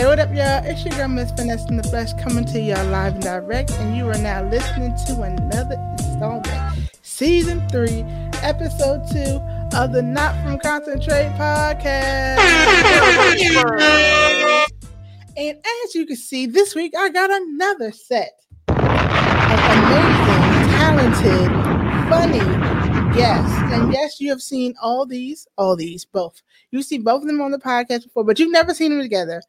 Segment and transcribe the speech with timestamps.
[0.00, 0.64] Hey, what up, y'all?
[0.64, 3.94] It's your girl, Miss Finesse in the Flesh, coming to y'all live and direct, and
[3.94, 8.02] you are now listening to another installment, season three,
[8.40, 9.36] episode two
[9.76, 12.38] of the Not From Concentrate podcast.
[15.36, 21.50] and as you can see, this week I got another set of amazing, talented,
[22.08, 22.38] funny
[23.14, 23.54] guests.
[23.70, 26.40] And yes, you have seen all these, all these, both.
[26.70, 29.42] You've seen both of them on the podcast before, but you've never seen them together.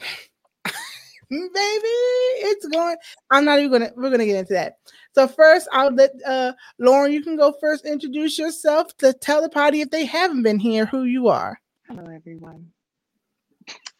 [1.30, 2.96] Baby, it's going.
[3.30, 3.92] I'm not even gonna.
[3.96, 4.78] We're gonna get into that.
[5.14, 7.12] So first, I'll let uh, Lauren.
[7.12, 7.86] You can go first.
[7.86, 11.60] Introduce yourself to tell the party if they haven't been here who you are.
[11.86, 12.72] Hello, everyone.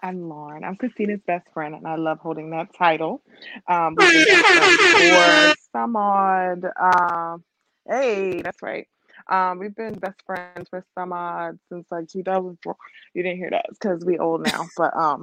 [0.02, 0.64] I'm Lauren.
[0.64, 3.22] I'm Christina's best friend, and I love holding that title.
[3.68, 6.64] Um, for some odd.
[6.80, 7.44] Um,
[7.88, 8.88] hey, that's right.
[9.30, 12.76] Um, we've been best friends for some odd since like 2004.
[13.14, 15.22] You didn't hear that because we old now, but um,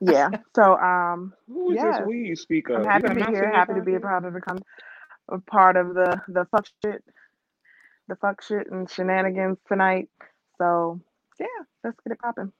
[0.00, 0.30] yeah.
[0.56, 2.76] So um, Who is yes, this we you speak of?
[2.80, 3.50] I'm happy to be here.
[3.52, 4.58] Happy to be a part of become
[5.28, 7.04] a part of the the fuck shit,
[8.08, 10.08] the fuck shit and shenanigans tonight.
[10.56, 11.00] So
[11.38, 11.46] yeah,
[11.82, 12.52] let's get it popping.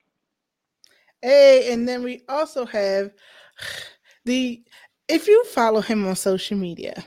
[1.23, 3.13] Hey, and then we also have
[4.25, 4.63] the.
[5.07, 7.05] If you follow him on social media,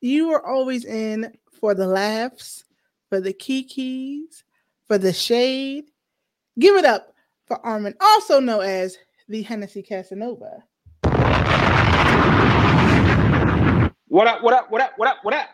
[0.00, 2.64] you are always in for the laughs,
[3.12, 4.42] for the kikis,
[4.88, 5.84] for the shade.
[6.58, 7.12] Give it up
[7.44, 8.96] for Armin, also known as
[9.28, 10.64] the Hennessy Casanova.
[14.08, 14.42] What up?
[14.42, 14.70] What up?
[14.70, 14.94] What up?
[14.96, 15.16] What up?
[15.20, 15.48] What up?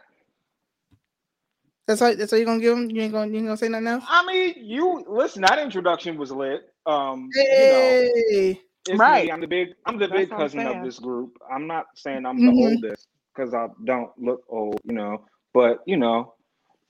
[1.88, 2.14] That's all.
[2.14, 2.92] That's all you're gonna give him.
[2.92, 3.28] You ain't gonna.
[3.28, 4.04] You ain't gonna say nothing else.
[4.06, 5.42] I mean, you listen.
[5.42, 6.60] That introduction was lit.
[6.86, 7.28] Um,
[7.58, 9.24] you know, Hey, it's Right.
[9.24, 9.32] me.
[9.32, 9.70] I'm the big.
[9.84, 11.36] I'm the That's big cousin of this group.
[11.52, 15.24] I'm not saying I'm the oldest because I don't look old, you know.
[15.52, 16.34] But you know,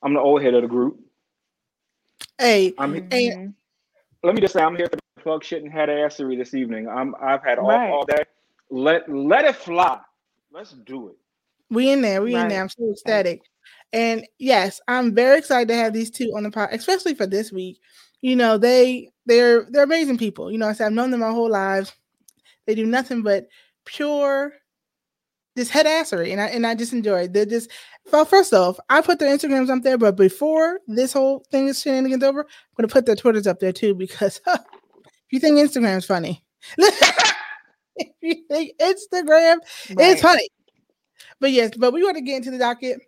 [0.02, 0.98] I'm the old head of the group.
[2.38, 2.94] hey, I'm.
[2.94, 3.54] And- Mhm.
[4.24, 6.88] Let me just say, I'm here for the fuck shit and head assery this evening.
[6.88, 7.14] I'm.
[7.20, 7.90] I've had off Right.
[7.90, 8.24] all day.
[8.70, 10.00] Let let it fly.
[10.52, 11.16] Let's do it.
[11.70, 12.22] we in there.
[12.22, 12.62] We in there.
[12.62, 13.42] I'm so ecstatic.
[13.92, 17.52] And yes, I'm very excited to have these two on the pod, especially for this
[17.52, 17.78] week.
[18.22, 20.50] You know, they they're they're amazing people.
[20.50, 21.92] You know, I said I've known them my whole lives.
[22.66, 23.48] They do nothing but
[23.84, 24.52] pure
[25.58, 27.32] this head assery, and I and I just enjoy it.
[27.32, 27.70] They're just
[28.10, 31.80] well, first off, I put their Instagrams up there, but before this whole thing is
[31.80, 32.46] shenanigans over, I'm
[32.76, 34.62] gonna put their Twitters up there too because if
[35.30, 36.44] you think Instagram's funny,
[36.78, 39.58] if you think Instagram
[39.94, 40.18] Right.
[40.20, 40.48] funny.
[41.40, 43.00] But yes, but we want to get into the docket.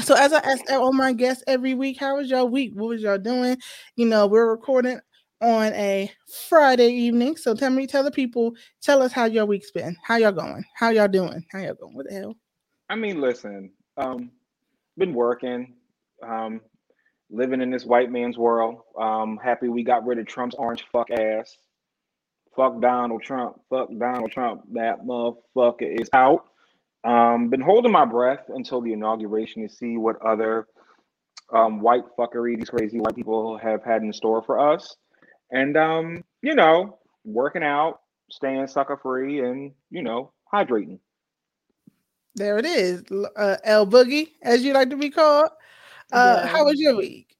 [0.00, 2.72] So as I ask all my guests every week, how was your week?
[2.74, 3.58] What was y'all doing?
[3.96, 5.00] You know, we're recording
[5.42, 6.10] on a
[6.48, 7.36] Friday evening.
[7.36, 9.96] So tell me, tell the people, tell us how your week's been.
[10.02, 10.64] How y'all going?
[10.74, 11.44] How y'all doing?
[11.50, 11.94] How y'all going?
[11.94, 12.36] What the hell?
[12.88, 14.30] I mean, listen, um,
[14.96, 15.74] been working,
[16.22, 16.60] um,
[17.28, 18.82] living in this white man's world.
[18.98, 21.56] Um, happy we got rid of Trump's orange fuck ass.
[22.54, 23.56] Fuck Donald Trump.
[23.68, 24.62] Fuck Donald Trump.
[24.72, 26.44] That motherfucker is out.
[27.04, 30.68] Um, been holding my breath until the inauguration to see what other
[31.52, 34.96] um, white fuckery these crazy white people have had in store for us.
[35.52, 41.00] And um, you know, working out, staying sucker free, and you know, hydrating.
[42.34, 43.04] There it is.
[43.10, 45.50] L- Uh, L Boogie, as you like to be called.
[46.12, 46.46] Uh, Yeah.
[46.46, 47.36] How was your week?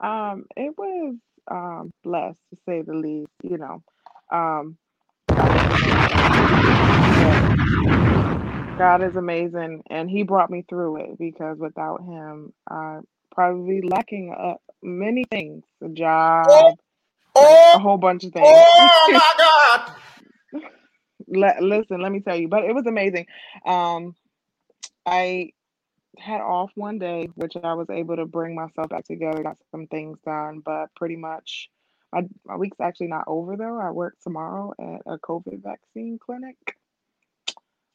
[0.00, 1.16] Um, it was
[1.50, 3.82] um blessed to say the least, you know.
[4.32, 4.78] Um
[8.78, 13.00] God is amazing and he brought me through it because without him I
[13.34, 16.78] probably lacking uh, many things, a job,
[17.40, 18.46] a whole bunch of things.
[18.46, 20.62] Oh my god!
[21.28, 23.26] Le- listen, let me tell you, but it was amazing.
[23.66, 24.14] Um,
[25.06, 25.52] I
[26.18, 29.86] had off one day, which I was able to bring myself back together, got some
[29.86, 31.70] things done, but pretty much
[32.12, 33.78] my, my week's actually not over though.
[33.78, 36.56] I work tomorrow at a COVID vaccine clinic.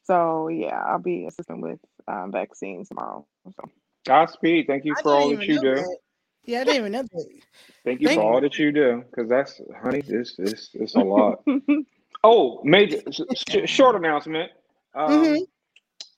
[0.04, 3.26] So yeah, I'll be assisting with um, vaccines tomorrow.
[3.56, 3.68] So
[4.06, 4.66] Godspeed.
[4.66, 5.60] Thank you I for all that you do.
[5.60, 5.96] that.
[6.46, 7.26] Yeah, I didn't even know that.
[7.84, 8.34] Thank you Thank for you.
[8.34, 11.42] all that you do, because that's, honey, this this it's a lot.
[12.26, 14.50] Oh, major sh- sh- short announcement.
[14.94, 15.46] Um, Mhm.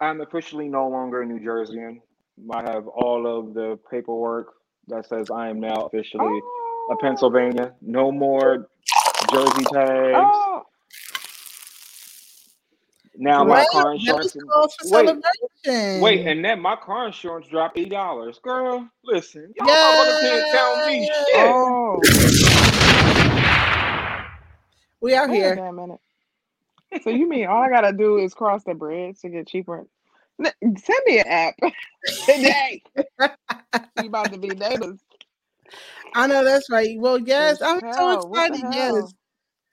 [0.00, 2.00] I'm officially no longer a New Jerseyan.
[2.48, 4.54] I have all of the paperwork
[4.86, 7.74] that says I am now officially a oh, Pennsylvania.
[7.80, 8.68] No more
[9.32, 10.14] jersey tags.
[10.14, 10.62] oh,
[13.18, 14.36] Now Well, my car that was insurance.
[14.52, 15.16] cause for Wait,
[15.64, 16.00] celebration.
[16.00, 18.38] wait, and then my car insurance dropped eight dollars.
[18.42, 21.34] Girl, listen, y'all motherfuckers can't tell me shit.
[21.34, 22.02] oh.
[25.00, 25.54] we out Wait a here.
[25.54, 26.00] damn minute.
[27.02, 29.86] So you mean all I gotta do is cross the bridge to get cheaper?
[30.42, 31.54] Send me an app
[32.28, 32.82] today.
[33.96, 35.00] you about to be neighbors.
[36.14, 36.96] I know that's right.
[36.98, 38.66] Well, yes, I'm so hell, what excited.
[38.68, 39.14] Yes, hell?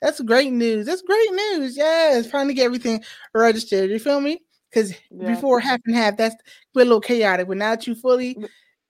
[0.04, 0.84] That's great news.
[0.84, 1.78] That's great news.
[1.78, 3.02] Yes, trying to get everything
[3.32, 3.88] registered.
[3.88, 4.42] You feel me?
[4.68, 5.34] Because Yeah.
[5.34, 6.38] before half and half, that's a
[6.74, 7.48] little chaotic.
[7.48, 8.36] But now that you fully,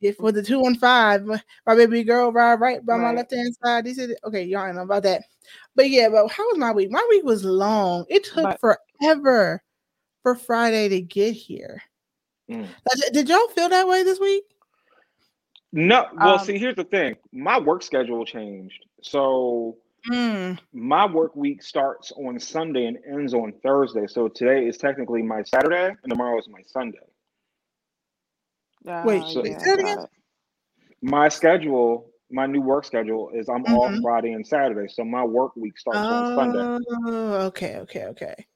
[0.00, 3.32] if for the two one five, my my baby girl ride right by my left
[3.32, 3.84] hand side.
[3.84, 5.22] This is okay, y'all know about that.
[5.76, 6.90] But yeah, but how was my week?
[6.90, 8.06] My week was long.
[8.08, 9.62] It took But- forever
[10.24, 11.80] for Friday to get here.
[12.50, 12.62] Mm.
[12.62, 14.42] Like, Did y'all feel that way this week?
[15.70, 17.14] No, well, Um, see, here's the thing.
[17.30, 18.84] My work schedule changed.
[19.00, 19.76] So
[20.10, 20.58] Mm.
[20.72, 24.06] my work week starts on Sunday and ends on Thursday.
[24.06, 26.98] So today is technically my Saturday and tomorrow is my Sunday.
[28.84, 30.06] Yeah, Wait, yeah, wait, I say it got again?
[31.00, 34.02] My schedule, my new work schedule is I'm off Mhm.
[34.02, 34.88] Friday and Saturday.
[34.92, 36.58] So my work week starts on Sunday.
[36.60, 38.46] Oh, okay, okay, okay.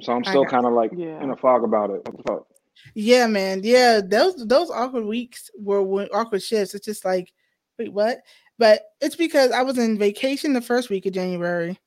[0.00, 1.22] So I'm still kind of like Yeah.
[1.22, 2.06] in a fog about it.
[2.06, 2.46] What the fuck?
[2.94, 3.60] Yeah, man.
[3.62, 6.74] Yeah, those those awkward weeks were when, awkward shifts.
[6.74, 7.32] It's just like,
[7.78, 8.18] wait, what?
[8.60, 11.80] But it's because I was in vacation the first week of January.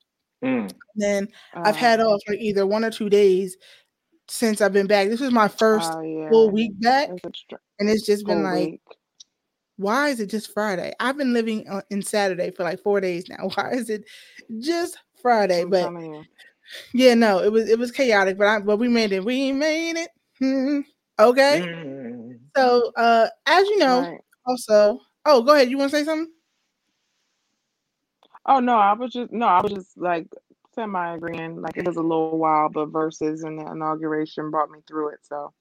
[0.44, 0.74] Mm.
[0.96, 3.56] Then I've had Uh, off like either one or two days
[4.28, 5.08] since I've been back.
[5.10, 6.30] This was my first oh, yeah.
[6.30, 7.46] full week back, It's
[7.80, 8.82] and it's just been like, week.
[9.78, 10.94] why is it just Friday?
[11.00, 13.50] I've been living on, in Saturday for like four days now.
[13.56, 14.06] Why is it
[14.60, 15.62] just Friday?
[15.62, 16.26] I'm But telling
[16.94, 19.24] yeah, no, it was it was chaotic, but I but we made it.
[19.26, 20.10] We made it.
[20.40, 20.82] Hmm.
[21.20, 21.62] Okay.
[21.66, 22.40] Mm.
[22.58, 24.20] So uh as you know, Right.
[24.48, 25.70] also oh go ahead.
[25.70, 26.32] You want to say something?
[28.46, 30.28] Oh no, I was just no, I was just like
[30.76, 31.62] semi agreeing.
[31.62, 35.20] Like it was a little while, but Verzuz and the inauguration brought me through it.
[35.24, 35.54] So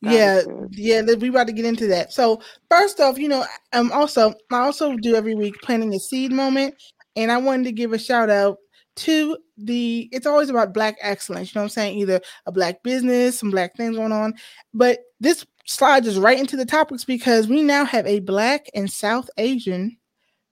[0.00, 2.12] yeah, yeah, we about to get into that.
[2.12, 2.40] So
[2.70, 6.74] first off, you know, um also I also do every week planting a seed moment,
[7.16, 8.58] and I wanted to give a shout out
[8.96, 11.98] to the it's always about black excellence, you know what I'm saying?
[11.98, 14.34] Either a black business, some black things going on.
[14.72, 18.90] But this slide us right into the topics because we now have a black and
[18.90, 19.96] South Asian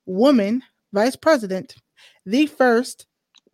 [0.07, 0.63] woman
[0.95, 1.75] vice president,
[2.25, 3.07] the first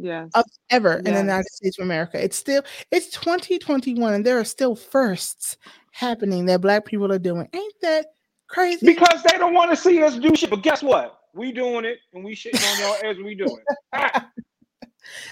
[0.03, 0.31] Yes.
[0.35, 2.23] of ever in the United States of America.
[2.23, 5.59] It's still it's 2021 and there are still firsts
[5.93, 7.47] happening that black people are doing.
[7.53, 8.07] Ain't that
[8.49, 8.87] crazy?
[8.87, 10.49] Because they don't want to see us do shit.
[10.49, 11.19] But guess what?
[11.35, 13.65] We doing it and we shitting on y'all as we do it.
[13.93, 14.31] Ah.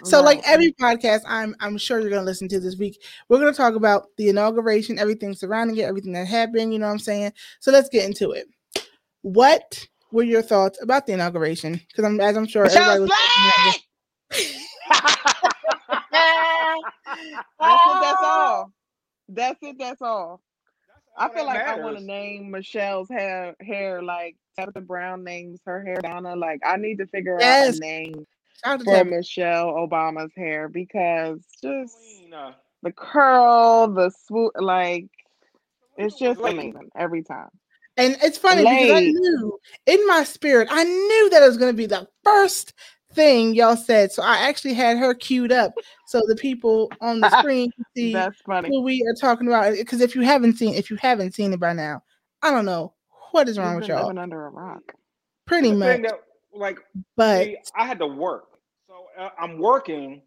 [0.03, 3.53] so like every podcast I'm I'm sure you're gonna listen to this week, we're gonna
[3.53, 7.33] talk about the inauguration, everything surrounding it, everything that happened, you know what I'm saying?
[7.61, 8.49] So let's get into it.
[9.23, 11.81] What were your thoughts about the inauguration?
[11.89, 13.11] Because I'm as I'm sure everybody was
[17.61, 18.73] That's it, that's all.
[19.29, 20.41] That's it, that's all.
[21.17, 25.83] I feel like I want to name Michelle's hair hair like Tabitha Brown names her
[25.83, 26.37] hair Donna.
[26.37, 27.77] Like I need to figure out Yes.
[27.77, 28.27] a name
[28.65, 31.97] Shout for Tab- Michelle Obama's hair because just
[32.83, 35.07] the curl, the swoop, like
[35.97, 36.55] it's just Late.
[36.55, 37.49] amazing every time.
[37.99, 41.73] And it's funny because I knew in my spirit, I knew that it was going
[41.73, 42.73] to be the first
[43.13, 44.13] thing y'all said.
[44.13, 45.75] So I actually had her queued up
[46.07, 48.69] so the people on the screen can see That's funny.
[48.69, 49.75] who we are talking about.
[49.75, 52.03] Because if you haven't seen, if you haven't seen it by now,
[52.43, 52.95] I don't know
[53.33, 54.03] what is wrong You've with y'all.
[54.07, 54.83] living under a rock.
[55.47, 56.21] Pretty the much, that,
[56.55, 56.79] like,
[57.17, 58.45] but see, I had to work.
[58.87, 60.23] So uh, I'm working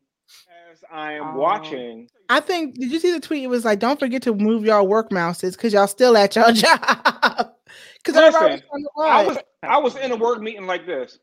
[0.71, 1.39] as I am Oh.
[1.39, 2.09] watching.
[2.29, 3.43] I think did you see the tweet?
[3.43, 6.51] It was like, "Don't forget to move y'all work mouses because y'all still at y'all
[6.53, 7.51] job."
[7.97, 10.85] Because everybody was Listen, trying to I was I was in a work meeting like
[10.85, 11.19] this,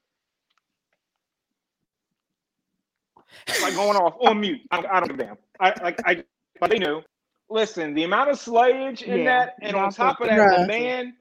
[3.63, 4.61] like going off on mute.
[4.71, 5.39] I don't, I don't give a damn.
[5.61, 6.23] I like I,
[6.61, 7.03] but they knew.
[7.51, 10.67] Listen, the amount of slayage in Yeah, that, and on top of put- that, the
[10.67, 11.15] man,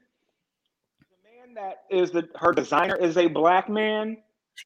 [1.00, 4.18] the man that is the her designer is a black man.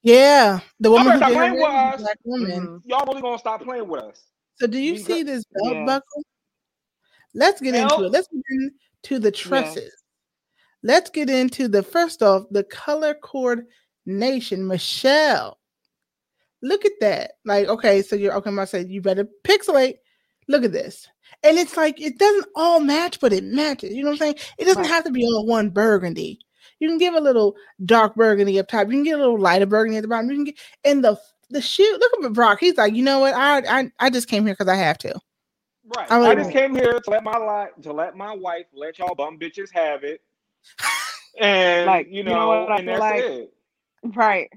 [0.02, 2.00] Yeah, the woman better who stop playing with was us.
[2.00, 2.50] black woman.
[2.50, 2.81] Mhm.
[2.85, 4.25] Y'all really gonna stop playing with us?
[4.57, 5.87] So do you We see got- this belt Yes.
[5.87, 6.23] buckle?
[7.35, 8.11] Let's get into it.
[8.11, 8.42] Let's get
[9.04, 10.01] into the tresses.
[10.83, 14.67] Let's get into the first off the color coordination.
[14.67, 15.59] Michelle,
[16.62, 17.33] look at that.
[17.45, 18.51] Like, okay, so you're okay.
[18.51, 19.99] I'm you better pixelate.
[20.49, 21.09] Look at this.
[21.45, 23.95] And it's like it doesn't all match, but it matches.
[23.95, 24.35] You know what I'm saying?
[24.59, 26.39] It doesn't have to be all one burgundy.
[26.79, 28.89] You can give a little dark burgundy up top.
[28.89, 30.31] You can get a little lighter burgundy at the bottom.
[30.31, 31.19] You can get and the
[31.51, 31.99] the shoe.
[32.01, 32.59] Look at Barack.
[32.59, 33.35] He's like, you know what?
[33.35, 35.19] I I, I just came here because I have to.
[35.97, 36.11] Right.
[36.11, 39.15] I I, just came here to let my life to let my wife let y'all
[39.15, 40.21] bum bitches have it.
[41.40, 43.25] And Like, you you know, know what I and feel that's like?
[43.25, 43.54] it.
[44.16, 44.49] Right.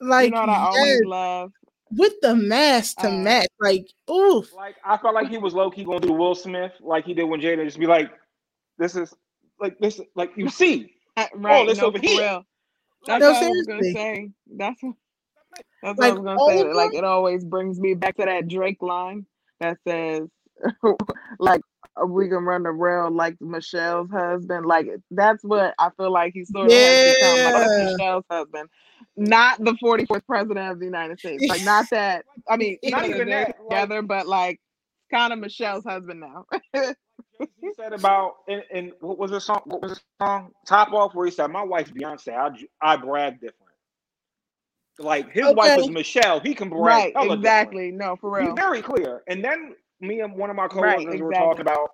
[0.00, 1.52] Like you know what I always love?
[1.90, 3.48] with the mask to Uh, match.
[3.60, 4.52] Like, oof.
[4.54, 7.24] Like I felt like he was low key gonna do Will Smith like he did
[7.24, 8.10] when Jada just be like,
[8.78, 9.14] This is
[9.60, 10.94] like this like you see.
[11.16, 11.66] Uh, Right.
[11.66, 12.20] this no, over here.
[12.20, 12.44] real.
[13.06, 14.30] That's No, what I was gonna say.
[14.56, 14.94] That's what,
[15.82, 16.72] that's Like, what I was gonna say.
[16.72, 19.26] Like it always brings me back to that Drake line
[19.60, 20.28] that says,
[21.38, 21.62] like
[22.00, 24.66] Uh, we can run the rail like Michelle's husband.
[24.66, 27.52] Like that's what I feel like he's sort of has become.
[27.54, 28.68] Like, Michelle's husband,
[29.16, 31.44] not the 44th president of the United States.
[31.48, 32.24] Like not that.
[32.48, 34.60] I mean, Not not even even they're that, like- together, but like
[35.10, 36.44] kind of Michelle's husband now.
[36.74, 39.62] he said about and, in what was the song?
[39.64, 40.50] What was the song?
[40.66, 42.34] Top off where he said, "My wife's Beyonce.
[42.34, 43.54] I I brag different."
[45.00, 46.40] Like his wife is Michelle.
[46.40, 46.82] He can brag.
[46.82, 47.40] right, hella different.
[47.44, 47.90] exactly.
[47.92, 48.46] No, for real.
[48.46, 49.22] He's very clear.
[49.28, 51.90] And then me and one of my Right, coworkers were talking about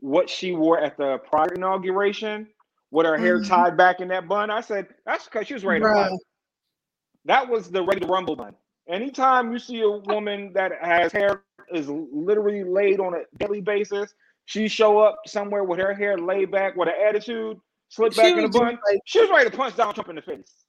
[0.00, 2.48] what she wore at the prior inauguration
[2.90, 3.48] with her hair Mhm.
[3.48, 4.50] tied back in that bun.
[4.50, 6.08] I said, that's because she was ready to Bruh.
[6.10, 6.18] fight.
[7.24, 8.54] That was the ready to rumble bun.
[8.88, 14.14] Anytime you see a woman that has hair is literally laid on a daily basis,
[14.44, 17.58] she show up somewhere with her hair laid back with an attitude,
[17.88, 18.78] slip back in the bun.
[18.90, 20.66] like- she was ready to punch Donald Trump in the face.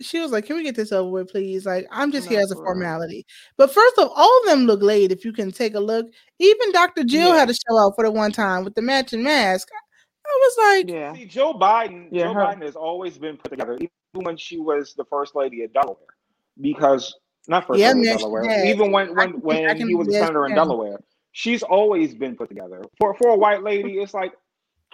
[0.00, 1.64] She was like, "Can we get this over with, please?
[1.66, 3.24] Like, I'm just here as a formality."
[3.56, 5.12] But first of all of them look late.
[5.12, 6.06] If you can take a look,
[6.38, 7.04] even Dr.
[7.04, 7.36] Jill Yeah.
[7.38, 9.68] had to show out for the one time with the matching mask.
[10.26, 11.14] I was like, Yeah.
[11.14, 13.90] See, Joe Biden, Yeah, Joe her- Biden has always been put together, even
[14.24, 15.98] when she was the first lady of Delaware.
[16.60, 17.14] Because
[17.46, 18.64] not first Yeah, lady of Delaware, has.
[18.64, 20.54] even when I when can- when can- he was a yes, senator in.
[20.54, 20.98] Delaware,
[21.32, 22.82] she's always been put together.
[22.98, 24.32] For for a white lady, it's like,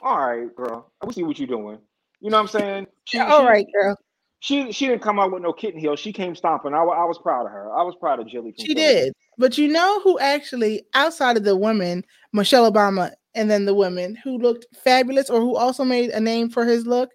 [0.03, 1.79] all right, girl, we see what you're doing.
[2.21, 2.87] You know what I'm saying?
[3.05, 3.97] She, "Yeah, "All she- right, girl."
[4.41, 5.97] She she didn't come out with no kitten heel.
[5.97, 6.73] She came stomping.
[6.75, 7.73] I, I was proud of her.
[7.77, 8.55] I was proud of Jilly.
[8.59, 8.75] She Philly.
[8.75, 9.13] did.
[9.39, 14.17] But you know who actually, outside of the women, Michelle Obama, and then the women
[14.25, 17.11] who looked fabulous or who also made a name for his look?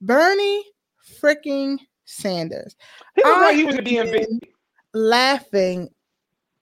[0.00, 0.64] Bernie
[1.20, 2.76] freaking Sanders.
[3.14, 4.40] He looked I like he was a DMV.
[4.94, 5.90] Laughing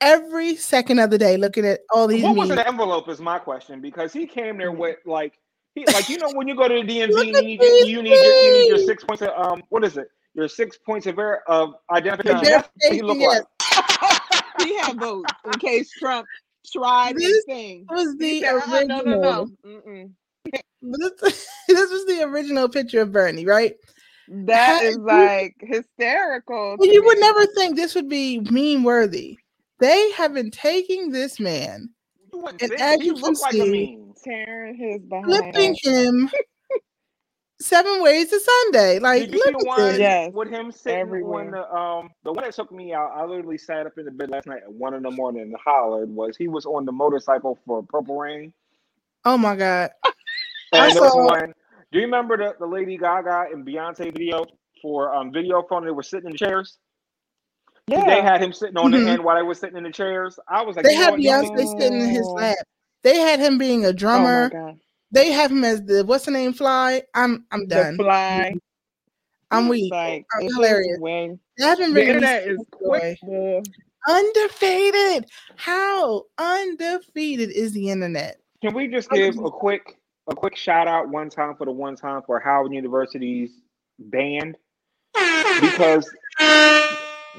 [0.00, 3.20] every second of the day looking at all these What was in the envelope is
[3.20, 4.80] my question because he came there mm-hmm.
[4.80, 5.38] with like
[5.74, 7.86] he like you know when you go to the DMV Look you at need, your-
[7.86, 10.78] you need your you need your six points of um what is it your six
[10.78, 12.44] points of ver- of identification.
[12.44, 12.50] Yeah.
[12.62, 13.44] That's what he looked Yes.
[14.58, 14.58] like.
[14.66, 16.26] he had votes in case Trump
[16.72, 17.86] tried This thing.
[17.90, 19.04] It was the said, "Uh-uh, original.
[19.04, 19.48] no, no, no.
[19.66, 20.10] Mm-mm.
[20.82, 23.74] This, this was the original picture of Bernie, right?
[24.28, 26.76] That is like hysterical.
[26.78, 29.38] Well, to you would never think this would be meme worthy.
[29.80, 31.90] They have been taking this man,
[32.32, 34.14] You And as you can looked like a see- meme.
[34.24, 35.26] tearing his behind.
[35.26, 36.30] flipping him
[37.60, 38.98] seven ways to Sunday.
[38.98, 39.98] Like, Did you see look the at one this.
[39.98, 41.44] Yes, with him sitting everywhere.
[41.44, 43.10] on the um the one that took me out?
[43.14, 45.56] I literally sat up in the bed last night at one in the morning and
[45.62, 46.08] hollered.
[46.14, 48.52] Was he was on the motorcycle for Purple Rain?
[49.24, 49.90] Oh my god!
[50.04, 50.10] I
[50.72, 51.52] And there was saw- one.
[51.92, 54.44] Do you remember the, the Lady Gaga and Beyonce video
[54.80, 55.84] for um video phone?
[55.84, 56.78] They were sitting in the chairs.
[57.88, 58.04] Yeah.
[58.06, 59.04] They had him sitting on Mhm.
[59.04, 60.38] the end while they were sitting in the chairs.
[60.48, 62.34] I was like, They had Beyonce sitting in his Oh.
[62.34, 62.56] lap.
[63.02, 64.48] They had him being a oh my drummer.
[64.50, 64.78] god.
[65.10, 66.52] they have him as the what's the name?
[66.54, 67.02] Fly.
[67.14, 67.96] I'm I'm The done.
[67.96, 68.54] fly.
[69.50, 69.92] I'm weak.
[69.92, 70.98] Like I'm hilarious.
[71.00, 71.38] Way.
[71.58, 73.18] They haven't The really internet is quick.
[73.20, 73.60] boy.
[74.08, 75.26] undefeated.
[75.56, 78.40] How undefeated is the internet?
[78.62, 79.98] Can we just give a quick
[80.30, 83.50] a quick shout out one time for the one time for Howard University's
[83.98, 84.56] band
[85.60, 86.08] because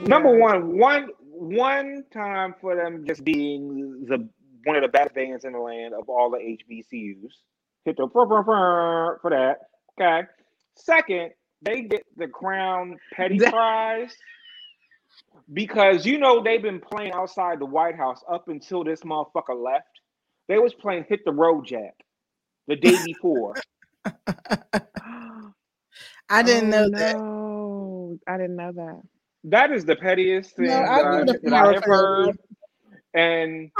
[0.01, 4.27] number one, one one time for them just being the
[4.65, 7.31] one of the best bands in the land of all the HBCUs.
[7.85, 8.07] Hit the
[9.21, 9.57] for that.
[9.99, 10.27] Okay.
[10.75, 11.31] Second,
[11.61, 14.15] they get the crown petty prize
[15.53, 19.87] because you know they've been playing outside the White House up until this motherfucker left.
[20.47, 21.95] They was playing Hit the Road Jack
[22.67, 23.63] the day before.
[26.29, 27.17] I didn't Oh, know that.
[27.17, 29.01] Oh, no, I didn't know that.
[29.45, 31.83] That is the pettiest thing No, I that, I, give it a that I have
[31.83, 32.37] heard.
[33.13, 33.71] And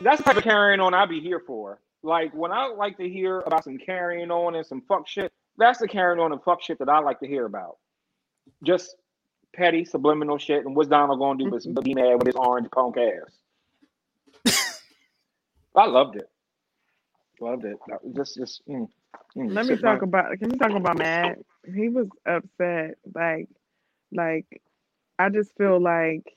[0.00, 1.80] that's the type of carrying on I'd be here for.
[2.02, 5.78] Like when I like to hear about some carrying on and some fuck shit, that's
[5.78, 7.78] the carrying on and fuck shit that I like to hear about.
[8.64, 8.96] Just
[9.54, 11.72] petty subliminal shit and what's Donald gonna do Mm-hmm.
[11.72, 13.30] but be mad with his orange punk ass.
[15.76, 16.28] I loved it.
[17.40, 17.78] Loved it.
[18.14, 18.88] Just just mm,
[19.36, 20.38] mm, Let me talk about.
[20.38, 21.38] Can we talk about Matt?
[21.74, 22.98] He was upset.
[23.14, 23.48] Like,
[24.12, 24.62] like,
[25.18, 26.36] I just feel like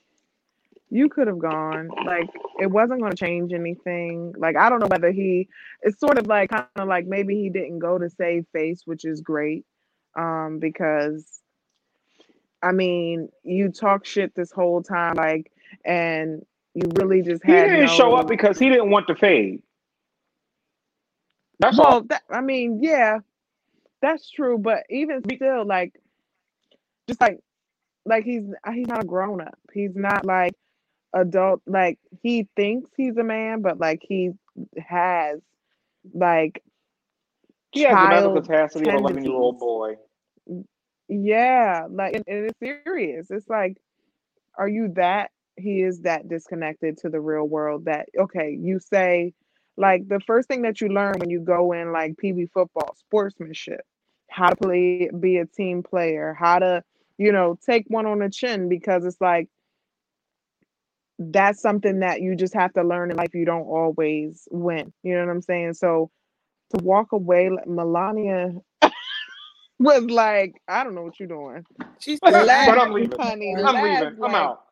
[0.90, 1.88] you could have gone.
[2.04, 2.28] Like,
[2.60, 4.34] it wasn't going to change anything.
[4.36, 5.48] Like, I don't know whether he.
[5.82, 9.04] It's sort of like kind of like maybe he didn't go to save face, which
[9.04, 9.64] is great,
[10.14, 11.40] um, because.
[12.62, 15.52] I mean, you talk shit this whole time, like,
[15.84, 19.62] and you really just He had didn't show up because he didn't want to fade.
[21.60, 22.00] That's all.
[22.04, 23.18] that, I mean, yeah,
[24.00, 24.58] that's true.
[24.58, 26.00] But even still, like,
[27.06, 27.40] just like,
[28.06, 29.58] like he's uh, he's not a grown up.
[29.72, 30.54] He's not like
[31.12, 31.62] adult.
[31.66, 34.30] Like he thinks he's a man, but like he
[34.78, 35.40] has
[36.14, 36.62] like
[37.72, 39.96] He has the mental capacity of an 11 year old boy.
[41.08, 43.30] Yeah, like and, and it's serious.
[43.30, 43.76] It's like,
[44.58, 49.32] are you that he is that disconnected to the real world that okay, you say
[49.76, 53.82] like the first thing that you learn when you go in like PB football, sportsmanship,
[54.30, 56.82] how to play be a team player, how to,
[57.18, 59.48] you know, take one on the chin because it's like
[61.18, 63.34] that's something that you just have to learn in life.
[63.34, 64.92] You don't always win.
[65.02, 65.74] You know what I'm saying?
[65.74, 66.10] So
[66.74, 68.52] to walk away, Melania
[69.78, 71.64] was like, I don't know what you're doing.
[72.00, 73.18] She's but Laugh, I'm leaving.
[73.18, 74.24] honey, I'm laugh leaving.
[74.24, 74.62] I'm like- out.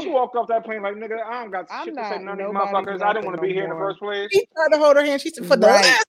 [0.00, 2.38] She walked off that plane like, nigga, I don't got I'm shit to say not
[2.38, 3.02] none of these motherfuckers.
[3.02, 4.28] I didn't want to be no here in the first place.
[4.32, 5.20] He tried to hold her hand.
[5.20, 6.04] She said, "For the last,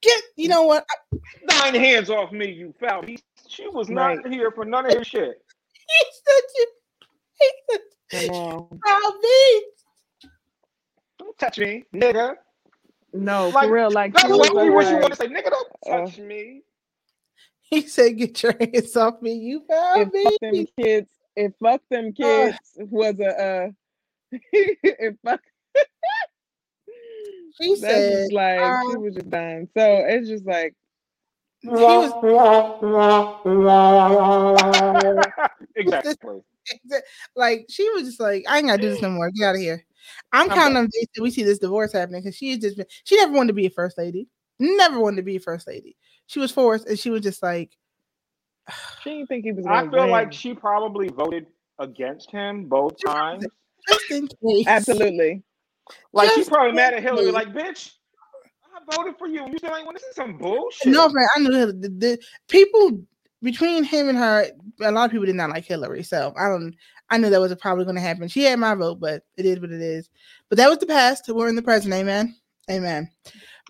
[0.00, 0.86] get you know what?
[1.42, 3.02] Nine hands off me, you foul.
[3.02, 4.32] He, she was not Right.
[4.32, 5.42] here for none of his shit.
[5.88, 6.66] He said you.
[7.40, 7.80] He said,
[8.28, 8.80] Come on.
[8.86, 9.62] "I'll be."
[11.18, 12.34] Don't touch me, nigga.
[13.12, 13.90] No, Like, for real.
[13.90, 15.50] Like That's she what was you wish you like, want to say, nigga.
[15.50, 16.62] Don't uh, touch me.
[17.70, 21.82] He said, "Get your hands off me, you found if fuck them kids, if fuck
[21.90, 23.70] them kids was a uh
[24.32, 25.40] if fuck
[27.60, 29.68] She that's said, just like she um, was just done.
[29.76, 30.74] So it's just like
[31.62, 32.12] "He was
[35.76, 36.40] exactly.
[37.36, 39.30] like, she was just like, I ain't gotta do this no more.
[39.30, 39.84] Get out of here."
[40.32, 42.76] I'm I'm counting on days till we see this divorce happening because she has just
[42.76, 42.86] been.
[43.04, 44.28] She never wanted to be a first lady.
[44.58, 45.96] Never wanted to be a first lady.
[46.26, 47.76] She was forced, and she was just like,
[49.02, 50.10] she didn't think he was I feel win.
[50.10, 51.46] like she probably voted
[51.78, 53.46] against him both times.
[53.88, 54.66] just in case.
[54.66, 55.42] Absolutely.
[56.12, 57.28] Like she's probably mad at Hillary.
[57.28, 57.92] in Like, bitch,
[58.78, 59.42] I voted for you.
[59.44, 60.92] and You still ain't want this is some bullshit.
[60.92, 62.18] No, friend, I knew Hillary- the, the
[62.48, 63.02] people
[63.42, 64.46] between him and her.
[64.80, 66.74] A lot of people did not like Hillary, so I don't.
[67.10, 68.28] I knew that was probably going to happen.
[68.28, 70.10] She had my vote, but it is what it is.
[70.48, 71.24] But that was the past.
[71.28, 71.94] We're in the present.
[71.94, 72.36] Amen.
[72.70, 73.10] Amen.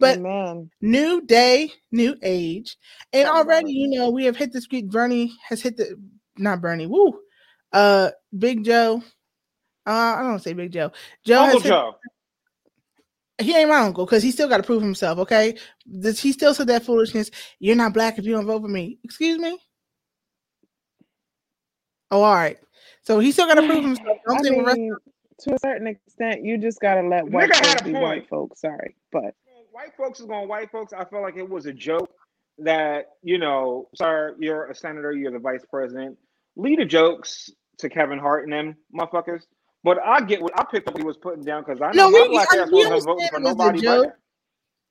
[0.00, 0.71] But Amen.
[0.81, 2.77] new day, new age,
[3.12, 4.88] and Talk already, you know, we have hit the street.
[4.91, 5.97] Bernie has hit the
[6.37, 6.87] not Bernie.
[6.87, 7.19] Woo.
[7.73, 9.03] Uh, Big Joe.
[9.87, 10.93] Uh, I don't wanna say Big Joe.
[11.25, 11.95] Joe Uncle has hit Joe.
[13.40, 15.18] He ain't my uncle because he still got to prove himself.
[15.18, 17.30] Okay, This, he still said that foolishness.
[17.61, 18.99] You're not black if you don't vote for me.
[19.04, 19.59] Excuse me.
[22.11, 22.59] Oh, all right.
[23.03, 24.18] So he still got to prove himself.
[24.27, 24.94] Don't I think mean,
[25.40, 28.03] to a certain extent, you just gotta let white Nigga folks be point.
[28.03, 28.61] white folks.
[28.61, 29.35] Sorry, but
[29.70, 30.92] White folks is going white folks.
[30.92, 32.11] I feel like it was a joke
[32.59, 36.18] that, you know, sir, you're a senator, you're the vice president.
[36.57, 37.48] Lead the jokes
[37.79, 39.42] to Kevin Hart and them motherfuckers.
[39.85, 42.11] But I get what I picked up what he was putting down because I No,
[42.11, 43.81] know my we- black I- ass wasn't voting for it was a nobody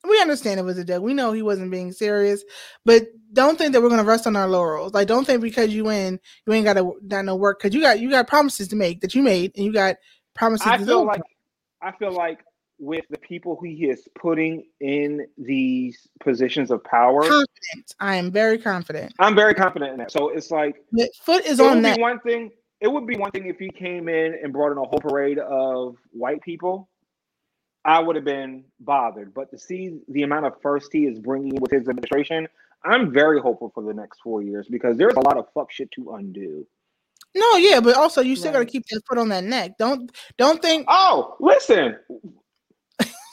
[0.08, 1.04] we understand it was a joke.
[1.04, 2.44] We know he wasn't being serious,
[2.86, 4.94] but don't think that we're gonna rest on our laurels.
[4.94, 7.82] Like, don't think because you win, you ain't got to got no work because you
[7.82, 9.98] got you got promises to make that you made, and you got
[10.36, 10.68] promises.
[10.68, 11.08] I to feel do.
[11.08, 11.22] like
[11.82, 12.40] I feel like
[12.80, 17.96] with the people who he is putting in these positions of power, confident.
[18.00, 19.14] I am very confident.
[19.20, 20.12] I'm very confident in that.
[20.12, 22.00] So it's like The foot is it on that.
[22.00, 22.52] one thing.
[22.80, 25.40] It would be one thing if he came in and brought in a whole parade
[25.40, 26.90] of white people.
[27.84, 29.34] I would have been bothered.
[29.34, 32.48] But to see the amount of first he is bringing with his administration,
[32.84, 35.90] I'm very hopeful for the next four years because there's a lot of fuck shit
[35.92, 36.68] to undo.
[37.36, 39.78] No, yeah, but also you still got to keep that foot on that neck.
[39.78, 40.86] Don't don't think.
[40.88, 41.98] Oh, listen.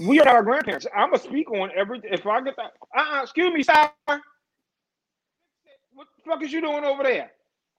[0.01, 0.87] we are our grandparents.
[0.95, 2.01] I'm gonna speak on every.
[2.05, 3.91] If I get that, uh, uh excuse me, sir.
[4.07, 7.31] What the fuck is you doing over there?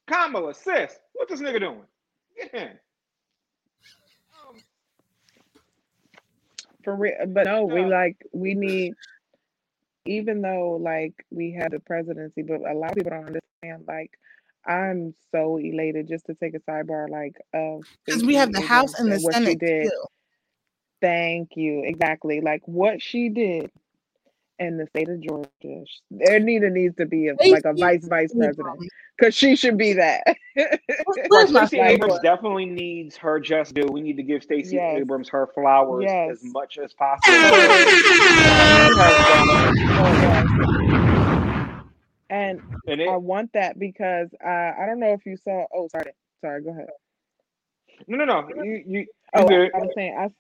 [0.08, 1.82] Kamala, sis, what this nigga doing?
[2.38, 2.68] Get in.
[4.48, 4.56] Um,
[6.84, 7.14] for real.
[7.28, 8.94] But no, we like we need.
[10.08, 13.86] Even though like we had the presidency, but a lot of people don't understand.
[13.88, 14.12] Like,
[14.66, 17.10] I'm so elated just to take a sidebar.
[17.10, 19.88] Like, of Because we have the House and the Abrams what she Senate did.
[19.88, 20.12] still.
[21.02, 21.84] Thank you.
[21.86, 22.42] Exactly.
[22.42, 23.72] Like what she did
[24.60, 25.50] in the state of Georgia.
[26.12, 28.80] There neither needs to be a, like a vice vice president
[29.18, 30.24] because she should be that.
[31.28, 31.80] Where's Stacey?
[31.80, 33.86] Abrams definitely needs her just due.
[33.86, 34.98] We need to give Stacey Yes.
[35.00, 36.32] Abrams her flowers Yes.
[36.32, 37.34] as much as possible.
[37.34, 38.96] She Yes.
[38.98, 40.96] has done it.
[42.30, 45.66] And And I want that because uh, I don't know if you saw.
[45.74, 46.62] Oh, sorry, sorry.
[46.64, 46.88] Go ahead.
[48.08, 48.48] no, no, no.
[48.64, 49.72] You, you, you Oh, good.
[49.76, 50.32] I was saying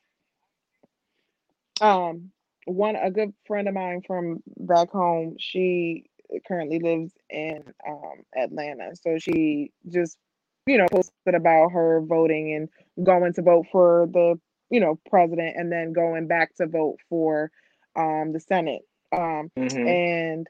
[1.81, 1.85] I.
[1.85, 2.31] Um,
[2.65, 5.35] one a good friend of mine from back home.
[5.39, 6.05] She
[6.47, 10.17] currently lives in um Atlanta, so she just
[10.67, 15.55] you know posted about her voting and going to vote for the you know president
[15.57, 17.51] and then going back to vote for
[17.95, 18.81] um the Senate.
[19.11, 19.87] Um, Mhm.
[19.87, 20.47] and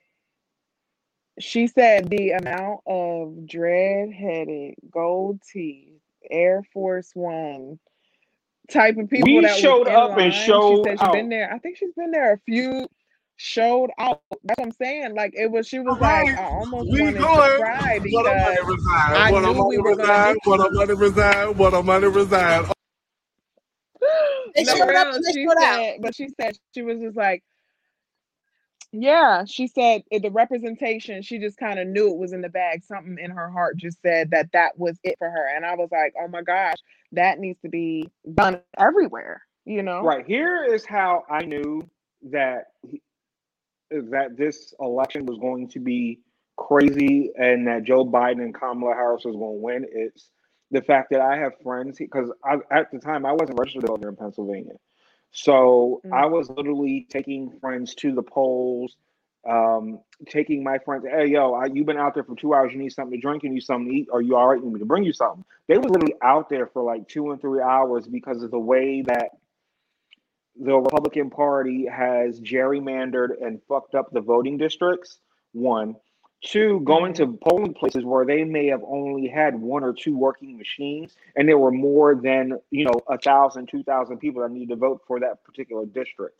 [1.39, 5.99] she said the amount of dread-headed, gold teeth,
[6.31, 7.79] Air Force One
[8.69, 11.29] type of people We that showed in up and line, showed she said she's been
[11.29, 11.53] there.
[11.53, 12.87] I think she's been there a few.
[13.37, 14.21] Showed out.
[14.43, 15.15] That's what I'm saying.
[15.15, 15.67] Like it was.
[15.67, 17.29] She was like, I almost We wanted going.
[17.29, 19.15] to cry What a money because reside.
[19.15, 20.37] I What a knew money we were gonna reside.
[20.45, 21.57] What a money reside.
[21.57, 22.65] What a money reside.
[24.55, 25.81] They No, showed up they she showed out.
[25.81, 27.43] said, but she said she was just like,
[28.91, 29.45] yeah.
[29.45, 31.21] She said eh, the representation.
[31.21, 32.83] She just kind of knew it was in the bag.
[32.83, 35.55] Something in her heart just said that that was it for her.
[35.55, 36.77] And I was like, oh my gosh,
[37.13, 39.41] that needs to be done everywhere.
[39.65, 41.81] You know, Right here is how I knew
[42.31, 42.65] that
[43.91, 46.19] that this election was going to be
[46.57, 49.85] crazy and that Joe Biden and Kamala Harris was going to win.
[49.91, 50.29] It's
[50.71, 52.31] the fact that I have friends because
[52.71, 54.73] at the time I wasn't registered to vote here in Pennsylvania,
[55.31, 56.13] so Mm.
[56.13, 58.95] I was literally taking friends to the polls.
[59.47, 62.73] Um, taking my friends, hey yo, I, you've been out there for two hours.
[62.73, 63.43] You need something to drink.
[63.43, 64.07] You need something to eat.
[64.11, 64.57] Are you all right?
[64.57, 65.45] You need me to bring you something.
[65.67, 69.03] They was literally out there for like two and three hours because of the way
[69.03, 69.29] that
[70.59, 75.19] the Republican Party has gerrymandered and fucked up the voting districts.
[75.51, 75.95] One,
[76.45, 80.57] two, going to polling places where they may have only had one or two working
[80.57, 84.69] machines, and there were more than you know a thousand, two thousand people that need
[84.69, 86.37] to vote for that particular district.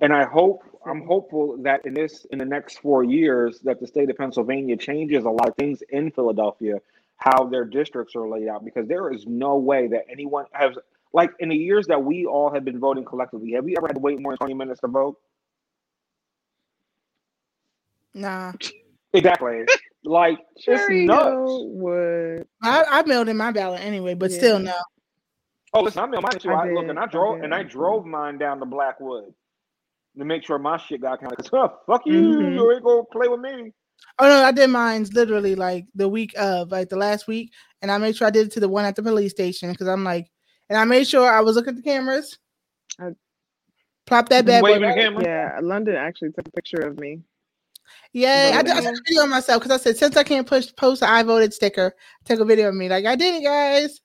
[0.00, 3.86] And I hope I'm hopeful that in this in the next four years that the
[3.86, 6.76] state of Pennsylvania changes a lot of things in Philadelphia,
[7.16, 10.76] how their districts are laid out, because there is no way that anyone has
[11.12, 13.96] like in the years that we all have been voting collectively, have we ever had
[13.96, 15.18] to wait more than 20 minutes to vote?
[18.18, 18.52] Nah,
[19.12, 19.64] Exactly.
[20.04, 21.34] like sure it's nuts.
[21.38, 22.46] would.
[22.62, 24.74] I, I mailed in my ballot anyway, but still no.
[25.72, 26.50] Oh, listen, I mailed mine too.
[26.50, 29.32] I I, look, and I I drove and I drove mine down to Blackwood
[30.18, 31.36] to make sure my shit got counted.
[31.38, 32.54] Cause oh, fuck you, Mhm.
[32.54, 33.72] you ain't gonna play with me.
[34.18, 37.52] Oh no, I did mine's literally like the week of, like the last week,
[37.82, 39.86] and I made sure I did it to the one at the police station because
[39.88, 40.26] I'm like,
[40.68, 42.36] and I made sure I was looking at the cameras.
[43.00, 43.10] I-
[44.06, 44.80] Plop that bad boy.
[44.80, 47.20] Waving right- Yeah, London actually took a picture of me.
[48.12, 50.46] Yeah, I, did, I took a video of myself because I said since I can't
[50.46, 52.88] push post I voted sticker, take a video of me.
[52.88, 54.00] Like I did it, guys.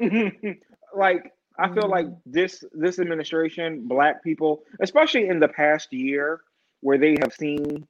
[0.96, 1.90] like I feel mm-hmm.
[1.90, 6.40] like this this administration, black people, especially in the past year,
[6.80, 7.86] where they have seen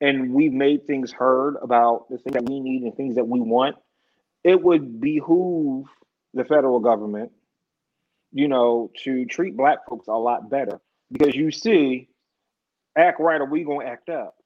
[0.00, 3.40] and we've made things heard about the things that we need and things that we
[3.40, 3.76] want,
[4.44, 5.86] it would behoove
[6.32, 7.30] the federal government,
[8.32, 10.80] you know, to treat black folks a lot better.
[11.12, 12.08] Because you see,
[12.96, 14.36] act right or we gonna act up.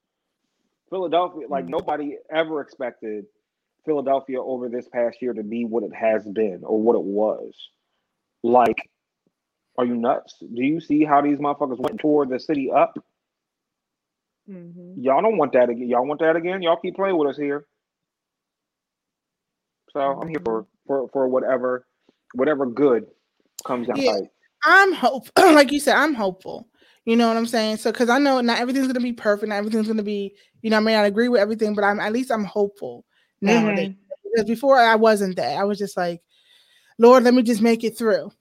[0.94, 1.70] Philadelphia, like Mhm.
[1.70, 3.26] nobody ever expected
[3.84, 7.52] Philadelphia over this past year to be what it has been or what it was.
[8.44, 8.88] Like,
[9.76, 10.38] are you nuts?
[10.38, 12.96] Do you see how these motherfuckers went toward the city up?
[14.48, 15.00] Mm-hmm.
[15.00, 15.88] Y'all don't want that again.
[15.88, 16.62] Y'all want that again?
[16.62, 17.66] Y'all keep playing with us here.
[19.90, 21.88] So I'm here for for for whatever
[22.34, 23.06] whatever good
[23.66, 24.20] comes down Yeah.
[24.64, 26.68] I'm hope, like you said, I'm hopeful.
[27.04, 27.76] You know what I'm saying?
[27.78, 30.78] So because I know not everything's gonna be perfect, not everything's gonna be, you know,
[30.78, 33.04] I may not agree with everything, but I'm at least I'm hopeful
[33.40, 33.90] nowadays.
[33.90, 34.00] Mm-hmm.
[34.32, 35.58] Because before I wasn't that.
[35.58, 36.22] I was just like,
[36.98, 38.32] Lord, let me just make it through.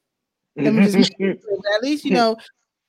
[0.56, 1.42] Let me just make it mm-hmm.
[1.42, 1.62] through.
[1.62, 2.38] But at least, you know,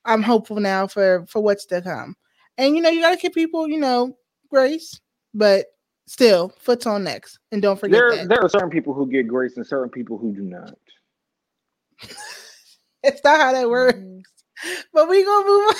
[0.05, 2.15] I'm hopeful now for for what's to come.
[2.57, 4.17] And you know, you gotta give people, you know,
[4.49, 5.01] grace,
[5.33, 5.65] but
[6.07, 7.39] still, foot's on next.
[7.51, 8.29] And don't forget there that.
[8.29, 10.73] there are certain people who get grace and certain people who do not.
[13.07, 13.99] It's not how that works.
[13.99, 14.19] Mm-hmm.
[14.93, 15.75] But we gonna move on.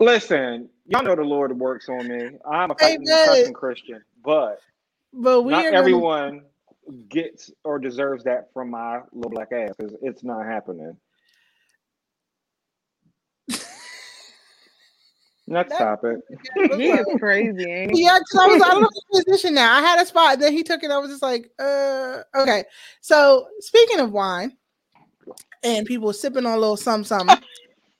[0.00, 2.30] Listen, y'all know the Lord works on me.
[2.50, 4.58] I'm a fucking fucking Christian, but
[5.12, 6.42] But we not are gonna- everyone
[7.08, 10.96] gets or deserves that from my little black ass because it's not happening.
[15.46, 16.02] Let's That- stop.
[16.76, 18.04] He is crazy, ain't he?
[18.04, 19.74] Yeah, because I was I don't know his position now.
[19.76, 20.90] I had a spot, then he took it.
[20.90, 22.64] I was just like, uh, okay.
[23.00, 24.56] So speaking of wine
[25.62, 27.36] and people sipping on a little something, something,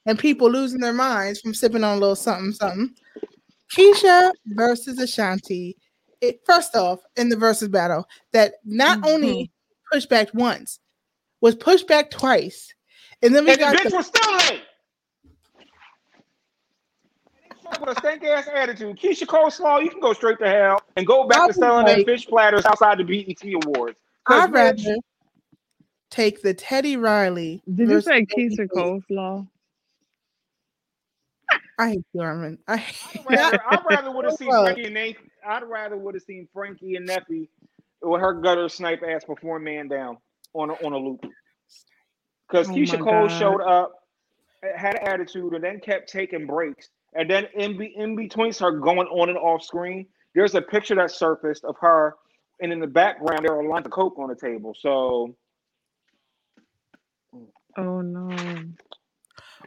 [0.06, 2.94] and people losing their minds from sipping on a little something, something.
[3.74, 5.76] Keyshia versus Ashanti.
[6.20, 9.08] It first off in the Verzuz battle that not mm-hmm.
[9.08, 9.50] only
[9.92, 10.80] pushed back once,
[11.40, 12.72] was pushed back twice,
[13.22, 14.62] and then we And the got bitch the, was still late.
[17.80, 21.26] With a stank ass attitude, Keyshia Coleslaw, you can go straight to hell and go
[21.26, 23.98] back I to selling them like- fish platters outside the BET Awards.
[24.26, 24.96] I'd bitch, rather
[26.14, 27.61] take the Teddy Riley.
[27.74, 28.70] Did you say Baby Keisha Faith.
[28.70, 29.48] Coleslaw?
[31.77, 35.16] I hate you, I hate I'd rather, I'd rather would have seen Frankie and Nate.
[35.44, 37.48] I'd rather would have seen Frankie and Neffe
[38.00, 40.18] with her gutter snipe ass perform man down
[40.53, 41.27] on a, on a loop.
[42.48, 43.38] Because Oh Keyshia Cole God.
[43.38, 43.92] showed up,
[44.77, 46.90] had an attitude, and then kept taking breaks.
[47.14, 50.94] And then in, be, in between her going on and off screen, there's a picture
[50.94, 52.14] that surfaced of her,
[52.61, 54.77] and in the background there are lines of coke on the table.
[54.79, 55.35] So
[57.76, 58.37] Oh no.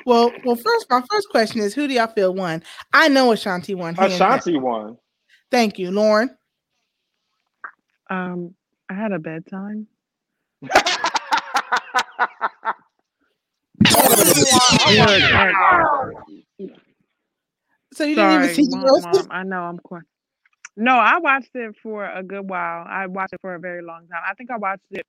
[0.06, 2.64] Well, well, first, my first question is, who do y'all feel won?
[2.94, 3.96] I know Ashanti won.
[3.96, 4.38] hands down.
[4.38, 4.98] Ashanti won.
[5.52, 6.36] Thank you, Lauren.
[8.10, 8.56] Um,
[8.90, 9.88] I had a bedtime.
[17.94, 19.06] So you didn't even see the mom, roses?
[19.06, 19.28] mom.
[19.32, 20.04] I know I'm quick.
[20.76, 22.86] No, I watched it for a good while.
[22.88, 24.22] I watched it for a very long time.
[24.28, 25.06] I think I watched it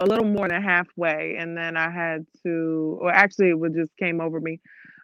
[0.00, 4.20] a little more than halfway, and then I had to, or actually, it just came
[4.20, 4.60] over me.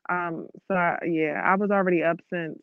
[0.09, 2.59] Um, so I, yeah, I was already up since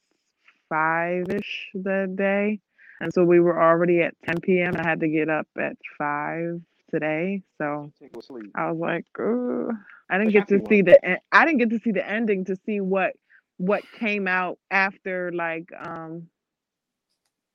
[0.69, 2.59] five ish that day,
[3.01, 4.75] and so we were already at 10 p.m.
[4.77, 8.51] I had to get up at five today, so Take a sleep.
[8.55, 9.75] I was like, Ugh.
[10.09, 11.03] I didn't get to see the.
[11.05, 13.13] en- I didn't get to see the ending to see what
[13.57, 16.27] what came out after like um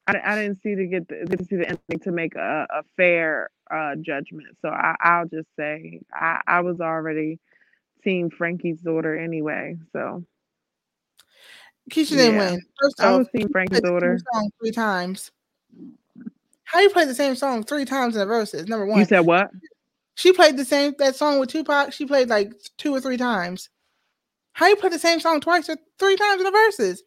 [0.07, 2.83] I, I didn't see to get, the, to see the ending to make a, a
[2.97, 4.57] fair uh judgment.
[4.61, 7.39] So I, I'll just say I, I was already
[8.03, 9.77] team Frankie's daughter anyway.
[9.93, 10.25] So
[11.91, 12.63] Keyshia didn't win.
[12.81, 14.19] First I off, was team Frankie's daughter.
[14.33, 15.31] song three times.
[16.65, 18.69] How you play the same song three times in the Verzuz?
[18.69, 19.51] Number one, You said what?
[20.15, 21.93] she played the same that song with Tupac.
[21.93, 23.71] She played like two or three times.
[24.53, 26.99] How you play the same song twice or three times in the Verzuz?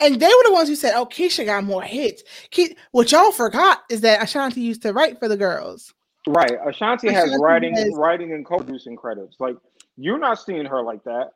[0.00, 2.22] And they were the ones who said, "Oh, Keyshia got more hits."
[2.54, 5.92] Ke- what y'all forgot is that Ashanti used to write for the girls.
[6.26, 6.58] Right.
[6.66, 9.36] Ashanti has writing, has- writing and co-producing credits.
[9.40, 9.56] Like
[9.96, 11.30] you're not seeing her like that.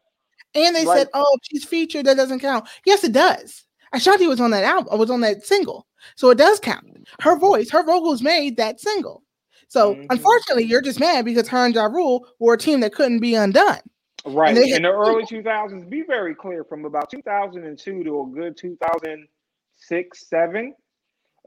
[0.55, 0.99] And they Right.
[0.99, 2.07] said, "Oh, she's featured.
[2.07, 3.65] That doesn't count." Yes, it does.
[3.93, 4.97] Ashanti was on that album.
[4.99, 6.87] Was on that single, so it does count.
[7.21, 9.23] Her voice, her vocals made that single.
[9.69, 10.07] So Mhm.
[10.11, 13.35] unfortunately, you're just mad because her and Ja Rule were a team that couldn't be
[13.35, 13.81] undone.
[14.25, 14.55] Right.
[14.55, 18.57] they had In the early 2000s, be very clear, from about 2002 to a good
[18.57, 20.75] 2006, 7,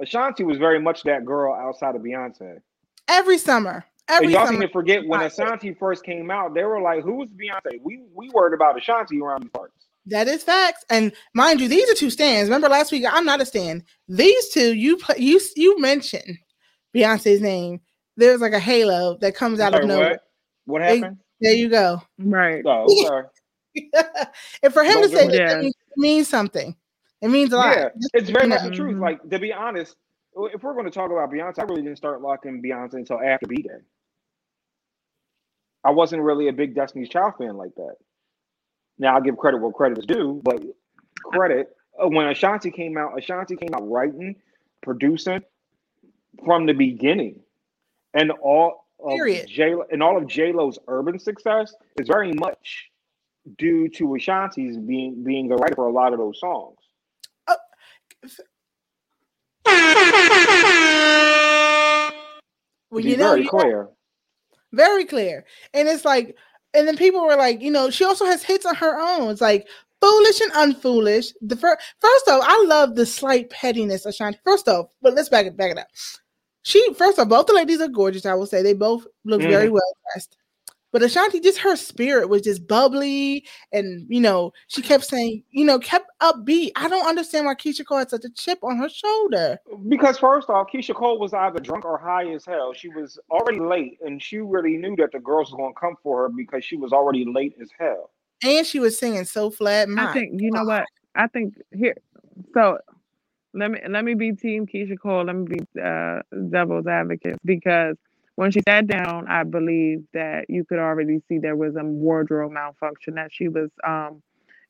[0.02, 2.60] Ashanti was very much that girl outside of Beyonce.
[3.08, 4.60] Every summer, every and y'all summer.
[4.60, 8.30] seem to forget when Ashanti first came out, they were like, "Who's Beyonce?" We we
[8.32, 9.86] worried about Ashanti around these parts.
[10.08, 10.84] That is facts.
[10.90, 12.50] And mind you, these are two stands.
[12.50, 13.84] Remember last week, I'm not a stand.
[14.08, 16.38] These two, you put you you mentioned
[16.94, 17.80] Beyonce's name.
[18.18, 20.10] There's like a halo that comes out Sorry, of nowhere.
[20.10, 20.22] what?
[20.66, 21.18] What They- happened?
[21.45, 22.01] There you go.
[22.17, 22.63] Right.
[22.65, 23.25] Oh, sorry.
[24.63, 25.63] and for him Don't to say that, Yes.
[25.63, 26.75] that means, something.
[27.21, 27.77] It means a lot.
[27.77, 28.97] Yeah, it's very much the truth.
[28.97, 29.95] Like to be honest,
[30.36, 33.45] if we're going to talk about Beyonce, I really didn't start locking Beyonce until after
[33.45, 33.81] B'Day.
[35.84, 37.95] I wasn't really a big Destiny's Child fan like that.
[38.97, 40.63] Now I'll give credit where credit is due, but
[41.25, 44.36] credit uh, when Ashanti came out, Ashanti came out writing,
[44.81, 45.43] producing
[46.43, 47.39] from the beginning,
[48.15, 48.75] and all of
[49.08, 49.47] Period.
[49.47, 52.89] J and all of J Lo's urban success is very much
[53.58, 56.77] due to Ashanti's being being the writer for a lot of those songs.
[62.91, 63.89] Well, you know, very you clear.
[64.71, 65.45] very clear.
[65.73, 66.38] And it's like,
[66.73, 69.31] and then people were like, you know, she also has hits on her own.
[69.31, 69.67] It's like
[70.01, 71.34] foolish and unfoolish.
[71.41, 74.39] The first, first off, I love the slight pettiness of Shanti.
[74.43, 75.88] First off, but let's back it back it up.
[76.65, 78.25] She first off, both the ladies are gorgeous.
[78.25, 79.49] I will say they both look mm.
[79.49, 80.36] very well dressed.
[80.91, 85.63] But Ashanti, just her spirit was just bubbly, and you know, she kept saying, you
[85.63, 86.71] know, kept upbeat.
[86.75, 89.60] I don't understand why Keyshia Cole had such a chip on her shoulder.
[89.89, 92.73] Because first off, Keyshia Cole was either drunk or high as hell.
[92.73, 95.95] She was already late, and she really knew that the girls were going to come
[96.01, 98.10] for her because she was already late as hell.
[98.41, 99.88] And she was singing so flat.
[99.88, 101.97] My I think you know what I think here.
[102.56, 102.80] So
[103.56, 105.26] let me let me be Team Keyshia Cole.
[105.26, 107.98] Let me be uh, devil's advocate because
[108.36, 112.52] when she sat down, I believe that you could already see there was a wardrobe
[112.52, 113.15] malfunction.
[113.15, 114.22] That she was um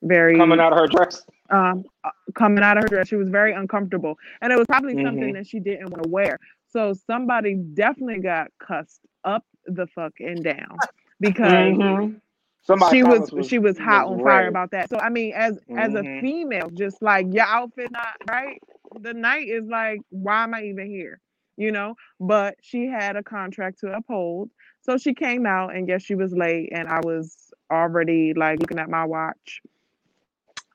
[0.04, 1.26] very Coming out of her dress.
[1.52, 3.08] um uh, coming out of her dress.
[3.08, 5.34] She was very uncomfortable, and it was probably something Mhm.
[5.34, 6.39] that she didn't want to wear.
[6.67, 10.84] So somebody definitely got cussed up the fuck and down
[11.19, 12.21] because Mhm.
[12.62, 14.89] Somebody she was, comments she was hot on fire about that.
[14.89, 16.19] So I mean, as as a Mhm.
[16.19, 18.62] female, just like your outfit not right,
[19.01, 21.19] the night is like, why am I even here?
[21.58, 21.95] You know.
[22.19, 24.49] But she had a contract to uphold,
[24.81, 27.36] so she came out, and yes, she was late, and I was
[27.71, 29.62] already like looking at my watch.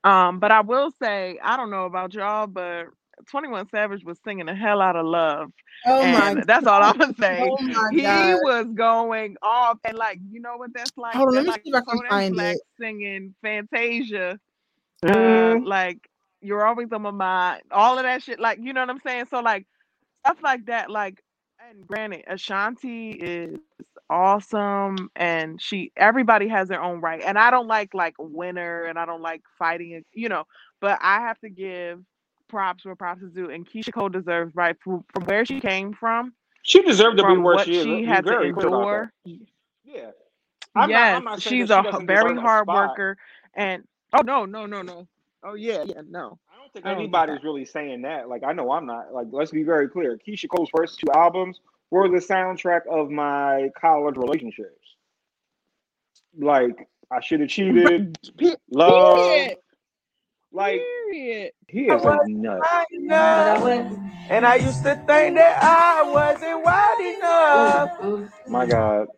[0.05, 2.87] Um, but I will say, I don't know about y'all, but
[3.31, 5.51] Twenty One Savage was singing the hell out of love,
[5.87, 8.37] Oh and my that's all I'm gonna say Oh he god.
[8.37, 11.63] was going off and like you know what that's like Hold on, let me like
[11.65, 12.63] see if I can find it.
[12.81, 14.39] singing fantasia
[15.07, 15.65] uh, Mhm.
[15.65, 15.99] like
[16.41, 19.25] you're always on my mind all of that shit like you know what i'm saying
[19.31, 19.67] so like
[20.25, 21.23] stuff like that like
[21.69, 23.59] and granted ashanti is
[24.09, 28.99] awesome and she everybody has their own right and i don't like like winner and
[28.99, 30.45] i don't like fighting you know
[30.81, 32.01] but i have to give
[32.49, 35.93] props where props is due and keyshia cole deserves right from, from where she came
[35.93, 37.85] from She deserved to be where what she is.
[37.85, 38.81] she had to very clear about
[39.25, 39.47] endure.
[39.85, 40.11] Yeah.
[40.75, 42.91] I'm not- yes, I'm not she's she a very hard spot.
[42.91, 43.17] worker,
[43.55, 45.09] and oh no, no, no, no.
[45.43, 46.39] Oh yeah, yeah, no.
[46.53, 47.45] I don't think I don't anybody's that.
[47.45, 48.29] really saying that.
[48.29, 49.13] Like, I know I'm not.
[49.13, 50.19] Like, let's be very clear.
[50.27, 54.69] Keyshia Cole's first two albums were the soundtrack of my college relationships.
[56.39, 58.19] like I should have cheated.
[58.37, 59.57] Pe- Love, period.
[60.53, 61.53] like Period.
[61.69, 62.61] he is a nut.
[64.29, 68.31] And I used to think that I wasn't wide enough.
[68.49, 69.09] My God,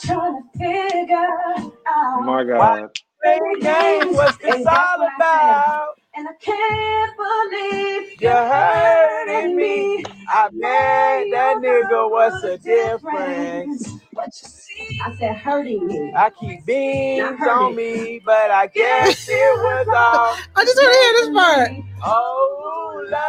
[0.00, 1.16] Trying to figure
[1.86, 2.24] out.
[2.24, 2.90] my God.
[3.22, 5.88] Playing games, what's this all about?
[6.14, 10.04] And I can't believe You're hurting me.
[10.28, 13.88] I bet that oh, nigga what's the difference?
[14.14, 16.12] But you see, I said hurting me.
[16.16, 20.98] I keep beans on me, but I guess it was all I just want to
[20.98, 21.70] hear this part.
[22.04, 23.20] oh love.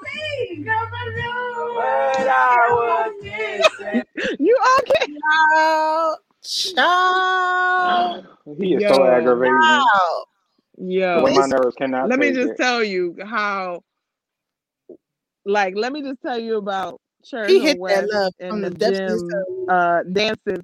[0.00, 1.74] Please, never knew.
[1.76, 4.02] But I was missing.
[4.40, 5.06] You okay?
[5.06, 8.26] Child, child,
[8.58, 8.88] He is Yo.
[8.88, 9.84] so aggravating.
[9.92, 10.26] child.
[10.78, 11.32] Yo.
[11.34, 12.10] My nerves cannot.
[12.10, 12.56] let me just it.
[12.56, 13.82] tell you how
[15.44, 18.62] like let me just tell you about Cherry He Hill hit that love and from
[18.62, 20.60] the, the depths of his gym uh dances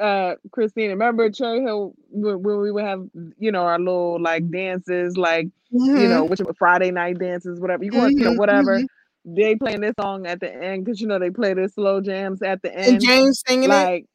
[0.00, 3.06] uh Christina remember Cherry Hill when when we would have
[3.38, 5.48] you know our little like dances like
[5.94, 8.86] you Mhm, know which Friday night dances whatever you want you know mhm, whatever mhm.
[9.36, 12.42] They playing this song at the end because you know they play their slow jams
[12.42, 12.86] at the end.
[12.86, 13.68] And end James singing it.
[13.68, 14.06] like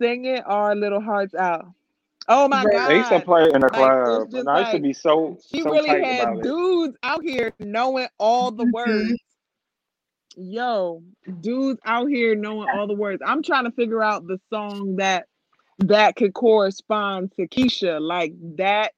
[0.00, 1.66] singing our little hearts out
[2.28, 2.72] oh my Right.
[2.72, 4.80] god They used to play in the Like, club, it's and just I used to
[4.80, 6.42] be so she so really tight had about it.
[6.44, 8.88] dudes out here knowing all the words.
[9.02, 9.14] Mm-hmm.
[10.36, 11.02] Yo,
[11.40, 13.22] dudes out here knowing all the words.
[13.24, 15.26] I'm trying to figure out the song that
[15.78, 18.92] that could correspond to Keyshia, like that.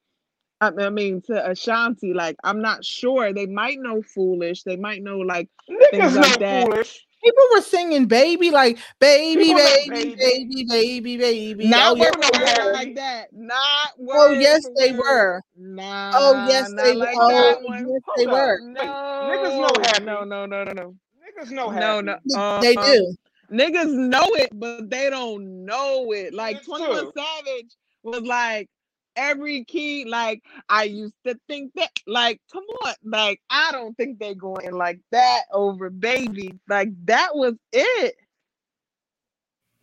[0.65, 2.13] I I mean, to Ashanti.
[2.13, 3.33] Like, I'm not sure.
[3.33, 6.65] They might know "Foolish." They might know like Niggas things know like that.
[6.67, 7.07] foolish.
[7.25, 10.15] People were singing "Baby" like "Baby, baby, Baby.
[10.17, 12.73] baby, baby, baby." not Oh, yes, words know they were.
[12.73, 13.29] like that.
[13.33, 13.91] Not.
[14.11, 15.41] Oh, yes, they were.
[15.57, 16.13] Nah.
[16.15, 16.95] Oh, yes, not they.
[16.95, 18.61] like Oh, yes, they were.
[18.61, 20.05] No, niggas know happy.
[20.05, 20.95] No, no, no, no, no.
[21.25, 22.07] Niggas know No, happy.
[22.27, 22.61] no.
[22.61, 23.15] They Uh, do.
[23.53, 26.35] Niggas know it, but they don't know it.
[26.35, 27.13] Like It's 21 true.
[27.17, 27.71] Savage
[28.03, 28.69] was like
[29.17, 34.19] every key, like I used to think that like come on, like I don't think
[34.19, 36.59] they going like that over baby.
[36.69, 38.17] Like that was it.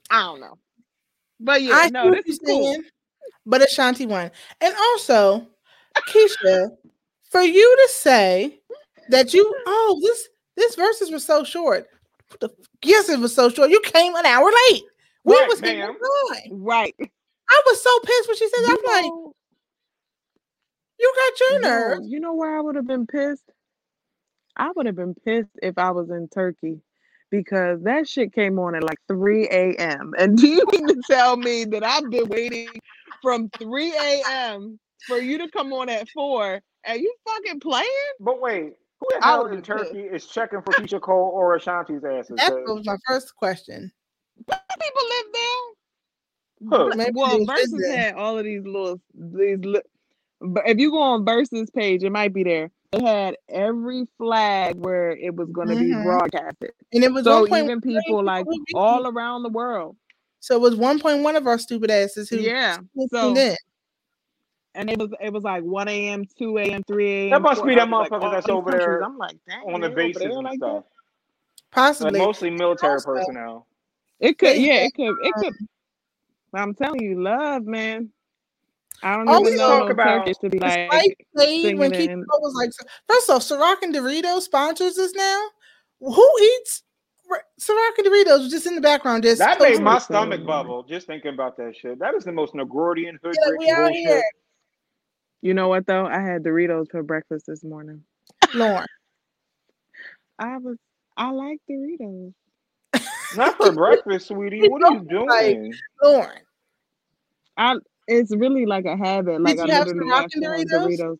[0.09, 0.57] I don't know.
[1.39, 2.65] But yeah, I no, this is cool.
[2.65, 2.83] saying,
[3.45, 4.31] but Ashanti won.
[4.59, 5.47] And also,
[6.07, 6.69] Keyshia,
[7.29, 8.59] for you to say
[9.09, 11.87] that you oh this this Verzuz was so short.
[12.39, 12.49] The
[12.83, 13.69] Yes, it was so short.
[13.69, 14.83] You came an hour late.
[15.23, 16.63] We Right, was on time.
[16.63, 16.95] Right.
[17.51, 18.77] I was so pissed when she said that.
[18.79, 19.33] I'm like,
[20.99, 21.99] you got your yo, nerve.
[22.03, 23.51] you know where I would have been pissed?
[24.55, 26.79] I would have been pissed if I was in Turkey
[27.29, 30.13] because that shit came on at like 3 a.m.
[30.17, 32.69] And do you mean to tell me that I've been waiting
[33.21, 34.79] from 3 a.m.
[35.07, 37.87] for you to come on at 4 and you fucking playing?
[38.19, 39.91] But wait, who the hell in been pissed.
[39.91, 42.37] Turkey is checking for Keyshia Cole or Ashanti's asses?
[42.37, 43.91] That was my first question.
[44.37, 45.80] People live there.
[46.69, 46.85] Huh.
[46.89, 49.59] Ver- Maybe well, they Verzuz had all of these little these.
[49.63, 49.81] Li-
[50.41, 52.71] but if you go on Verzuz page, it might be there.
[52.93, 56.03] It had every flag where it was going to be Mhm.
[56.03, 56.71] broadcasted.
[56.93, 59.95] And it was So 1.1 even million people like who all around the world.
[60.39, 62.77] So it was 1.1 of our stupid asses who Yeah.
[63.09, 63.55] So tuned in.
[64.75, 67.29] and it was it was like 1 a.m., 2 a.m., 3 a.m.
[67.29, 68.85] That must 4 be them hours, like, that's over countries.
[68.87, 70.65] there I'm like, dang, on the they over bases there and like that?
[70.65, 70.73] stuff.
[70.75, 70.83] Like
[71.71, 72.19] Possibly.
[72.19, 73.67] mostly military Also- personnel.
[74.19, 75.53] It could, yeah, it could, it could.
[76.53, 78.09] I'm telling you, love, man.
[79.03, 82.23] I don't Also- even know Talk about- Turkish to be The like when singing Keyshia
[82.39, 82.69] was like,
[83.07, 85.47] first off, Ciroc and Doritos sponsors us now.
[86.01, 86.83] Who eats
[87.29, 89.23] r- Ciroc and Doritos just in the background?
[89.23, 91.97] Just That made my stomach bubble just thinking about that shit.
[91.99, 93.95] That is the most Negroidian hood Yeah, we out bullshit.
[94.07, 94.23] here,
[95.41, 96.05] You know what though?
[96.05, 98.03] I had Doritos for breakfast this morning.
[98.53, 98.85] Lauren.
[100.37, 100.77] I was
[101.17, 102.33] I like Doritos.
[103.35, 104.61] Not for breakfast, sweetie.
[104.69, 105.27] What are you doing?
[105.27, 105.73] Like- doing?
[106.03, 106.39] Lauren.
[107.57, 107.75] I
[108.07, 109.41] it's really like a habit.
[109.41, 110.99] Like you I have literally Ciroc and to have Doritos?
[110.99, 111.17] Doritos.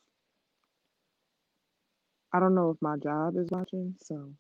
[2.34, 4.32] I don't know if my job is watching, so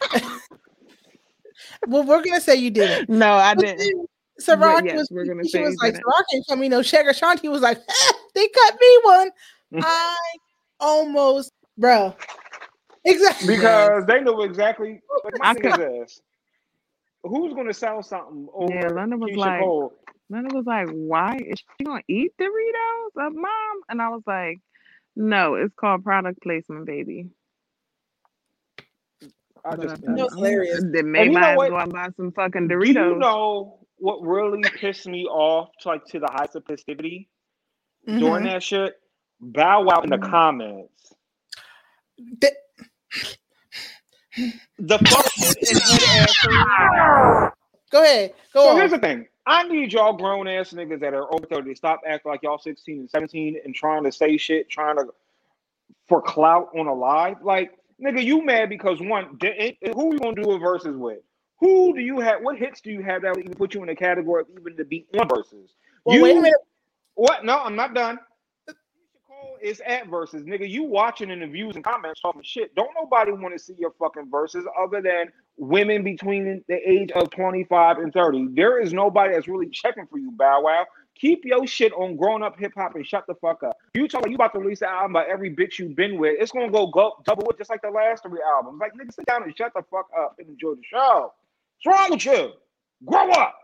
[1.86, 3.08] Well, we're gonna say you didn't.
[3.08, 3.78] no, I didn't.
[4.46, 6.04] then yes, was, we're gonna Keyshia say was you like, didn't.
[6.04, 7.06] Ciroc ain't come me no check.
[7.06, 9.30] Ashanti was like, "Eh, they cut me one.
[9.74, 9.82] Mm.
[9.84, 10.16] I
[10.78, 12.14] almost, bro.
[13.04, 13.56] Exactly.
[13.56, 15.00] Because they know exactly.
[15.24, 16.20] Like my I thing is this:
[17.22, 19.94] Who's gonna sell something over Yeah, London was Keyshia like, Cole?
[20.30, 24.60] London was like, "Why is she gonna eat Doritos, uh, mom?" And I was like,
[25.16, 27.30] "No, it's called product placement, baby."
[29.64, 30.02] I just I can't.
[30.06, 30.84] thought, That "Oh, hilarious.
[30.92, 31.68] Then maybe you know I have to what?
[31.68, 32.94] go and buy some fucking Do Doritos.
[32.94, 37.28] you know what really pissed me off, to, like to the heights of festivity
[38.06, 38.44] during Mhm.
[38.44, 38.94] that shit?
[39.40, 40.30] Bow Wow in the Mhm.
[40.30, 41.14] comments.
[42.40, 42.54] Th-
[44.78, 46.34] The fuck shit and ass.
[47.90, 48.32] Go ahead.
[48.54, 48.76] Go So on.
[48.76, 49.26] here's the thing.
[49.46, 52.58] I need y'all grown ass niggas that are over 30 to stop acting like y'all
[52.58, 55.06] 16 and 17 and trying to say shit, trying to
[56.08, 57.42] for clout on a live.
[57.42, 57.72] Like,
[58.02, 61.20] nigga, you mad because one, di- it- it- who you gonna do a Verzuz with?
[61.60, 62.42] Who do you have?
[62.42, 64.76] What hits do you have that would even put you in a category of even
[64.76, 65.70] to be on Verzuz?
[66.04, 66.60] Well, you, wait a minute.
[67.14, 67.44] What?
[67.44, 68.18] No, I'm not done.
[69.62, 70.68] Is at versus, nigga.
[70.68, 72.74] You watching in the views and comments talking shit.
[72.74, 75.26] Don't nobody want to see your fucking verses other than
[75.58, 78.48] women between the age of 25 and 30.
[78.54, 80.86] There is nobody that's really checking for you, Bow Wow.
[81.20, 83.76] Keep your shit on grown up hip hop and shut the fuck up.
[83.94, 86.36] You talk like you about to release an album by every bitch you've been with.
[86.40, 88.80] It's gonna go go double with just like the last three albums.
[88.80, 91.34] Like nigga, sit down and shut the fuck up and enjoy the show.
[91.82, 92.52] What's wrong with you?
[93.04, 93.54] Grow up.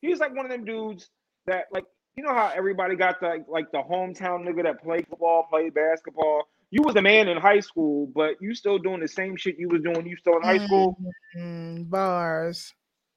[0.00, 1.08] He's like one of them dudes
[1.46, 1.84] that like
[2.16, 6.44] you know how everybody got the like the hometown nigga that played football, played basketball.
[6.70, 9.68] You was a man in high school, but you still doing the same shit you
[9.68, 10.06] was doing.
[10.06, 10.98] You still in high school.
[11.36, 12.72] Mm, bars.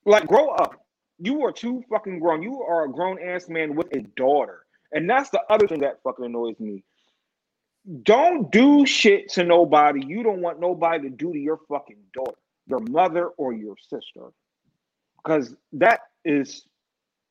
[0.06, 0.76] Like, grow up.
[1.20, 2.44] You are too fucking grown.
[2.44, 4.66] You are a grown ass man with a daughter.
[4.92, 6.84] And that's the other thing that fucking annoys me.
[8.04, 12.38] Don't do shit to nobody you don't want nobody to do to your fucking daughter,
[12.68, 14.32] your mother, or your sister.
[15.24, 16.66] Because that is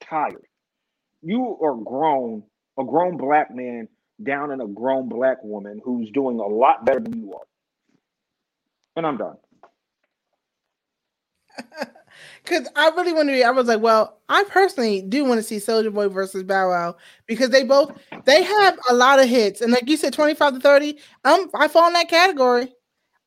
[0.00, 0.46] tired.
[1.24, 2.42] You are grown,
[2.78, 3.88] a grown black man
[4.22, 7.46] down in a grown black woman who's doing a lot better than you are.
[8.96, 9.36] And I'm done.
[12.42, 13.42] Because I really want to.
[13.42, 16.96] I was like, well, I personally do want to see Soulja Boy versus Bow Wow
[17.26, 17.92] because they both
[18.24, 20.98] they have a lot of hits, and like you said, twenty five to thirty.
[21.24, 22.72] Um, I fall in that category.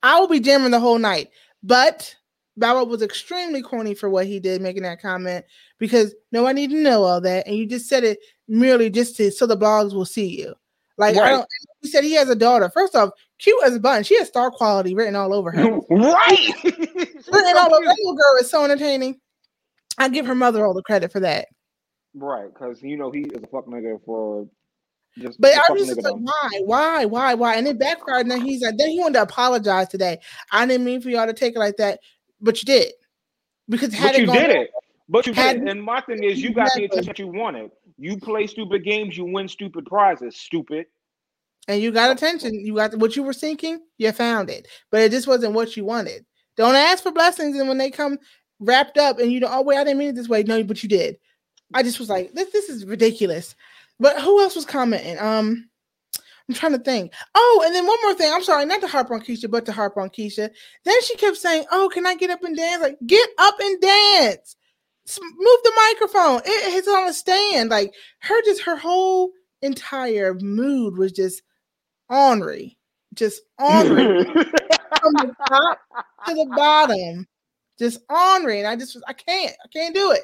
[0.04, 1.32] I will be jamming the whole night,
[1.64, 2.16] but
[2.58, 5.46] Bow was extremely corny for what he did, making that comment
[5.78, 9.16] because no one need to know all that, and you just said it merely just
[9.18, 10.56] to so the blogs will see you.
[10.98, 11.48] Like I don't.
[11.82, 12.70] He said he has a daughter.
[12.70, 14.04] First off, cute as a bun.
[14.04, 15.64] She has star quality written all over her.
[15.90, 16.50] right.
[16.64, 17.86] Written all over.
[17.86, 19.20] That little girl is so entertaining.
[20.00, 21.48] I give her mother all the credit for that.
[22.16, 24.48] Right, because you know he is a fuck nigga for
[25.20, 25.40] just.
[25.40, 27.56] But a I fuck was nigga just like, why, why, why, why?
[27.56, 28.22] And it backfired.
[28.22, 30.20] And then he's like, then he wanted to apologize today.
[30.52, 32.00] I didn't mean for y'all to take it like that,
[32.42, 32.94] but you did.
[33.70, 34.72] Because had But it you did it.
[35.10, 35.70] But you Had- did.
[35.70, 37.72] And my thing is, you got the attention that you wanted.
[37.98, 40.36] You play stupid games, you win stupid prizes.
[40.38, 40.86] Stupid.
[41.70, 44.68] and you got attention, you got what you were seeking, you found it.
[44.90, 46.26] But it just wasn't what you wanted.
[46.56, 48.18] Don't ask for blessings, and when they come
[48.60, 50.44] wrapped up, and you know, oh wait, I didn't mean it this way.
[50.44, 51.18] No, but you did.
[51.74, 53.54] I just was like, this, this is ridiculous.
[54.00, 55.20] But who else was commenting?
[55.20, 55.70] Um,
[56.50, 57.14] I'm trying to think.
[57.36, 58.32] Oh, and then one more thing.
[58.34, 60.50] I'm sorry, not to harp on Keyshia, but to harp on Keyshia.
[60.86, 63.82] Then she kept saying, "Oh, can I get up and dance?" Like, get up and
[63.82, 64.56] dance.
[65.20, 66.40] Move the microphone.
[66.46, 67.70] It, it's on a stand.
[67.70, 69.32] Like her, just her whole
[69.62, 71.42] entire mood was just
[72.10, 72.78] ornery,
[73.14, 75.80] just ornery from the top
[76.28, 77.28] to the bottom,
[77.80, 78.60] just ornery.
[78.60, 80.22] And I just, was- I can't, I can't do it.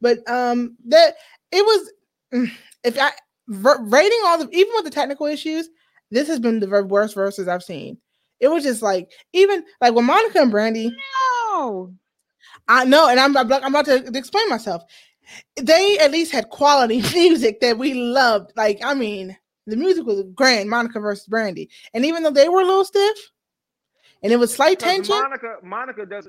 [0.00, 1.14] But um, that
[1.52, 1.92] it was,
[2.34, 2.50] mm,
[2.84, 3.12] if I
[3.48, 5.68] ver- rating all the, even with the technical issues,
[6.10, 7.98] this has been the ver- worst Verzuz I've seen.
[8.40, 10.90] It was just like, even like when Monica and Brandy,
[11.54, 11.92] No.
[12.68, 14.82] I know, and I'm, I'm I'm about to explain myself.
[15.60, 18.52] They at least had quality music that we loved.
[18.56, 19.36] Like, I mean,
[19.66, 21.70] the music was grand, Monica versus Brandy.
[21.94, 23.16] And even though they were a little stiff
[24.22, 26.28] and it was slight 'Cause tension, Monica, Monica does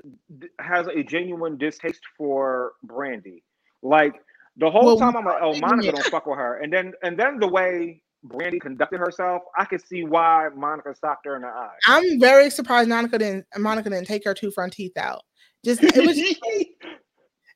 [0.60, 3.42] has a genuine distaste for Brandy.
[3.82, 4.14] Like
[4.58, 5.58] the whole Well, time, I'm like, oh.
[5.58, 6.58] Monica don't fuck with her.
[6.58, 11.26] And then, and then the way Brandy conducted herself, I could see why Monica socked
[11.26, 11.74] her in the eye.
[11.86, 15.22] I'm very surprised Monica didn't Monica didn't take her two front teeth out.
[15.64, 16.38] Just it was it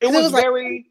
[0.01, 0.85] it was, was like- very.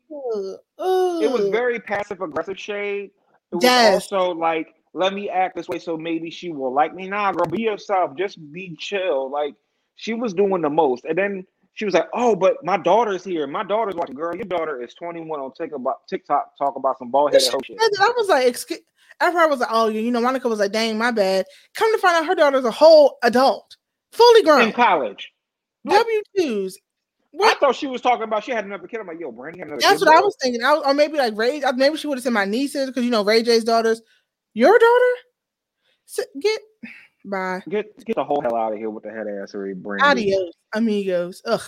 [0.78, 3.10] ugh, it was very passive aggressive shade.
[3.50, 3.94] It was Yes.
[4.12, 7.08] also like, let me act this way so maybe she will like me.
[7.08, 8.16] Nah, girl, be yourself.
[8.16, 9.30] Just be chill.
[9.30, 9.54] Like
[9.96, 11.04] she was doing the most.
[11.06, 13.46] And then she was like, Oh, but my daughter's here.
[13.46, 14.14] My daughter's watching.
[14.14, 17.78] Girl, your daughter is 21 on TikTok about TikTok talk about some bald headed shit.
[17.80, 18.80] I was like, excuse
[19.20, 21.46] after I was like, oh, you know, Monica was like, dang, my bad.
[21.76, 23.76] Come to find out her daughter's a whole adult,
[24.10, 24.62] fully grown.
[24.62, 25.30] In college.
[25.88, 26.76] W twos.
[26.76, 26.80] I
[27.32, 27.60] What?
[27.60, 29.00] thought she was talking about she had another kid.
[29.00, 30.06] I'm like, yo, Brandy had another That's kid.
[30.08, 30.62] what I was thinking.
[30.64, 31.62] I was, or maybe like Ray.
[31.62, 34.02] uh, Maybe she would have said my nieces because you know Ray J's daughters.
[34.54, 35.12] Your daughter?
[36.08, 36.60] S- Get
[37.24, 37.62] bye.
[37.68, 40.04] Get get the whole hell out of here with the head assery, Brandy.
[40.04, 41.42] Adios, amigos.
[41.44, 41.62] Ugh.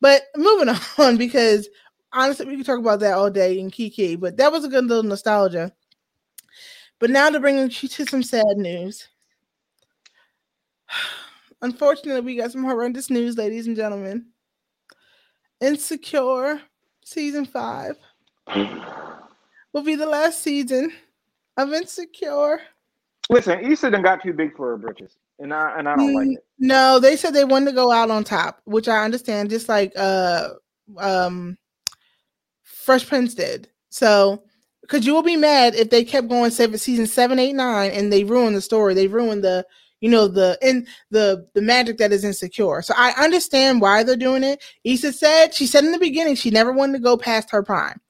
[0.00, 1.68] But moving on because
[2.12, 4.16] honestly, we could talk about that all day in Kiki.
[4.16, 5.72] But that was a good little nostalgia.
[6.98, 9.08] But now to bring you to some sad news.
[11.62, 14.26] Unfortunately, we got some horrendous news, ladies and gentlemen.
[15.60, 16.60] Insecure
[17.04, 17.96] season five
[19.72, 20.92] will be the last season
[21.56, 22.60] of Insecure.
[23.28, 25.17] Listen, Issa done got too big for her britches.
[25.38, 26.44] And I and I don't like Mm, it.
[26.58, 29.50] No, they said they wanted to go out on top, which I understand.
[29.50, 30.50] Just like uh
[30.98, 31.56] um
[32.62, 33.68] Fresh Prince did.
[33.90, 34.42] So
[34.82, 38.12] because you will be mad if they kept going seven season seven, eight, nine, and
[38.12, 38.94] they ruined the story.
[38.94, 39.66] They ruined the
[40.00, 42.82] you know the in the the magic that is insecure.
[42.82, 44.62] So I understand why they're doing it.
[44.84, 48.00] Issa said she said in the beginning she never wanted to go past her prime.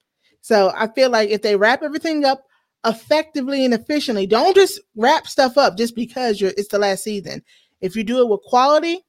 [0.41, 2.47] So I feel like if they wrap everything up
[2.85, 7.43] effectively and efficiently, don't just wrap stuff up just because you're it's the last season.
[7.81, 9.01] If you do it with quality,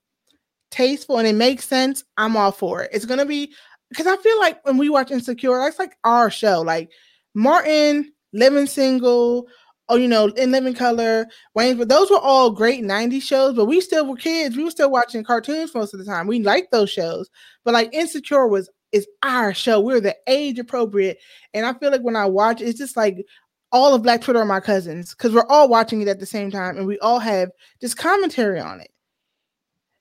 [0.72, 2.92] tasteful, and it makes sense, I'm all for it.
[2.94, 3.54] It's gonna be
[3.90, 6.62] because I feel like when we watch Insecure, that's like our show.
[6.62, 6.90] Like
[7.34, 9.48] Martin, Living Single,
[9.90, 13.66] oh, you know, In Living Color, Wayne, but those were all great 90s shows, but
[13.66, 14.56] we still were kids.
[14.56, 16.28] We were still watching cartoons most of the time.
[16.28, 17.30] We liked those shows.
[17.66, 19.80] But like Insecure was is our show.
[19.80, 21.20] We're the age appropriate.
[21.54, 23.26] And I feel like when I watch, it's just like
[23.72, 26.50] all of Black Twitter are my cousins because we're all watching it at the same
[26.52, 27.50] time and we all have
[27.82, 28.90] just commentary on it.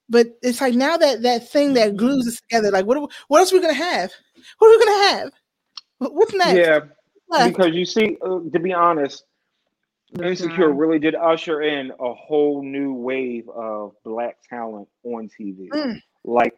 [0.08, 3.08] But it's like now that that thing that glues us together, like what are we-
[3.28, 4.10] what else are we gonna have?
[4.58, 5.32] What are we gonna have?
[5.98, 6.58] What's next?
[6.58, 6.80] Yeah,
[7.28, 7.56] Left.
[7.56, 9.24] because you see, uh, to be honest,
[10.12, 10.76] That's Insecure right.
[10.78, 15.68] really did usher in a whole new wave of black talent on TV.
[15.68, 16.00] Mm.
[16.24, 16.56] Like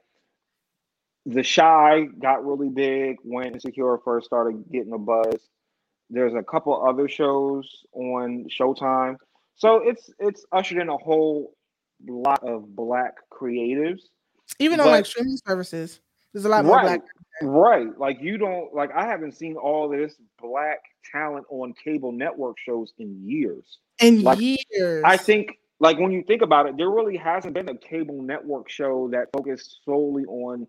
[1.26, 5.48] The Chi got really big when Insecure first started getting a buzz.
[6.10, 9.16] There's a couple other shows on Showtime.
[9.54, 11.54] So it's it's ushered in a whole
[12.08, 14.00] lot of black creatives.
[14.58, 16.00] Even on like streaming services,
[16.32, 17.00] there's a lot more Right.
[17.00, 17.00] black.
[17.42, 17.98] Right.
[17.98, 20.80] Like you don't like I haven't seen all this black
[21.12, 23.78] talent on cable network shows in years.
[24.00, 25.04] in Like, years.
[25.06, 28.68] I think like when you think about it, there really hasn't been a cable network
[28.68, 30.66] show that focused solely on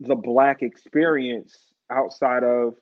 [0.00, 1.56] the black experience
[1.90, 2.74] outside of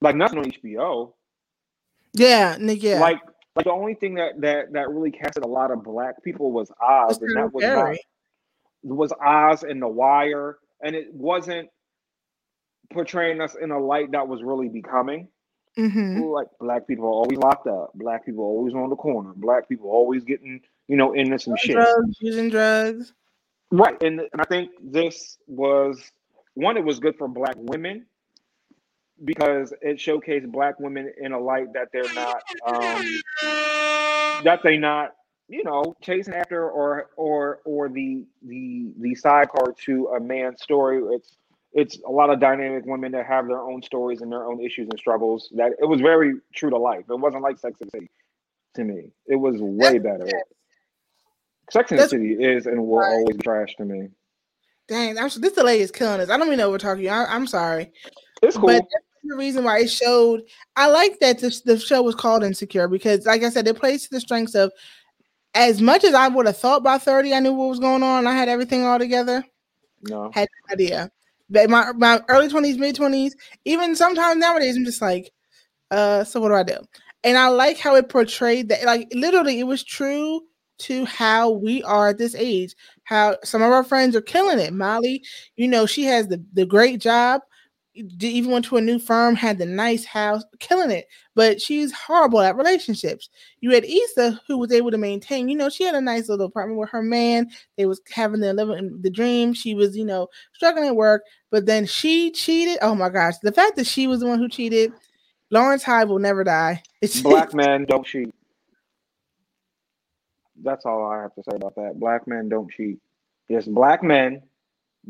[0.00, 1.12] like nothing on HBO.
[2.14, 3.00] yeah, yeah.
[3.00, 3.20] Like
[3.56, 6.70] like the only thing that that that really casted a lot of black people was
[6.80, 7.96] Oz, That's and that was not
[8.82, 11.68] was Oz and The Wire, and it wasn't
[12.92, 15.28] portraying us in a light that was really becoming.
[15.78, 16.32] Mhm.
[16.32, 19.68] Like black people are always locked up, black people are always on the corner, black
[19.68, 21.76] people are always getting you know into some shit.
[21.76, 23.12] Drugs, using drugs.
[23.70, 26.00] Right, and and I think this was
[26.54, 26.76] one.
[26.76, 28.06] It was good for black women
[29.24, 33.04] because it showcased black women in a light that they're not um,
[34.44, 35.12] that they not
[35.48, 41.00] you know chasing after or or or the the the sidecar to a man's story.
[41.14, 41.36] It's
[41.72, 44.88] it's a lot of dynamic women that have their own stories and their own issues
[44.90, 45.48] and struggles.
[45.56, 47.04] That it was very true to life.
[47.08, 48.10] It wasn't like Sex and the City
[48.76, 49.12] to me.
[49.26, 50.26] It was way better.
[51.70, 53.12] Sex and the City is and will Right.
[53.12, 54.08] always be trash to me.
[54.88, 56.30] Dang, I'm, this delay is killing us.
[56.30, 57.08] I don't even know what we're talking.
[57.08, 57.92] I, I'm sorry,
[58.42, 58.66] It's cool.
[58.66, 58.84] but
[59.24, 60.42] the reason why it showed.
[60.76, 64.04] I like that this the show was called Insecure because, like I said, it plays
[64.04, 64.72] to the strengths of.
[65.52, 68.24] As much as I would have thought by 30, I knew what was going on.
[68.26, 69.44] I had everything all together.
[70.02, 70.30] no.
[70.32, 71.10] had no idea.
[71.48, 75.32] But my my early twenties, mid twenties, even sometimes nowadays, I'm just like,
[75.90, 76.78] uh, so what do I do?
[77.24, 80.42] And I like how it portrayed that, like literally, it was true
[80.78, 82.74] to how we are at this age.
[83.04, 84.72] How some of our friends are killing it.
[84.72, 85.24] Molly,
[85.56, 87.42] you know, she has the the great job.
[87.94, 91.06] Even went to a new firm, had the nice house, killing it.
[91.34, 93.28] But she's horrible at relationships.
[93.60, 95.48] You had Issa, who was able to maintain.
[95.48, 97.50] You know, she had a nice little apartment with her man.
[97.76, 99.52] They was having the living the dream.
[99.54, 102.78] She was, you know, struggling at work, but then she cheated.
[102.80, 104.92] Oh my gosh, the fact that she was the one who cheated,
[105.50, 106.82] Lawrence Hyde will never die.
[107.02, 108.32] It's Black men don't cheat.
[110.62, 111.98] That's all I have to say about that.
[111.98, 112.98] Black men don't cheat.
[113.50, 114.42] Yes, black men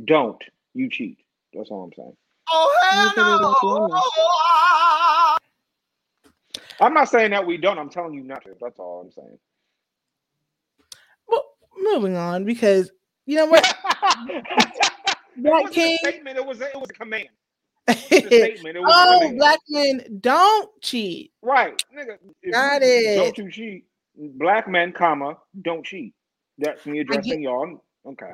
[0.07, 0.43] don't.
[0.73, 1.19] You cheat.
[1.53, 2.17] That's all I'm saying.
[2.51, 5.41] Oh, Look at it like.
[6.81, 7.79] I'm not saying that we don't.
[7.79, 8.57] I'm telling you not to.
[8.61, 9.39] That's all I'm saying.
[11.29, 11.45] well,
[11.77, 12.91] moving on because
[13.27, 13.65] you know what,
[14.29, 14.45] it
[15.37, 15.95] Black King.
[15.95, 16.37] a statement.
[16.39, 17.29] It was a, it was a command.
[17.89, 18.77] It was a statement.
[18.77, 19.39] It was a oh, command.
[19.39, 21.33] black men don't cheat.
[21.43, 22.19] Right, nigga.
[22.53, 23.17] Got it.
[23.17, 23.85] Don't you cheat?
[24.17, 26.15] Black men, comma, don't cheat.
[26.59, 27.83] That's me addressing y'all.
[28.07, 28.33] Okay.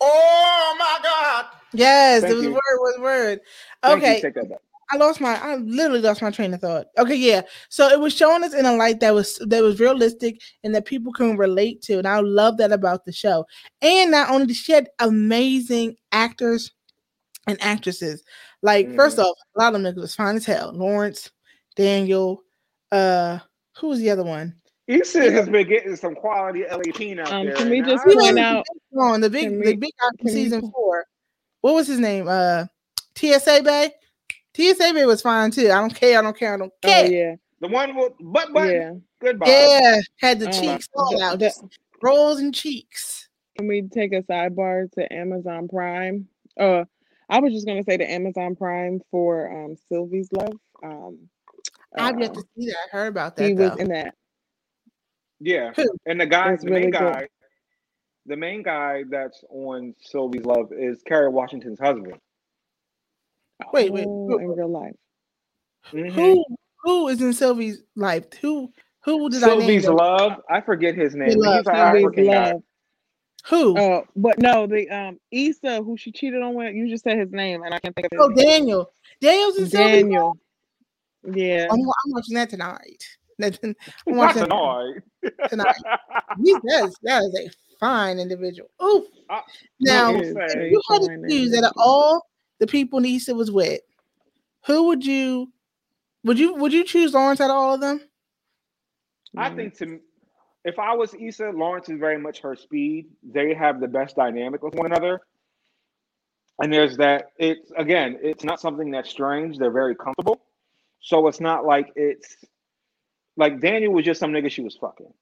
[0.00, 1.46] Oh my God.
[1.72, 2.52] Yes, Thank it was you.
[2.52, 3.40] word, was word.
[3.84, 4.58] Okay, Take that back.
[4.92, 6.86] I lost my I literally lost my train of thought.
[6.96, 7.42] Okay, yeah.
[7.70, 10.84] So it was showing us in a light that was that was realistic and that
[10.84, 11.98] people can relate to.
[11.98, 13.46] And I love that about the show.
[13.82, 16.72] And not only did she had amazing actors
[17.48, 18.22] and actresses.
[18.62, 19.24] Like, first Mhm.
[19.24, 20.72] off, a lot of them was fine as hell.
[20.72, 21.30] Lawrence,
[21.76, 22.42] Daniel,
[22.92, 23.38] uh,
[23.78, 24.54] who was the other one?
[24.88, 27.56] Issa has been getting some quality LA teen out Um, there.
[27.56, 29.76] can we just I- He was point the out- big the big can the we-
[29.76, 31.04] big guy from can we season four.
[31.62, 32.26] What was his name?
[32.28, 32.66] Uh
[33.16, 33.90] TSA Bay.
[34.56, 35.66] TSA Bay was fine too.
[35.70, 36.18] I don't care.
[36.18, 36.54] I don't care.
[36.54, 38.70] I don't Oh yeah, the one with butt button.
[38.70, 38.92] yeah.
[39.20, 39.46] Goodbye.
[39.48, 41.64] Yeah, had the Um, cheeks the- all out, the- just
[42.02, 43.28] rolls and cheeks.
[43.58, 46.28] Can we take a sidebar to Amazon Prime?
[46.60, 46.84] Uh,
[47.28, 50.52] I was just gonna say to Amazon Prime for um Sylvie's Love.
[50.82, 51.28] Um,
[51.96, 52.76] I've yet uh, to see that.
[52.92, 53.48] I heard about that.
[53.48, 54.14] he that was in that.
[55.40, 55.72] Yeah,
[56.06, 56.92] and the guy, It's the main good.
[56.92, 57.28] guy,
[58.24, 62.18] the main guy that's on Sylvie's Love is Kerry Washington's husband.
[63.72, 64.94] Wait, wait, who- in real life.
[65.92, 66.10] Mhm.
[66.12, 66.44] Who
[66.82, 68.24] who is in Sylvie's life?
[68.40, 68.72] Who
[69.04, 69.58] who did I name?
[69.60, 69.92] Sylvie's that?
[69.94, 70.40] Love.
[70.50, 71.28] I forget his name.
[71.28, 72.52] but Love, He's an Sylvie's African guy.
[72.52, 72.62] Love.
[73.48, 73.78] Who?
[73.78, 76.74] Oh, but no, the um Issa who she cheated on with.
[76.74, 78.36] You just said his name, and I can't think of his Oh, name.
[78.46, 78.92] Daniel.
[79.20, 80.02] Daniel's in Sylvie's.
[80.02, 80.36] Daniel.
[81.32, 81.66] Yeah.
[81.70, 83.04] I'm, I'm watching that tonight.
[83.38, 83.74] That- I'm
[84.06, 85.02] Not watching tonight.
[85.48, 85.76] tonight.
[86.42, 86.96] He does.
[87.02, 88.70] That is a fine individual.
[88.82, 89.06] Ooh.
[89.28, 89.42] I-
[89.80, 92.26] Now, Look, He is if you had to fine choose out of all
[92.60, 93.80] the people Nisa was with,
[94.66, 95.52] who would you
[96.24, 98.00] would you would you choose Lawrence out of all of them?
[99.36, 99.56] I Mm.
[99.56, 100.00] think to
[100.64, 103.06] if I was Issa, Lawrence is very much her speed.
[103.22, 105.20] They have the best dynamic with one another.
[106.60, 109.58] And there's that it's again, it's not something that's strange.
[109.58, 110.40] They're very comfortable.
[111.00, 112.36] So it's not like it's
[113.36, 115.12] like Daniel was just some nigga she was fucking.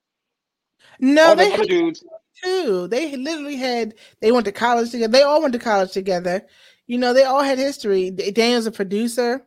[1.00, 2.04] No, All they the had dudes,
[2.42, 2.88] too.
[2.88, 5.12] They literally had they went to college together.
[5.12, 6.46] They all went to college together.
[6.86, 8.10] You know, they all had history.
[8.10, 9.46] Daniel's a producer.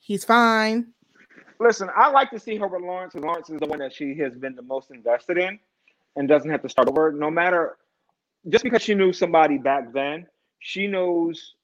[0.00, 0.92] He's fine.
[1.60, 4.34] listen, I like to see her with Lawrence, Lawrence is the one that she has
[4.34, 5.58] been the most invested in
[6.16, 7.12] and doesn't have to start over.
[7.12, 7.78] No matter
[8.48, 10.26] just because she knew somebody back then,
[10.60, 11.54] she knows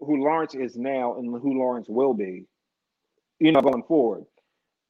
[0.00, 2.44] who Lawrence is now and who Lawrence will be,
[3.40, 4.24] you know, going forward.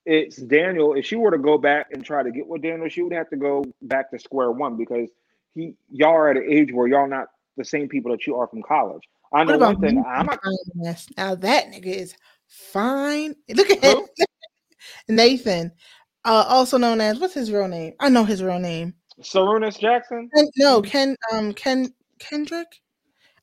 [0.07, 0.95] It's Daniel.
[0.95, 3.31] If she were to go back and try to get with Daniel, she would have
[3.31, 5.09] to go back to square one because
[5.55, 8.47] he y'all are at an age where y'all not the same people that you are
[8.47, 9.03] from college.
[9.33, 10.05] I What know about one thing.
[10.07, 11.09] I'm not Fineness?
[11.17, 13.35] Now that nigga is fine.
[13.49, 14.01] Look at him.
[15.09, 15.73] Nathan,
[16.25, 17.95] uh, also known as what's his real name?
[18.01, 18.95] I know his real name.
[19.23, 20.29] Sarunas Jackson.
[20.35, 21.17] Ken, no, Ken.
[21.33, 22.81] Um, Ken Kendrick.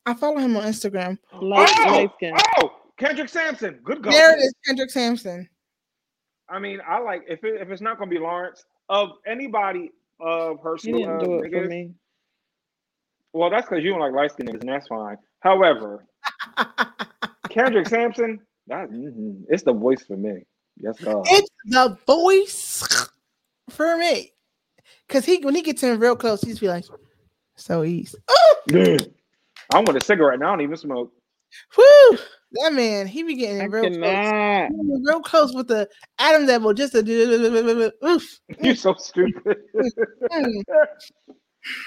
[0.06, 1.18] I follow him on Instagram.
[1.40, 2.34] Light, Oh, light skin.
[2.58, 3.80] oh, Kendrick Sampson.
[3.84, 4.12] Good God.
[4.12, 5.48] There it is, Kendrick Sampson.
[6.52, 9.90] I mean, I like if it, if it's not gonna be Lawrence of anybody
[10.20, 11.94] of her You didn't do it for me.
[13.32, 15.16] Well, that's because you don't like light skinned niggas, and that's fine.
[15.40, 16.04] However,
[17.48, 20.44] Kendrick Sampson, that mhm, it's the voice for me.
[20.76, 21.26] Yes, God.
[21.30, 23.08] it's the voice
[23.70, 24.32] for me.
[25.08, 26.84] Cause he when he gets in real close, he's be like,
[27.56, 28.18] so easy.
[28.28, 28.56] Oh,
[29.70, 31.12] I want a cigarette and I don't even smoke.
[31.76, 32.18] whoo!
[32.54, 33.92] That man, he be getting I real close.
[33.92, 34.70] cannot.
[35.04, 35.88] Real close with the
[36.18, 38.40] Adam Devil, just a oof.
[38.60, 39.56] You're so stupid.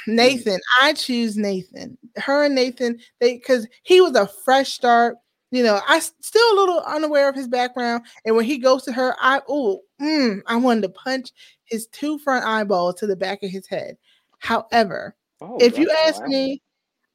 [0.08, 1.98] Nathan, I choose Nathan.
[2.18, 5.18] Her and Nathan, they because he was a fresh start.
[5.52, 8.92] You know, I still a little unaware of his background, and when he goes to
[8.94, 11.32] her, I oh, mm, I wanted to punch
[11.66, 13.98] his two front eyeballs to the back of his head.
[14.40, 16.32] However, Oh, if you ask wild.
[16.32, 16.62] me,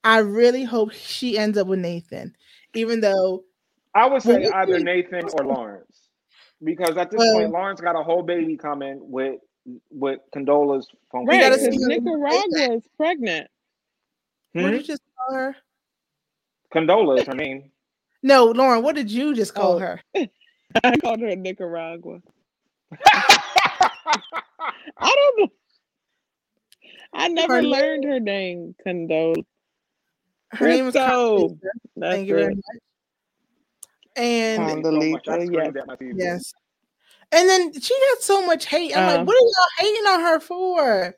[0.05, 2.35] I really hope she ends up with Nathan,
[2.75, 3.45] even though
[3.95, 6.09] I would say either we- Nathan or Lawrence,
[6.63, 9.41] because at this Well- point, Lawrence got a whole baby coming with
[9.91, 11.27] with Condola's phone.
[11.27, 13.51] We Right, gotta because see Nicaragua is pregnant.
[14.53, 14.71] what Hmm?
[14.71, 15.57] did you just call her?
[16.75, 17.71] Condola is her name.
[18.23, 19.79] No, Lauren, what did you just call Oh.
[19.79, 20.01] her?
[20.85, 22.21] I called her Nicaragua.
[23.03, 23.91] I
[24.99, 25.49] don't know.
[27.13, 29.35] I never Her learned her name, Condole.
[30.53, 31.49] Her name was Crypto.
[31.49, 31.59] Condoleezza.
[31.97, 32.65] That's Thank you very much.
[34.17, 35.29] And Thank you so much.
[35.29, 35.77] I Condoleezza, screamed yes.
[35.83, 36.13] at my TV.
[36.17, 36.53] Yes.
[37.33, 38.97] And then she got so much hate.
[38.97, 39.17] I'm Uh.
[39.19, 41.15] like, what are y'all hating on her for?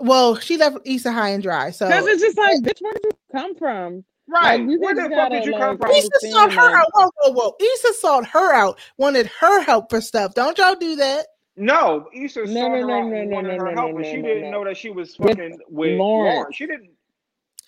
[0.00, 1.70] Well, she left Issa high and dry.
[1.70, 4.04] So Because it's just like, bitch, where did you come from?
[4.26, 4.60] Right.
[4.60, 5.90] Like, you Where the just fuck did you come from?
[5.90, 6.86] Issa understand, sought her like- out.
[6.94, 7.56] Whoa, whoa, whoa.
[7.60, 10.34] Issa sought her out, wanted her help for stuff.
[10.34, 11.26] Don't y'all do that.
[11.56, 13.80] No, Issa No, saw no, her no, out no, and no, wanted no, her no,
[13.80, 14.50] help, no, but she no, didn't no.
[14.50, 16.34] know that she was fucking with Lawrence.
[16.36, 16.56] Lawrence.
[16.56, 16.64] She.
[16.64, 16.90] She didn't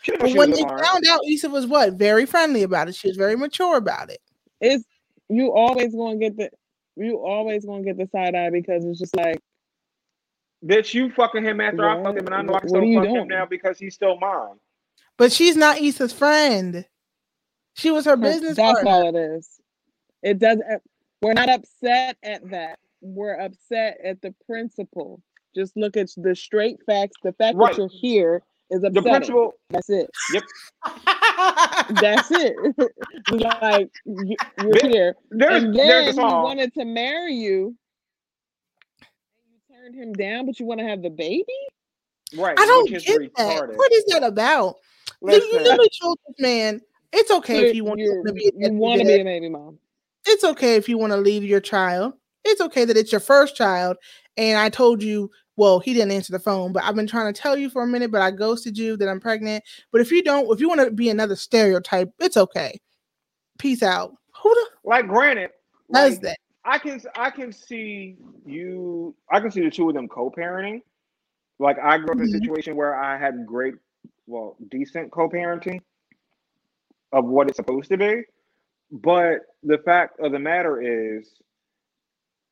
[0.09, 0.89] know But when they with Lawrence.
[0.89, 1.95] found out, Issa was what?
[1.95, 2.95] Very friendly about it.
[2.95, 4.19] She was very mature about it.
[4.61, 4.85] It's
[5.29, 6.51] you always gonna get the
[6.97, 9.39] you always gonna get the side eye because it's just like
[10.65, 12.05] Bitch, you fucking him after I What?
[12.05, 13.79] fucked him, and I know I can What are still you fuck him now because
[13.79, 14.55] he's still mine.
[15.19, 16.87] But she's not Issa's friend.
[17.75, 18.91] She was her business that's partner.
[18.91, 19.61] all it is.
[20.23, 20.79] It doesn't uh,
[21.23, 22.79] we're not upset at that.
[23.03, 25.23] We're upset at the principle.
[25.55, 27.17] Just look at the straight facts.
[27.23, 27.73] The fact Right.
[27.73, 30.09] that you're here is The principal, That's it.
[30.33, 30.43] Yep.
[32.01, 32.55] That's it.
[33.31, 35.17] like you, you're There- here.
[35.31, 37.77] there's and there's then a he wanted to marry you.
[39.01, 41.45] You turned him down, but you want to have the baby?
[42.37, 42.59] right?
[42.59, 43.69] I don't which is get that.
[43.77, 44.77] What is that about?
[45.23, 46.81] You- You Listen, literally told this man,
[47.13, 49.79] it's okay if you want to be you want to be a baby mom.
[50.27, 52.15] it's okay if you want to leave your child.
[52.45, 53.97] It's okay that it's your first child.
[54.37, 57.41] And I told you well, he didn't answer the phone, but I've been trying to
[57.41, 59.65] tell you for a minute, but I ghosted you that I'm pregnant.
[59.91, 62.79] But if you don't, if you want to be another stereotype, it's okay.
[63.59, 64.15] Peace out.
[64.43, 65.51] Who the Like, granted,
[65.93, 66.39] does like, that?
[66.65, 69.15] I can I can see you.
[69.31, 70.83] I can see the two of them co-parenting.
[71.59, 72.33] Like, I grew up in a Mhm.
[72.33, 73.77] situation where I had great,
[74.27, 75.81] well, decent co-parenting
[77.13, 78.25] of what it's supposed to be.
[78.91, 81.41] But the fact of the matter is,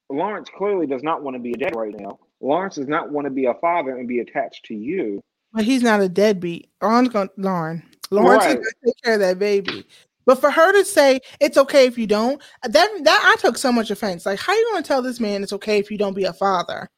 [0.08, 2.18] Lawrence clearly does not want to be a dad right now.
[2.40, 5.20] Lawrence does not want to be a father and be attached to you.
[5.52, 6.68] But he's not a deadbeat.
[6.82, 7.82] Lauren's going Lauren.
[8.10, 9.86] Lawrence is gonna take care of that baby.
[10.26, 13.70] But for her to say it's okay if you don't, that that I took so
[13.70, 14.26] much offense.
[14.26, 16.88] Like, how you gonna tell this man it's okay if you don't be a father?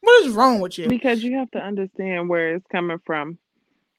[0.00, 0.88] What is wrong with you?
[0.88, 3.38] because you have to understand where it's coming from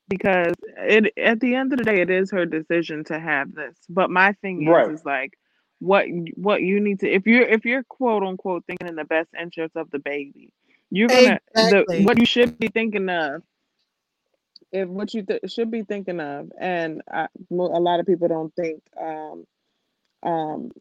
[0.09, 3.77] because it at the end of the day it is her decision to have this
[3.89, 4.91] but my thing Right.
[4.91, 5.31] is is like
[5.83, 6.05] what
[6.35, 9.75] what you need to if you're if you're quote unquote thinking in the best interest
[9.75, 10.49] of the baby
[10.89, 11.71] you're gonna Exactly.
[11.97, 13.43] the what you should be thinking of
[14.71, 18.55] if what you th- should be thinking of and I, a lot of people don't
[18.55, 19.45] think um
[20.23, 20.71] um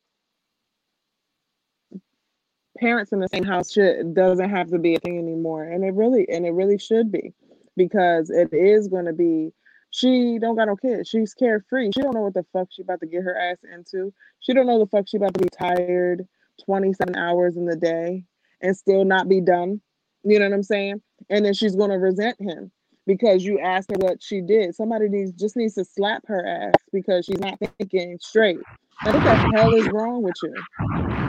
[2.78, 5.94] parents in the same house should doesn't have to be a thing anymore and it
[5.94, 7.32] really and it really should be
[7.76, 9.52] because it is going to be
[9.92, 11.08] she don't got no kids.
[11.08, 11.90] She's carefree.
[11.94, 14.12] She don't know what the fuck she about to get her ass into.
[14.40, 16.26] She don't know the fuck she about to be tired
[16.64, 18.24] 27 hours in the day
[18.62, 19.82] and still not be done.
[20.24, 21.02] You know what i'm saying?
[21.28, 22.70] And then she's to resent him
[23.06, 24.74] because you asked her what she did.
[24.74, 28.60] Somebody needs just needs to slap her ass because she's not thinking straight.
[29.04, 30.54] Like, what the hell is wrong with you?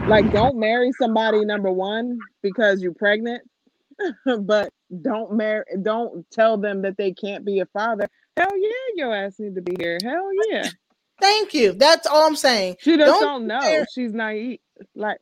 [0.08, 3.42] Like don't marry somebody number one because you're pregnant
[4.42, 4.70] but
[5.02, 8.08] don't marry don't tell them that they can't be a father
[8.38, 10.70] hell yeah your ass need to be here hell yeah
[11.22, 11.74] Thank you.
[11.74, 12.78] That's all I'm saying.
[12.80, 14.60] she just Don't don't, know she's naive
[14.96, 15.20] like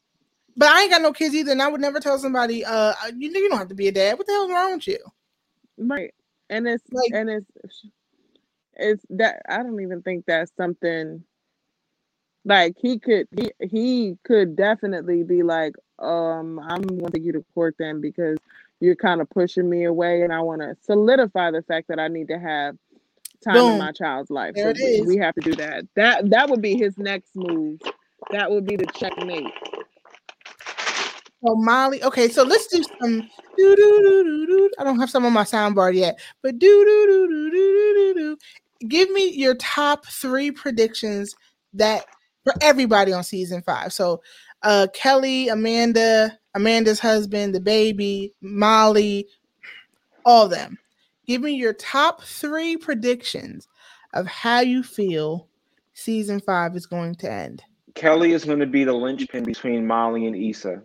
[0.58, 3.30] But I ain't got no kids either, and I would never tell somebody, uh, you
[3.32, 4.18] you don't have to be a dad.
[4.18, 5.00] What the hell's wrong with you?
[5.78, 6.14] right
[6.50, 7.46] and it's Like- and it's
[8.76, 11.24] it's that i don't even think that's something
[12.46, 17.76] like he could he he could definitely be like um i'm wanting you to court
[17.78, 18.38] them because
[18.80, 22.08] you're kind of pushing me away and i want to solidify the fact that i
[22.08, 22.76] need to have
[23.44, 23.72] time Boom.
[23.74, 26.62] in my child's life There so we- we have to do that that that would
[26.62, 27.80] be his next move
[28.32, 29.46] that would be the checkmate
[31.44, 33.22] So Molly, okay, so let's do some
[33.58, 34.70] do do do do do.
[34.80, 38.14] I don't have some on my soundboard yet, but do do do do do do
[38.14, 38.14] do
[38.80, 38.88] do.
[38.88, 41.36] Give me your top three predictions
[41.74, 42.06] that
[42.44, 43.92] for everybody on season five.
[43.94, 44.22] So
[44.64, 49.28] uh Kelly, Amanda, Amanda's husband, the baby, Molly,
[50.26, 50.78] all of them.
[51.28, 53.68] Give me your top three predictions
[54.14, 55.48] of how you feel
[55.94, 57.64] season five is going to end.
[57.96, 60.82] Kelly is going to be the linchpin between Molly and Issa.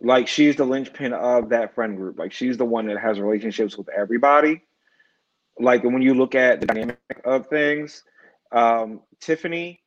[0.00, 2.18] Like she's the linchpin of that friend group.
[2.18, 4.62] Like she's the one that has relationships with everybody.
[5.58, 8.04] Like when you look at the dynamic of things,
[8.52, 9.80] um, Tiffany,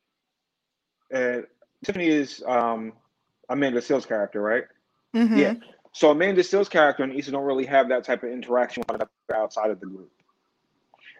[1.14, 1.38] uh,
[1.84, 2.92] Tiffany is um,
[3.48, 4.64] Amanda Seales' character, right?
[5.14, 5.38] Mhm.
[5.38, 5.54] Yeah.
[5.92, 9.02] So Amanda Seales' character and Issa don't really have that type of interaction with
[9.34, 10.10] outside of the group.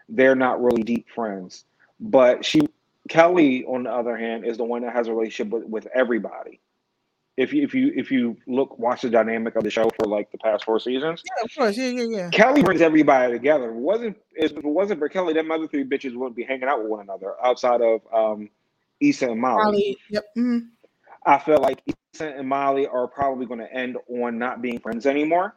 [0.08, 1.64] They're not really deep friends.
[2.00, 2.62] But she
[3.08, 6.60] Kelly, on the other hand, is the one that has a relationship with, with everybody.
[7.36, 10.30] If you if you if you look watch the dynamic of the show for like
[10.32, 11.76] the past four seasons, Yeah, of course.
[11.78, 12.30] Yeah, yeah, yeah.
[12.30, 13.70] Kelly brings everybody together.
[13.70, 16.64] If it wasn't if it wasn't for Kelly, them other three bitches wouldn't be hanging
[16.68, 18.50] out with one another outside of um
[19.00, 19.62] Issa and Molly.
[19.64, 19.98] Molly.
[20.10, 20.24] Yep.
[20.36, 20.68] mhm.
[21.26, 21.82] I feel like
[22.14, 25.56] Issa and Molly are probably going to end on not being friends anymore,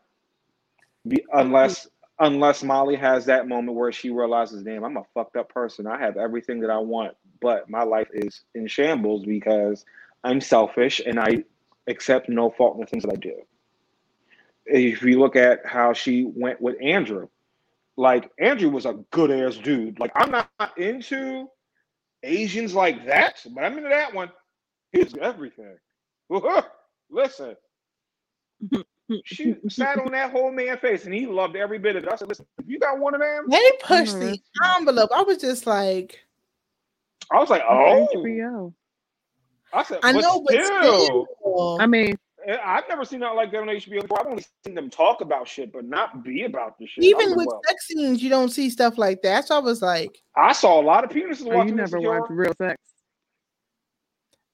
[1.07, 1.87] Be, unless
[2.19, 5.87] unless Molly has that moment where she realizes, "Damn, I'm a fucked up person.
[5.87, 9.85] I have everything that I want, but my life is in shambles because
[10.23, 11.43] I'm selfish and I
[11.87, 13.35] accept no fault in the things that I do."
[14.65, 17.27] If you look at how she went with Andrew,
[17.97, 19.99] like Andrew was a good ass dude.
[19.99, 21.49] Like I'm not into
[22.23, 24.31] Asians like that, but I'm into that one.
[24.95, 25.77] He's everything.
[27.09, 27.55] Listen,
[29.23, 32.11] she sat on that whole man face and he loved every bit of it.
[32.11, 34.79] I said, listen, if you got one of them, They pushed know, the mm-hmm.
[34.79, 35.11] envelope.
[35.15, 36.19] I was just like,
[37.31, 38.07] I was like, oh.
[38.15, 38.73] HBO.
[39.73, 42.15] I said, I but know, but still, still, I mean,
[42.63, 44.21] I've never seen that like that on HBO before.
[44.21, 47.03] I've only seen them talk about shit, but not be about the shit.
[47.03, 49.47] Even with well, sex scenes, you don't see stuff like that.
[49.47, 52.19] So I was like, I saw a lot of penises oh, you never Insecure.
[52.19, 52.81] watched Real Sex.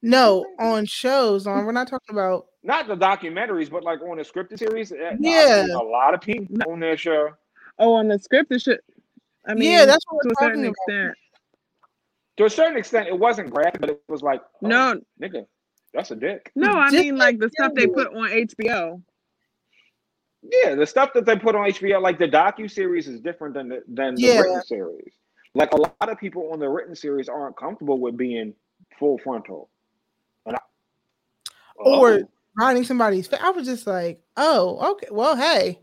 [0.01, 2.47] No, on shows, on we're not talking about.
[2.63, 4.91] Not the documentaries, but like on the scripted series.
[4.91, 5.65] eh, Yeah.
[5.65, 7.29] a lot of people on that show.
[7.79, 8.81] Oh, on the scripted shit.
[9.47, 10.75] I mean, yeah, that's what to we're a certain about.
[10.87, 11.17] extent.
[12.37, 15.45] To a certain extent, it wasn't graphic, but it was like, oh, No, nigga,
[15.93, 16.51] that's a dick.
[16.55, 19.01] no, I Just mean like the stuff they put on HBO.
[20.43, 23.69] Yeah, the stuff that they put on HBO, like the docu series, is different than
[23.69, 24.39] the than the Yeah.
[24.41, 25.13] written series.
[25.55, 28.53] Like a lot of people on the written series aren't comfortable with being
[28.99, 29.69] full frontal.
[31.85, 33.39] And I, Or Oh, riding somebody's face.
[33.41, 35.07] I was just like, oh, okay.
[35.11, 35.79] Well, hey.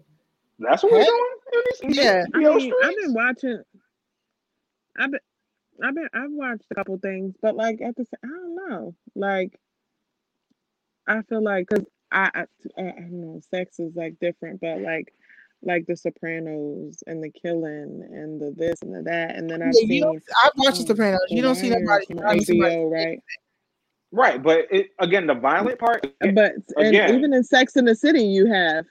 [0.59, 1.25] that's what we're doing.
[1.53, 2.25] in these- in these Yeah.
[2.35, 3.63] I mean, I've been watching.
[4.99, 5.21] I've been,
[5.83, 8.95] I've been, I've watched a couple things, but like at the, sa- I don't know,
[9.15, 9.59] like
[11.07, 12.41] I feel like because I, I,
[12.77, 15.15] I, I don't know, sex is like different, but like,
[15.63, 19.75] like The Sopranos and The Killing and the this and the that, and then I've
[19.75, 21.21] Yeah, seen I've watched The Sopranos.
[21.31, 23.23] You don't see Wire nobody from riding somebody's HBO, right?
[24.11, 27.15] Right, but it, again, the violent part, it, But and Again.
[27.15, 28.87] even in Sex in the City, you have.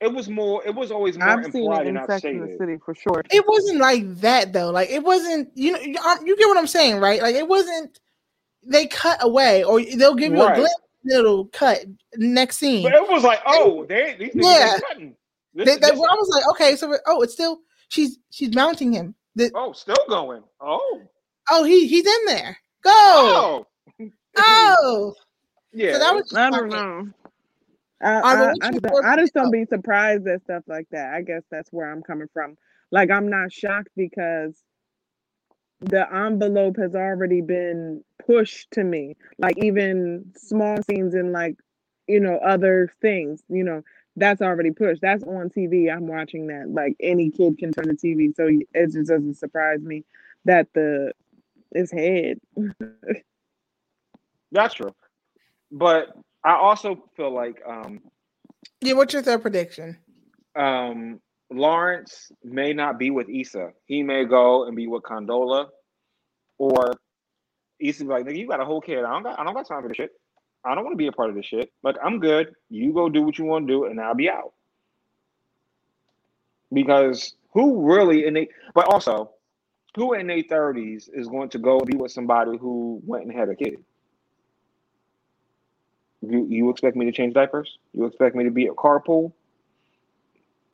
[0.00, 0.64] it was more.
[0.66, 2.56] It was always more I've seen it in Sex in the.
[2.56, 3.22] City for sure.
[3.30, 4.70] It wasn't like that though.
[4.70, 5.50] Like it wasn't.
[5.54, 7.20] You know, you, um, get what I'm saying, right?
[7.22, 8.00] Like it wasn't.
[8.64, 10.56] They cut away, or they'll give you a Right.
[10.56, 10.74] glimpse.
[11.04, 11.80] Little cut
[12.16, 12.84] next scene.
[12.84, 14.72] But it was like, oh, they these niggas Yeah.
[14.74, 15.16] ain't cutting.
[15.52, 17.58] This, They, they, this- well, I was like, okay, so oh, it's still
[17.88, 19.14] she's she's mounting him.
[19.34, 20.42] The, oh, still going.
[20.60, 21.00] Oh,
[21.50, 22.56] oh, he he's in there.
[22.82, 23.66] Go.
[24.00, 24.06] oh,
[24.36, 25.14] Oh.
[25.72, 25.92] yeah.
[25.94, 27.08] So that was I don't know.
[28.02, 31.14] I, Alright, I, I, just- I just don't be surprised at stuff like that.
[31.14, 32.56] I guess that's where I'm coming from.
[32.90, 34.60] Like I'm not shocked because
[35.80, 39.16] the envelope has already been pushed to me.
[39.38, 41.56] Like even small scenes in like,
[42.08, 43.82] you know, other things, you know,
[44.16, 45.00] that's already pushed.
[45.00, 45.92] That's on TV.
[45.94, 46.68] I'm watching that.
[46.68, 48.34] Like any kid can turn the TV.
[48.36, 50.04] So it just doesn't surprise me
[50.44, 51.12] that the
[51.74, 52.38] his head.
[54.52, 54.94] That's true.
[55.70, 56.08] But
[56.44, 58.00] I also feel like um,
[58.80, 59.98] Yeah, what's your third prediction?
[60.54, 61.20] um,
[61.50, 63.70] Lawrence may not be with Issa.
[63.86, 65.68] He may go and be with Condola,
[66.58, 66.92] or
[67.78, 69.04] Issa be like, "Nigga, you got a whole kid.
[69.04, 69.38] I don't got.
[69.38, 70.10] I don't got time for this shit.
[70.64, 71.70] I don't want to be a part of this shit.
[71.82, 72.54] Like, I'm good.
[72.70, 74.52] You go do what you want to do, and I'll be out."
[76.72, 78.48] Because who really in they?
[78.74, 79.32] But also,
[79.96, 83.48] who in their thirties is going to go be with somebody who went and had
[83.48, 83.84] a kid?
[86.22, 87.78] You you expect me to change diapers?
[87.92, 89.32] You expect me to be a carpool?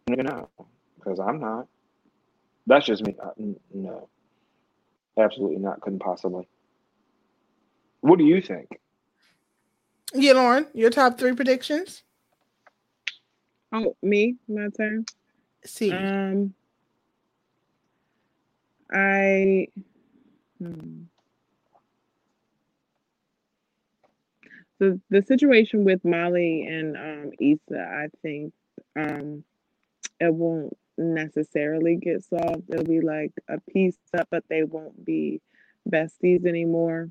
[0.08, 0.48] No,
[0.96, 1.66] because I'm not.
[2.66, 3.16] That's just me.
[3.22, 3.30] Uh,
[3.72, 4.08] no,
[5.18, 5.80] absolutely not.
[5.80, 6.48] Couldn't possibly.
[8.00, 8.68] What do you think?
[10.14, 12.02] Yeah, Lauren, your top three predictions.
[13.72, 15.04] Oh, me, my turn.
[15.64, 16.54] See, Um,
[18.92, 19.68] I.
[20.58, 21.04] Hmm.
[24.78, 28.52] The the situation with Molly and um Issa, I think
[28.96, 29.44] um
[30.20, 32.70] it won't necessarily get solved.
[32.70, 35.40] It'll be like a piece up, but they won't be
[35.88, 37.10] besties anymore.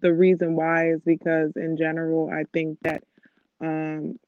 [0.00, 3.04] The reason why is because in general, I think that
[3.60, 4.18] um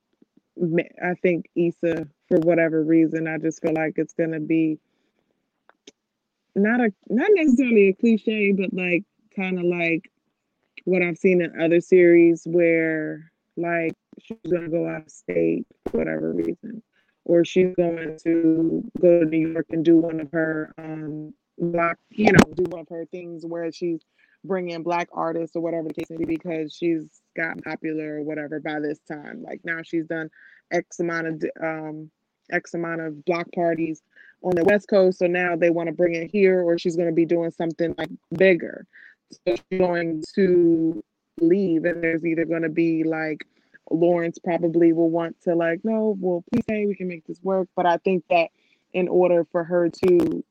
[1.02, 4.78] I think Issa, for whatever reason, I just feel like it's gonna be
[6.54, 10.10] not a not necessarily a cliche, but like kind of like
[10.84, 15.98] what I've seen in other series where like she's gonna go out of state for
[15.98, 16.82] whatever reason,
[17.24, 21.98] or she's going to go to New York and do one of her um black,
[22.10, 24.00] you know, do one of her things where she's
[24.44, 28.58] bringing black artists or whatever the case may be because she's gotten popular or whatever
[28.58, 29.42] by this time.
[29.42, 30.30] Like now she's done
[30.72, 32.10] X amount of um
[32.52, 34.02] X amount of block parties
[34.42, 37.08] on the West Coast, so now they want to bring it here, or she's going
[37.08, 38.86] to be doing something like bigger.
[39.30, 41.04] So she's going to
[41.40, 43.46] leave, and there's either going to be like
[43.90, 47.68] Lawrence probably will want to like, no, well, please say we can make this work.
[47.76, 48.48] But I think that
[48.92, 50.44] in order for her to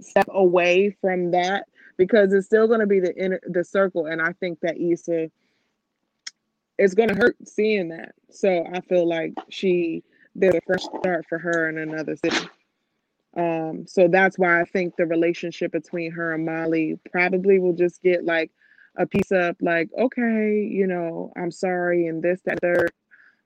[0.00, 4.20] step away from that, because it's still going to be the inner the circle, and
[4.22, 5.30] I think that Issa
[6.78, 8.12] it's going to hurt seeing that.
[8.30, 10.02] So I feel like she
[10.38, 12.48] did a fresh start for her in another city.
[13.36, 18.02] Um, so that's why I think the relationship between her and Molly probably will just
[18.02, 18.50] get like
[18.96, 22.92] a piece up, like, okay, you know, I'm sorry, and this, that, third.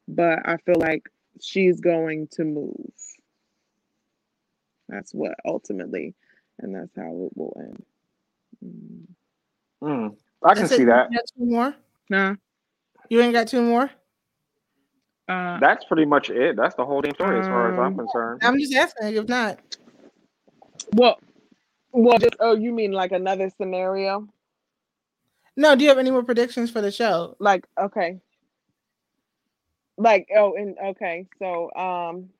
[0.06, 1.08] But I feel like
[1.40, 2.92] she's going to move.
[4.88, 6.14] That's what ultimately,
[6.58, 7.84] and that's how it will end.
[8.64, 9.06] Mm.
[9.82, 10.76] Mm, I can That's it.
[10.78, 11.10] see that.
[11.10, 11.74] You got two more.
[12.10, 12.34] Nah,
[13.08, 13.90] You ain't got two more.
[15.30, 16.56] Uh, That's pretty much it.
[16.56, 18.40] That's the whole damn story, as far as I'm Um, concerned.
[18.42, 19.16] I'm just asking.
[19.16, 19.58] If not,
[20.92, 21.18] well,
[21.92, 24.28] well, just oh, you mean like another scenario?
[25.56, 25.74] no.
[25.76, 27.36] Do you have any more predictions for the show?
[27.38, 28.18] like okay
[29.98, 32.30] like oh and okay so um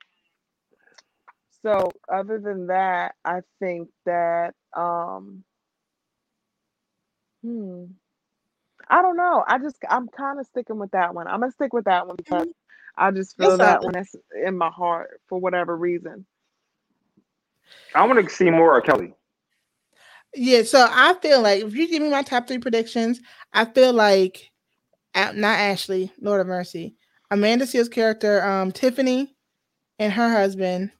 [1.63, 5.43] so other than that i think that um
[7.43, 7.85] hmm
[8.89, 11.71] i don't know i just i'm kind of sticking with that one i'm gonna stick
[11.71, 12.47] with that one because
[12.97, 14.15] I just feel It's that when one that's
[14.45, 16.25] in my heart for whatever reason.
[17.95, 19.13] I want to see more of Kelly.
[20.33, 23.19] Yeah, so I feel like if you give me my top three predictions,
[23.53, 24.49] I feel like
[25.13, 26.95] uh, not Ashley, Lord of Mercy,
[27.29, 29.35] Amanda Seales' character, um, Tiffany,
[29.99, 30.91] and her husband,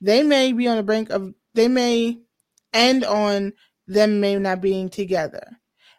[0.00, 1.34] they may be on the brink of.
[1.54, 2.18] They may
[2.72, 3.52] end on
[3.86, 5.46] them may not being together.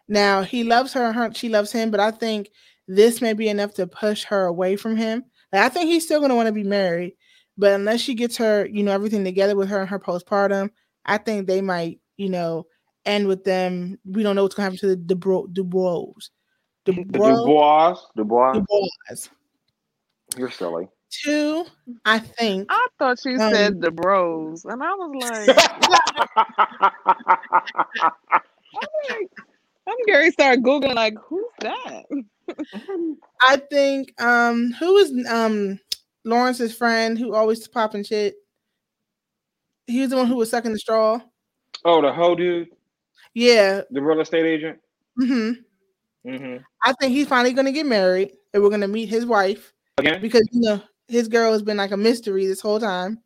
[0.08, 2.50] Now he loves her, her she loves him, but I think
[2.94, 5.24] this may be enough to push her away from him.
[5.52, 7.14] Like, I think he's still going to want to be married,
[7.56, 10.70] but unless she gets her, you know, everything together with her and her postpartum,
[11.04, 12.66] I think they might, you know,
[13.04, 13.98] end with them.
[14.04, 16.12] We don't know what's going to happen to the Dubro- Dubois.
[16.84, 17.98] The Dubrow- Dubois.
[18.16, 18.52] Dubois.
[18.52, 19.28] Dubois.
[20.36, 20.88] You're silly.
[21.10, 21.66] Two,
[22.06, 22.66] I think.
[22.70, 25.56] I thought you Um, said the bros, and I was like,
[28.74, 29.30] I'm like,
[29.86, 32.04] I'm Gary start googling like, who's that?
[33.40, 35.78] I think um who is um
[36.24, 38.34] Lawrence's friend who always popping shit.
[39.86, 41.20] He was the one who was sucking the straw.
[41.84, 42.68] oh, the whole dude,
[43.34, 43.82] Yeah.
[43.90, 44.78] the real estate agent.
[45.18, 45.52] hmm
[46.26, 50.20] hmm I think he's finally gonna get married and we're gonna meet his wife Again,
[50.20, 53.18] because you know his girl has been like a mystery this whole time.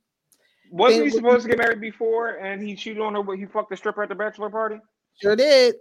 [0.70, 3.70] wasn't he supposed to get married before, and he cheated on her, but he fucked
[3.70, 4.76] the stripper at the bachelor party?
[5.20, 5.76] Sure did.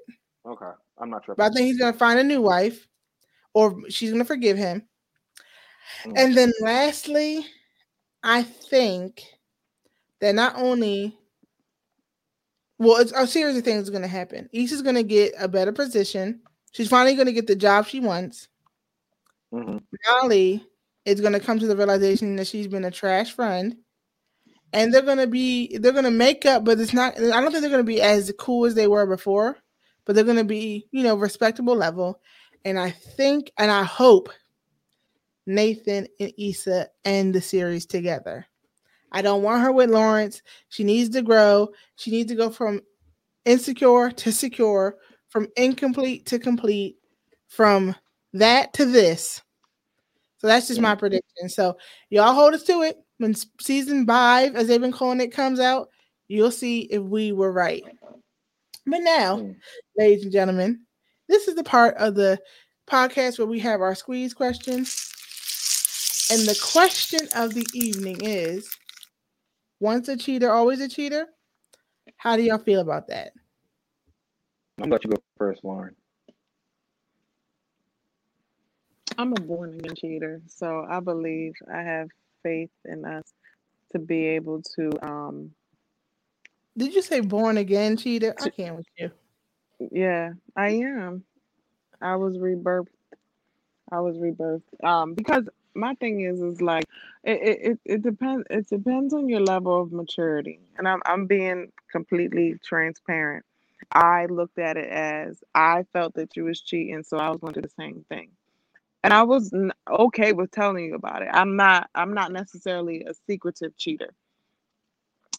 [0.45, 1.33] Okay, I'm not sure.
[1.35, 2.87] But I think he's gonna find a new wife
[3.55, 4.83] or she's gonna forgive him.
[6.03, 6.13] Mm.
[6.17, 7.45] And then lastly,
[8.21, 9.23] I think
[10.19, 11.17] that not only
[12.77, 14.49] well, it's a series of things is gonna happen.
[14.53, 16.41] Issa's gonna get a better position.
[16.73, 18.49] She's finally gonna get the job she wants.
[19.53, 20.61] Mhm.
[21.05, 23.77] Is gonna come to the realization that she's been a trash friend.
[24.73, 27.69] And they're gonna be they're gonna make up, but it's not I don't think they're
[27.71, 29.57] gonna be as cool as they were before,
[30.03, 32.19] but they're gonna be, you know, respectable level.
[32.65, 34.29] And I think and I hope
[35.45, 38.45] Nathan and Issa end the series together.
[39.11, 40.41] I don't want her with Lawrence.
[40.69, 41.69] She needs to grow.
[41.95, 42.81] She needs to go from
[43.45, 44.97] insecure to secure,
[45.29, 46.97] from incomplete to complete,
[47.47, 47.95] from
[48.33, 49.41] that to this.
[50.39, 51.47] So that's just my prediction.
[51.47, 51.77] So
[52.09, 52.97] y'all hold us to it.
[53.17, 55.89] When season five, as they've been calling it, comes out,
[56.27, 57.83] you'll see if we were right.
[58.85, 59.49] But now,
[59.97, 60.84] ladies and gentlemen,
[61.27, 62.39] this is the part of the
[62.87, 65.11] podcast where we have our squeeze questions.
[66.31, 68.69] And the question of the evening is
[69.79, 71.27] once a cheater, always a cheater?
[72.17, 73.33] How do y'all feel about that?
[74.77, 75.95] I'm gonna let you go first, Lauren.
[79.17, 82.09] I'm a born again cheater, so I believe I have
[82.43, 83.23] faith in us
[83.91, 85.51] to be able to um
[86.77, 88.35] Did you say born again cheater?
[88.41, 89.11] I can't with you.
[89.79, 91.23] Yeah, I am.
[92.01, 92.87] I was rebirthed.
[93.91, 94.63] I was rebirthed.
[94.83, 96.85] Um because my thing is is like
[97.23, 100.59] it it, it, it depends it depends on your level of maturity.
[100.77, 103.45] And I'm I'm being completely transparent.
[103.91, 107.53] I looked at it as I felt that you was cheating, so I was going
[107.53, 108.31] to do the same thing.
[109.03, 109.53] And I was
[109.89, 111.29] okay with telling you about it.
[111.31, 114.11] I'm not I'm not necessarily a secretive cheater.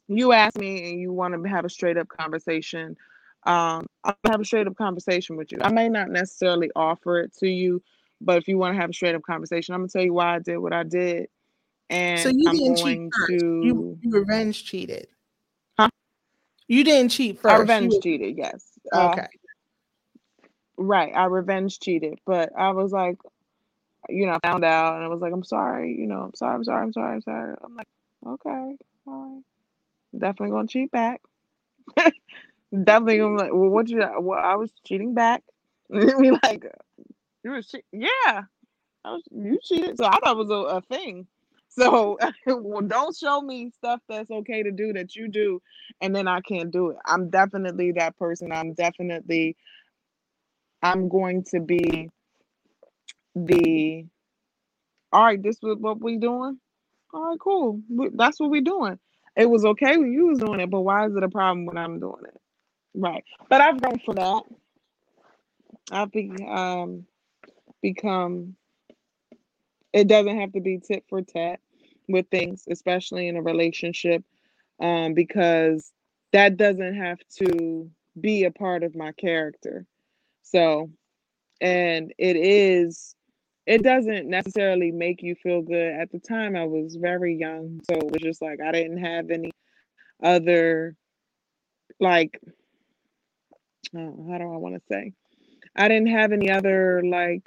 [0.08, 2.96] You ask me and you want to have a straight up conversation.
[3.46, 5.58] Um, I'll have a straight up conversation with you.
[5.60, 7.82] I may not necessarily offer it to you,
[8.20, 10.34] but if you want to have a straight up conversation, I'm gonna tell you why
[10.36, 11.28] I did what I did.
[11.88, 13.28] And So you I'm didn't cheat first.
[13.30, 13.34] to
[13.64, 15.06] You, you revenge cheated.
[15.78, 15.88] Huh?
[16.66, 17.54] You didn't cheat first.
[17.54, 18.64] I revenge was- cheated, yes.
[18.92, 19.26] Uh, Okay.
[20.78, 23.16] Right, I revenge cheated, but I was like,
[24.10, 26.54] you know, I found out and I was like, I'm sorry, you know, I'm sorry,
[26.54, 27.56] I'm sorry, I'm sorry, I'm sorry.
[27.64, 27.88] I'm like,
[28.26, 28.76] okay,
[29.06, 29.42] all right.
[30.20, 31.22] Definitely gonna cheat back.
[32.72, 35.42] Definitely gonna like, well, what you, well, I was cheating back.
[35.90, 36.64] Me like,
[37.44, 38.42] you were cheat, yeah,
[39.04, 39.98] I was, you cheated.
[39.98, 41.26] So I thought it was a, a thing.
[41.68, 45.62] So well, don't show me stuff that's okay to do that you do,
[46.00, 46.96] and then I can't do it.
[47.06, 48.52] I'm definitely that person.
[48.52, 49.56] I'm definitely
[50.82, 52.10] I'm going to be
[53.34, 54.06] the
[55.12, 56.58] all right, this is what we doing.
[57.14, 57.80] All right, cool.
[58.14, 58.98] That's what we doing.
[59.36, 61.78] It was okay when you was doing it, but why is it a problem when
[61.78, 62.45] I'm doing it?
[62.96, 63.24] Right.
[63.50, 64.44] But I've grown for that.
[65.92, 67.06] I've be, um
[67.82, 68.56] become
[69.92, 71.60] it doesn't have to be tit for tat
[72.08, 74.22] with things, especially in a relationship,
[74.80, 75.92] um, because
[76.32, 77.90] that doesn't have to
[78.20, 79.86] be a part of my character.
[80.42, 80.90] So,
[81.60, 83.14] and it is,
[83.66, 85.94] it doesn't necessarily make you feel good.
[85.94, 89.30] At the time, I was very young, so it was just like I didn't have
[89.30, 89.52] any
[90.22, 90.96] other,
[92.00, 92.40] like,
[93.98, 95.12] uh, how do I want to say?
[95.74, 97.42] I didn't have any other like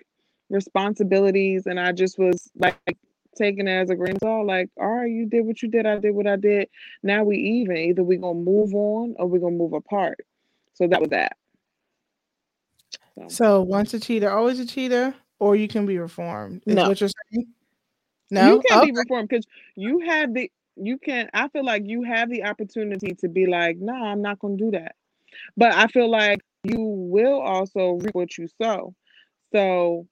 [0.50, 2.78] responsibilities and I just was like
[3.38, 5.86] taking it as a grain of salt, like, all right, you did what you did,
[5.86, 6.68] I did what I did.
[7.04, 7.78] Now we even.
[7.78, 10.20] Either we're gonna move on or we're gonna move apart.
[10.74, 11.38] So that was that.
[13.16, 16.64] So, So once a cheater, always a cheater, or you can be reformed.
[16.66, 16.88] Is No.
[16.88, 17.48] what you're saying?
[18.32, 18.46] No.
[18.46, 18.92] you can't Okay.
[18.92, 19.46] be reformed because
[19.76, 21.30] you have the you can't.
[21.34, 24.72] I feel like you have the opportunity to be like, nah, I'm not gonna do
[24.72, 24.96] that.
[25.58, 28.94] But I feel like you will also reap what you sow.
[29.52, 30.08] So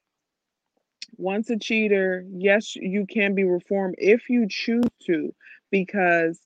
[1.17, 5.33] once a cheater, yes, you can be reformed if you choose to,
[5.71, 6.39] because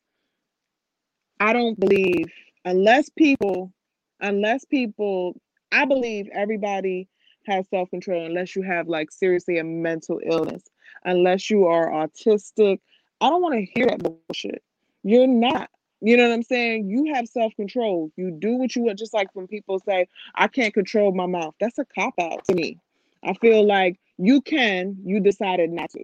[1.40, 2.28] I don't believe
[2.66, 3.72] unless people,
[4.20, 5.40] unless people,
[5.72, 7.08] I believe everybody
[7.48, 10.64] has self control unless you have like seriously a mental illness,
[11.04, 12.80] unless you are autistic.
[13.20, 14.64] I don't want to hear that bullshit.
[15.04, 15.70] You're not.
[16.02, 16.90] You know what I'm saying?
[16.90, 18.12] You have self control.
[18.16, 18.98] You do what you want.
[18.98, 21.54] Just like when people say, I can't control my mouth.
[21.60, 22.80] That's a cop out to me.
[23.24, 26.04] I feel like you can, you decided not to.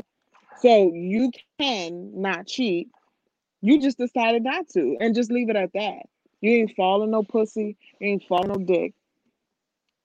[0.61, 2.89] So you can not cheat.
[3.61, 6.03] You just decided not to and just leave it at that.
[6.41, 8.93] You ain't falling no pussy, you ain't falling no dick.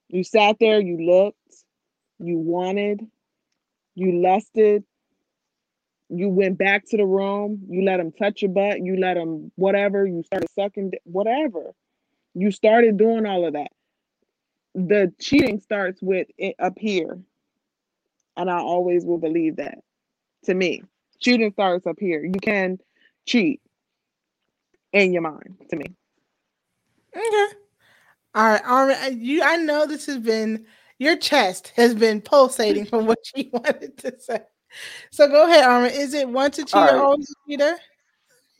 [0.08, 1.38] You sat there, you looked,
[2.18, 3.06] you wanted,
[3.94, 4.84] you lusted,
[6.14, 9.50] you went back to the room, you let them touch your butt, you let them
[9.56, 11.72] whatever, you started sucking, whatever.
[12.34, 13.72] You started doing all of that.
[14.74, 17.18] The cheating starts with it up here.
[18.36, 19.78] And I always will believe that.
[20.44, 20.82] To me,
[21.20, 22.24] cheating starts up here.
[22.24, 22.78] You can
[23.26, 23.60] cheat
[24.92, 25.86] in your mind, to me.
[27.16, 27.56] Okay.
[28.34, 28.62] All right.
[28.66, 29.12] All right.
[29.12, 30.66] You I know this has been
[30.98, 34.40] your chest has been pulsating from what you wanted to say.
[35.10, 35.92] So go ahead, Armin.
[35.92, 37.04] Is it once a cheater, All right.
[37.04, 37.76] always a cheater?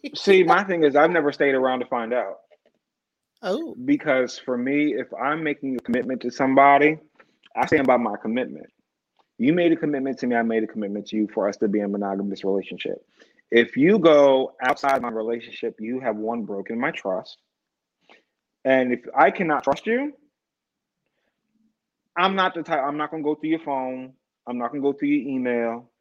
[0.15, 2.39] See, my thing is, I've never stayed around to find out
[3.43, 6.99] Oh, because for me, if I'm making a commitment to somebody,
[7.57, 8.67] I stand by my commitment.
[9.39, 11.69] You made a commitment to me, I made a commitment to you for us to
[11.69, 13.05] be in a monogamous relationship.
[13.51, 17.39] If you go outside my relationship, you have one broken my trust.
[18.65, 20.13] And if I cannot trust you,
[22.17, 24.13] I'm not the type, I'm not going to go through your phone.
[24.47, 25.91] I'm not going to go through your email.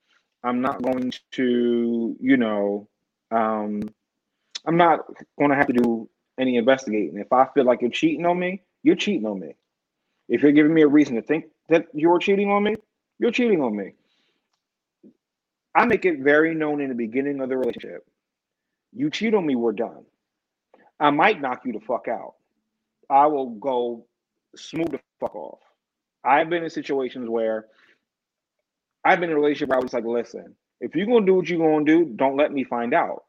[0.43, 2.87] I'm not going to, you know,
[3.29, 3.81] um,
[4.65, 5.05] I'm not
[5.37, 7.17] going to have to do any investigating.
[7.17, 9.55] If I feel like you're cheating on me, you're cheating on me.
[10.27, 12.75] If you're giving me a reason to think that you're cheating on me,
[13.19, 13.93] you're cheating on me.
[15.75, 18.05] I make it very known in the beginning of the relationship.
[18.93, 20.03] You cheat on me, we're done.
[20.99, 22.35] I might knock you the fuck out.
[23.09, 24.05] I will go
[24.55, 25.59] smooth the fuck off.
[26.23, 27.67] I've been in situations where
[29.03, 31.49] I've been in a relationship where I was like, listen, if you're gonna do what
[31.49, 33.23] you're gonna do, don't let me find out.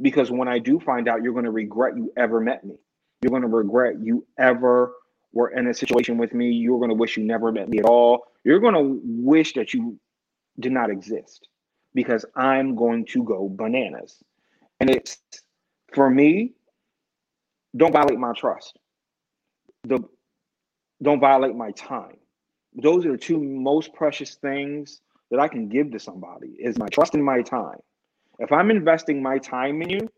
[0.00, 2.76] Because when I do find out, you're gonna regret you ever met me.
[3.22, 4.92] You're gonna regret you ever
[5.32, 6.50] were in a situation with me.
[6.50, 8.26] You're gonna wish you never met me at all.
[8.44, 9.98] You're gonna wish that you
[10.60, 11.48] did not exist
[11.94, 14.22] because I'm going to go bananas.
[14.80, 15.18] And it's
[15.94, 16.54] for me,
[17.76, 18.78] don't violate my trust.
[19.84, 20.00] The
[21.02, 22.16] don't violate my time.
[22.76, 26.88] Those are the two most precious things that I can give to somebody is my
[26.88, 27.78] trust and my time.
[28.38, 30.08] If I'm investing my time in you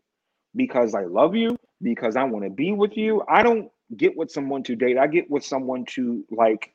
[0.55, 4.31] because I love you, because I want to be with you, I don't get with
[4.31, 4.97] someone to date.
[4.97, 6.73] I get with someone to like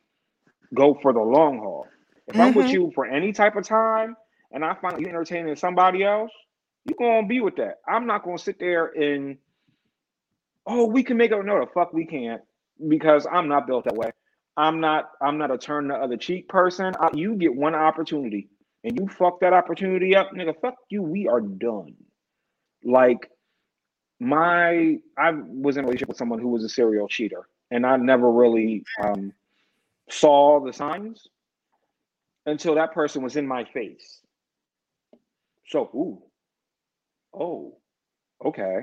[0.74, 1.94] go for the long haul.
[2.28, 2.72] If I'm with Mhm.
[2.72, 4.16] you for any type of time
[4.52, 6.32] and I find you entertaining somebody else,
[6.86, 7.76] you're gonna be with that.
[7.88, 9.38] I'm not gonna sit there and
[10.66, 11.44] oh, we can make it.
[11.44, 12.42] No, the fuck we can't
[12.88, 14.10] because I'm not built that way.
[14.56, 15.10] I'm not.
[15.20, 16.94] I'm not a turn the other cheek person.
[17.00, 18.48] I, you get one opportunity
[18.84, 20.54] and you fuck that opportunity up, nigga.
[20.60, 21.02] Fuck you.
[21.02, 21.94] We are done.
[22.84, 23.30] Like
[24.20, 27.96] my, I was in a relationship with someone who was a serial cheater, and I
[27.96, 29.32] never really um,
[30.10, 31.26] saw the signs
[32.46, 34.20] until that person was in my face.
[35.66, 36.22] So, ooh,
[37.32, 37.78] oh,
[38.44, 38.82] okay.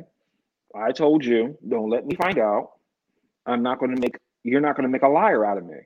[0.76, 2.72] I told you, don't let me find out.
[3.46, 5.78] I'm not going to make, you're not going to make a liar out of me.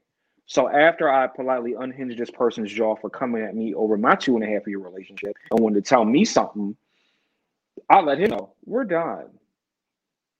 [0.48, 4.36] So after I politely unhinged this person's jaw for coming at me over my two
[4.36, 6.76] and a half year relationship and wanted to tell me something,
[7.90, 9.30] I let him know we're done.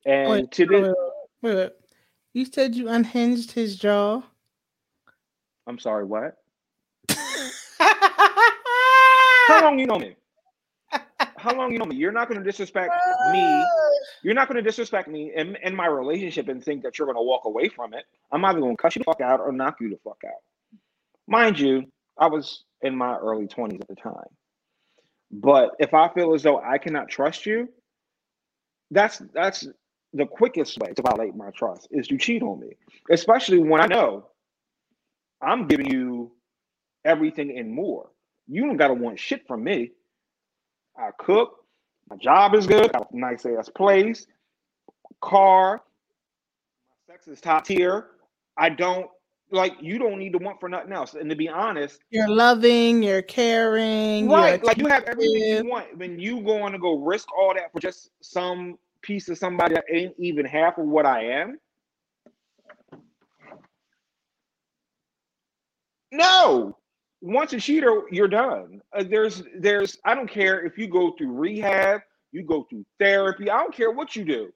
[0.06, 0.96] And wait, to this,
[1.42, 1.72] wait, wait.
[2.34, 4.22] You said you unhinged his jaw.
[5.66, 6.38] I'm sorry, what?
[9.48, 10.16] How long you know me?
[11.46, 11.96] How long you know me?
[11.96, 13.64] You're not going to disrespect uh, me
[14.24, 17.18] You're not going to disrespect me in, in my relationship and think that you're going
[17.18, 18.06] to walk away from it.
[18.32, 20.42] I'm either going to cut you the fuck out or knock you the fuck out.
[21.28, 21.84] Mind you,
[22.18, 24.26] I was in my early 20s at the time.
[25.32, 27.70] But if I feel as though I cannot trust you,
[28.90, 29.68] that's that's
[30.14, 32.70] the quickest way to violate my trust is to cheat on me,
[33.12, 34.28] especially when I know
[35.42, 36.32] I'm giving you
[37.04, 38.10] everything and more.
[38.48, 39.92] You don't gotta want shit from me.
[40.98, 41.66] I cook,
[42.10, 44.28] my job is good, I got a nice ass place,
[45.22, 45.82] car,
[47.08, 48.08] my sex is top tier.
[48.58, 49.08] I don't
[49.52, 51.14] like you don't need to want for nothing else.
[51.14, 55.98] And to be honest, You're loving, you're caring, you're like you have everything you want.
[55.98, 59.86] When you going to go risk all that for just some piece of somebody that
[59.92, 61.60] ain't even half of what I am.
[66.12, 66.78] No,
[67.26, 68.82] once a cheater, you're done.
[68.96, 69.98] Uh, there's, there's.
[70.06, 73.50] I don't care if you go through rehab, you go through therapy.
[73.50, 74.54] I don't care what you do,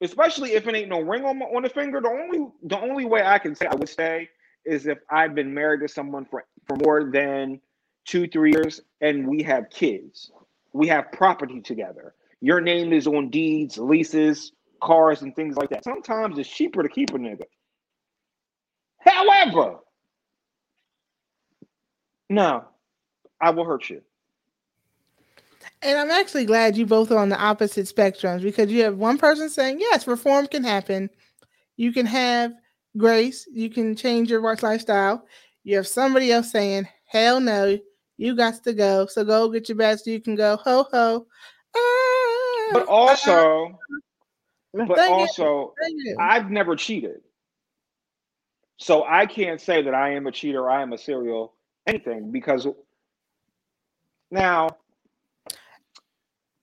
[0.00, 2.00] especially if it ain't no ring on my, on the finger.
[2.00, 4.28] The only, the only way I can say I would stay
[4.64, 7.60] is if I've been married to someone for for more than
[8.04, 10.30] two, three years, and we have kids.
[10.72, 12.14] We have property together.
[12.40, 15.82] Your name is on deeds, leases, cars, and things like that.
[15.82, 17.44] Sometimes it's cheaper to keep a nigga.
[19.00, 19.78] However,
[22.34, 22.64] no,
[23.40, 24.02] I will hurt you.
[25.82, 29.18] And I'm actually glad you both are on the opposite spectrums because you have one
[29.18, 31.10] person saying, yes, reform can happen.
[31.76, 32.52] You can have
[32.96, 33.46] grace.
[33.52, 35.26] You can change your work lifestyle.
[35.62, 37.78] You have somebody else saying, hell no,
[38.16, 39.06] you got to go.
[39.06, 41.26] So go get your badge so you can go, ho, ho.
[41.76, 43.78] Ah, But also,
[44.74, 46.16] but Thank also, you.
[46.18, 47.20] I've never cheated.
[48.78, 51.54] So I can't say that I am a cheater, I am a serial
[51.86, 52.66] anything because
[54.30, 54.68] now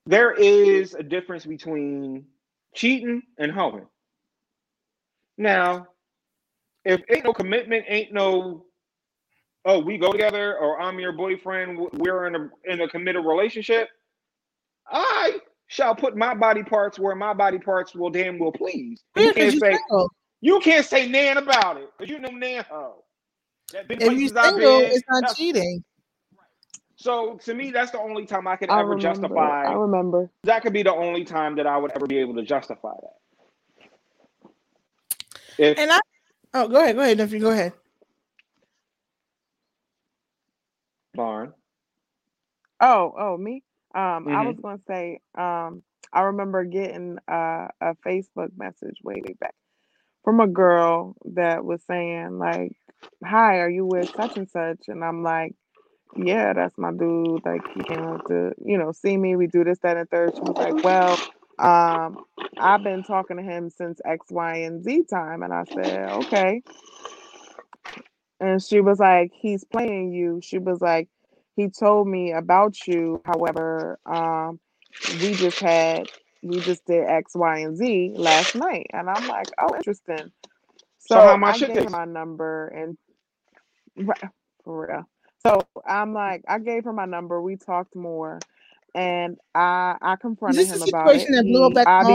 [0.05, 2.25] there is a difference between
[2.73, 3.87] cheating and hoeing.
[5.37, 5.87] Now,
[6.83, 8.65] if ain't no commitment, ain't no
[9.65, 13.89] oh, we go together or I'm your boyfriend, we're in a in a committed relationship,
[14.87, 19.03] I shall put my body parts where my body parts will damn well please.
[19.15, 19.77] You can't you say
[20.41, 23.03] you can't say nan about it because you know nan hoe.
[23.73, 24.91] That If you places I've single, been.
[24.91, 25.83] it's not cheating.
[26.95, 29.27] So to me, that's the only time I could I ever remember.
[29.27, 29.65] justify.
[29.67, 30.29] I remember.
[30.43, 33.15] That could be the only time that I would ever be able to justify that.
[35.57, 35.99] If And I,
[36.53, 37.73] oh, go ahead, go ahead, Nephew, go ahead.
[41.13, 41.53] Barn,
[42.79, 43.63] Oh, oh, me.
[43.93, 44.47] Um, I Mhm.
[44.47, 45.83] was gonna say, um,
[46.13, 49.53] I remember getting uh, a Facebook message way, way back
[50.23, 52.73] from a girl that was saying like,
[53.25, 55.55] "Hi, are you with such and such?" And I'm like,
[56.17, 57.45] "Yeah, that's my dude.
[57.45, 59.35] Like, he came up to, you know, see me.
[59.35, 60.33] We do this, that, and third.
[60.35, 61.17] She was like, "Well,
[61.59, 62.25] um,
[62.59, 66.61] I've been talking to him since X, Y, and Z time." And I said, "Okay."
[68.39, 71.09] And she was like, "He's playing you." She was like,
[71.55, 73.21] "He told me about you.
[73.25, 74.59] However, um,
[75.21, 76.07] we just had
[76.41, 80.31] we just did X, Y, and Z last night." And I'm like, "Oh, interesting."
[80.99, 82.97] So So, how my I shit gave her my number and
[84.63, 85.09] for real.
[85.45, 87.41] So I'm like, I gave her my number.
[87.41, 88.39] We talked more,
[88.93, 91.19] and I I confronted him about it.
[91.19, 92.07] situation that blew up at.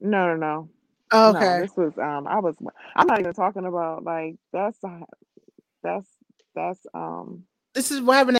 [0.00, 0.68] No, no, no,
[1.12, 1.38] Oh, no.
[1.38, 1.60] okay.
[1.60, 2.26] This was um.
[2.26, 2.56] I was.
[2.96, 4.78] I'm not even talking about like that's
[5.82, 6.08] that's
[6.54, 8.38] that's um This is what happened.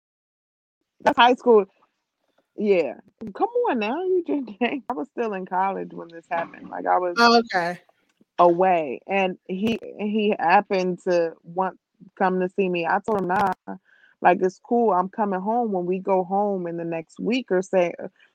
[1.02, 1.66] that's high school.
[2.56, 2.94] Yeah,
[3.36, 4.02] come on now.
[4.04, 4.50] You just
[4.90, 6.68] I was still in college when this happened.
[6.70, 7.80] Like I was Oh, okay.
[8.38, 11.78] away, and he he happened to want
[12.18, 12.86] come to see me.
[12.86, 13.52] I told him nah,
[14.22, 14.92] like it's cool.
[14.92, 17.94] I'm coming home when we go home in the next week or say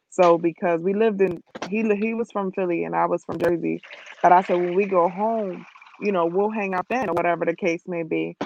[0.09, 3.81] so because we lived in he he was from Philly and I was from Jersey,
[4.23, 5.65] but I said when we go home,
[6.01, 8.37] you know, we'll hang out then or whatever the case may be.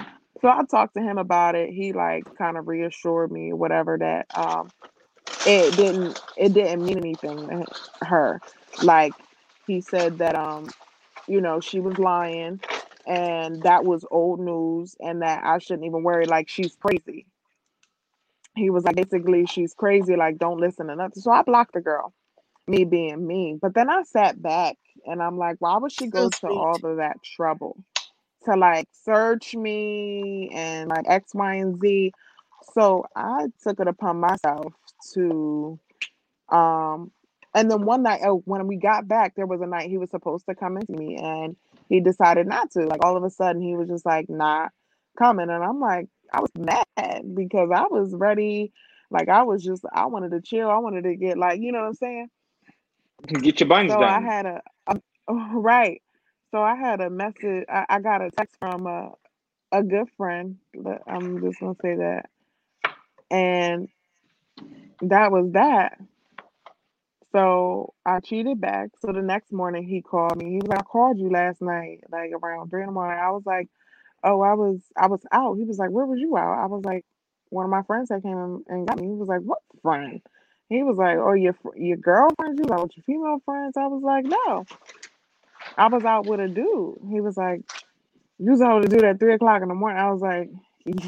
[0.42, 1.70] So I talked to him about it.
[1.70, 4.70] He like kind of reassured me, whatever that um
[5.46, 8.40] it didn't it didn't mean anything to her.
[8.82, 9.14] Like
[9.66, 10.66] he said that um
[11.28, 12.60] you know she was lying
[13.06, 17.26] and that was old news and that I shouldn't even worry like she's crazy.
[18.56, 21.22] He was like basically she's crazy like don't listen to nothing.
[21.22, 22.14] So I blocked the girl,
[22.68, 23.58] me being me.
[23.60, 24.76] But then I sat back
[25.06, 27.76] and I'm like why would she So go to all of that trouble
[28.44, 32.12] to like search me and like X Y and Z.
[32.74, 34.74] So I took it upon myself
[35.12, 35.78] to
[36.50, 37.10] um
[37.54, 40.10] and then one night oh, when we got back there was a night he was
[40.10, 41.56] supposed to come and see me and
[41.88, 42.86] he decided not to.
[42.86, 44.72] Like all of a sudden he was just like not
[45.18, 48.72] coming and i'm like i was mad because i was ready.
[49.10, 50.70] Like i was just i wanted to chill.
[50.70, 52.28] I wanted to get like you know what i'm saying?
[53.28, 56.02] Get your buns so i had a, a right.
[56.50, 59.12] So i had a message i, I got a text from a,
[59.72, 62.26] a good friend but i'm just gonna say that.
[63.30, 63.88] And
[65.02, 65.98] that was that
[67.32, 68.90] So I cheated back.
[69.00, 70.50] So the next morning he called me.
[70.50, 73.18] He was like, I called you last night, like around three in the morning.
[73.20, 73.68] I was like,
[74.24, 76.84] "Oh, I was I was out." He was like, "Where was you out?" I was
[76.84, 77.04] like,
[77.50, 80.20] "One of my friends that came and got me." He was like, "What friend?"
[80.68, 83.86] He was like, "Oh, your your girlfriend?" She was like, "With your female friends?" I
[83.88, 84.64] was like, "No,
[85.76, 87.62] I was out with a dude." He was like,
[88.38, 90.50] "You was out with a dude at three o'clock in the morning." I was like,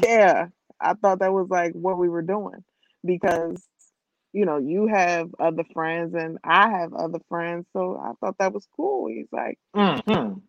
[0.03, 0.49] "Yeah."
[0.79, 2.63] I thought that was like what we were doing
[3.05, 3.67] because
[4.33, 8.53] you know you have other friends and I have other friends, so I thought that
[8.53, 9.07] was cool.
[9.09, 10.39] He's like, Mm-hmm.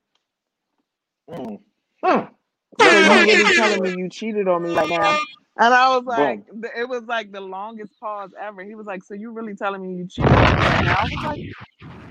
[1.30, 2.34] Mm-hmm.
[2.76, 5.20] "So you really telling me you cheated on me right now?"
[5.58, 6.62] And I was like, Boom.
[6.76, 8.64] it was like the longest pause ever.
[8.64, 11.06] He was like, "So you really telling me you cheated on me right now?" I
[11.06, 11.42] was like,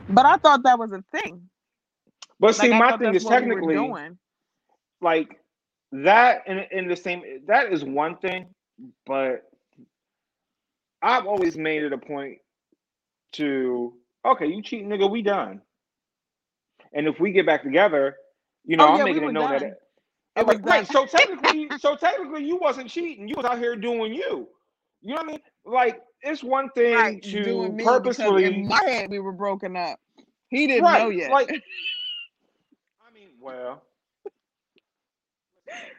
[0.09, 1.49] "But I thought that was a thing.
[2.39, 4.19] But see, Like my thing is we technically doing."
[5.01, 5.39] like
[5.91, 8.47] that in in the same that is one thing,
[9.05, 9.43] but
[11.01, 12.39] I've always made it a point
[13.33, 13.93] to
[14.25, 15.61] okay, you cheat, nigga, we done.
[16.93, 18.15] And if we get back together,
[18.65, 19.73] you know, Oh I'm yeah, we making a were note that it,
[20.35, 20.87] It was right, right.
[20.87, 23.27] So technically, so technically, you wasn't cheating.
[23.27, 24.49] You was out here doing you.
[25.01, 25.39] You know what I mean?
[25.65, 29.99] Like it's one thing Right, to purposefully, in my head we were broken up.
[30.49, 31.31] He didn't know yet.
[31.31, 31.49] Like,
[33.07, 33.83] I mean, well,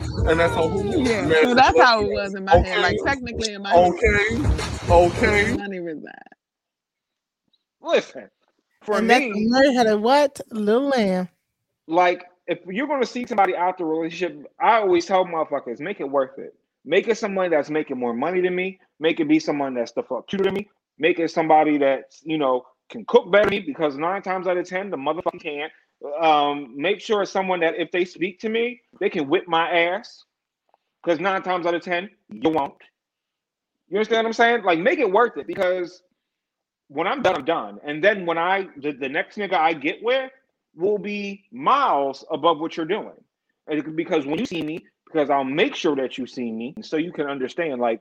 [0.01, 2.81] And that's how who yeah, man, so that's how it was in my head.
[2.81, 4.39] Like technically in my head, Okay.
[4.89, 5.55] Okay.
[5.57, 6.13] money reside.
[7.83, 8.29] listen.
[8.83, 10.41] For and that's me, Mary had a what?
[10.51, 11.29] Little lamb.
[11.87, 16.01] like if you're going to see somebody out the relationship, I always tell motherfuckers, make
[16.01, 16.55] it worth it.
[16.85, 18.81] Make it someone that's making more money than me.
[19.01, 20.69] Make it be someone that's the fuck cuter than me.
[20.99, 24.57] Make it somebody that's you know can cook better than me because nine times out
[24.57, 25.73] of ten the motherfucker can't.
[26.21, 29.69] Um, make sure it's someone that if they speak to me, they can whip my
[29.71, 30.25] ass
[31.03, 32.75] because nine times out of ten you won't.
[33.89, 34.63] You understand what I'm saying?
[34.65, 36.03] Like make it worth it because
[36.89, 37.79] when I'm done, I'm done.
[37.85, 40.31] And then when I the, the next nigga I get with
[40.75, 43.13] will be miles above what you're doing.
[43.67, 46.97] And because when you see me, because I'll make sure that you see me so
[46.97, 48.01] you can understand, like,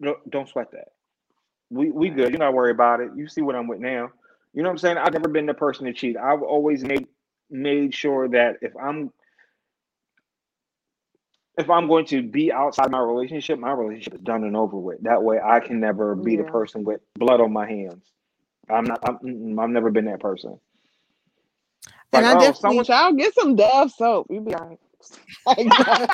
[0.00, 0.88] no, don't sweat that.
[1.70, 2.30] We we good.
[2.30, 3.10] You're not worried about it.
[3.16, 4.10] You see what I'm with now.
[4.54, 4.98] You know what I'm saying?
[4.98, 6.16] I've never been the person to cheat.
[6.16, 7.08] I've always made
[7.50, 9.12] made sure that if I'm
[11.58, 15.02] if I'm going to be outside my relationship, my relationship is done and over with.
[15.02, 18.10] That way, I can never be the person with blood on my hands.
[18.70, 19.00] I'm not.
[19.06, 20.58] I'm, I've never been that person.
[22.12, 22.84] And Like, I oh, definitely- someone.
[22.84, 24.26] Child, get some Dove soap.
[24.30, 24.78] You be all right.
[25.46, 26.06] Like, uh,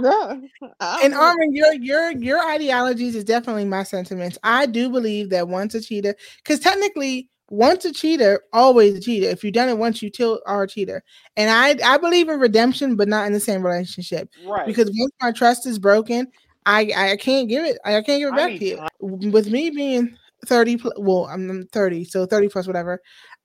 [0.00, 0.42] no,
[0.80, 1.14] And.
[1.14, 4.38] Armin, your your your ideologies is definitely my sentiments.
[4.42, 9.28] I do believe that once a cheater, because technically, once a cheater, always a cheater.
[9.28, 11.02] If you've done it once, you still are a cheater.
[11.36, 14.28] And I I believe in redemption, but not in the same relationship.
[14.44, 14.66] Right.
[14.66, 16.28] Because once my trust is broken,
[16.66, 17.78] I I can't give it.
[17.84, 19.30] I can't give it I back need to you.
[19.30, 20.16] With me being
[20.46, 23.00] thirty, well, I'm thirty, so thirty plus whatever.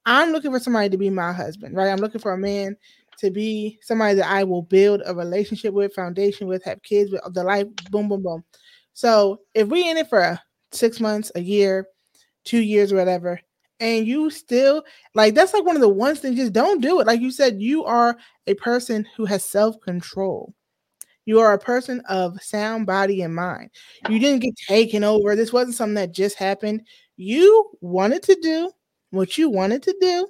[0.06, 1.90] I'm looking for somebody to be my husband, right?
[1.90, 2.76] I'm looking for a man
[3.22, 7.22] to be somebody that I will build a relationship with, foundation with, have kids with,
[7.34, 8.44] the life, boom, boom, boom.
[8.94, 10.40] So if we in it for
[10.72, 11.88] six months, a year,
[12.44, 13.40] two years, whatever,
[13.80, 14.84] and you still
[15.16, 17.08] like that's like one of the ones things, just don't do it.
[17.08, 18.18] Like you said, you are
[18.48, 20.54] a person who has self-control.
[21.26, 23.70] You are a person of sound body and mind.
[24.10, 25.36] You didn't get taken over.
[25.36, 26.82] This wasn't something that just happened.
[27.16, 28.72] You wanted to do
[29.12, 30.28] what you wanted to do.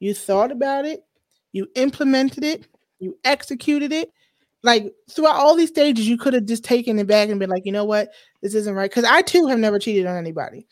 [0.00, 1.04] You thought about it.
[1.52, 2.66] You implemented it.
[2.98, 4.10] You executed it.
[4.62, 7.66] Like throughout all these stages, you could have just taken it back and been like,
[7.66, 8.10] you know what,
[8.42, 8.90] this isn't right.
[8.90, 10.66] Because I too have never cheated on anybody.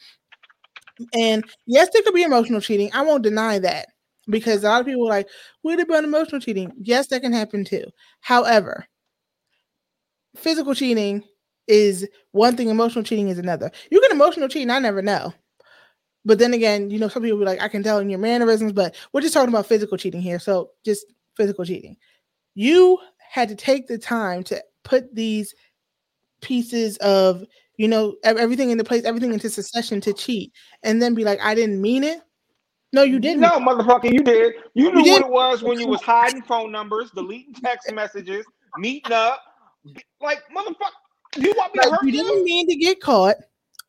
[1.14, 2.90] And yes, there could be emotional cheating.
[2.92, 3.88] I won't deny that
[4.28, 5.28] because a lot of people are like,
[5.62, 6.72] what about emotional cheating?
[6.80, 7.84] Yes, that can happen too.
[8.20, 8.86] However,
[10.36, 11.24] physical cheating
[11.66, 13.70] is one thing, emotional cheating is another.
[13.90, 15.32] You can emotional cheat, and I never know.
[16.24, 18.72] But then again, you know, some people be like, I can tell in your mannerisms,
[18.72, 20.38] but we're just talking about physical cheating here.
[20.38, 21.06] So just
[21.36, 21.96] physical cheating.
[22.54, 22.98] You
[23.30, 25.54] had to take the time to put these
[26.42, 27.44] pieces of,
[27.76, 30.52] you know, ev- everything into place, everything into succession to cheat,
[30.82, 32.20] and then be like, I didn't mean it.
[32.92, 33.40] No, you didn't.
[33.40, 34.54] No, motherfucker, you did.
[34.74, 35.22] You knew did.
[35.22, 38.44] what it was when you was hiding phone numbers, deleting text messages,
[38.78, 39.40] meeting up.
[40.20, 42.22] Like, motherfucker, you want me to hurt you you?
[42.22, 43.36] didn't mean to get caught,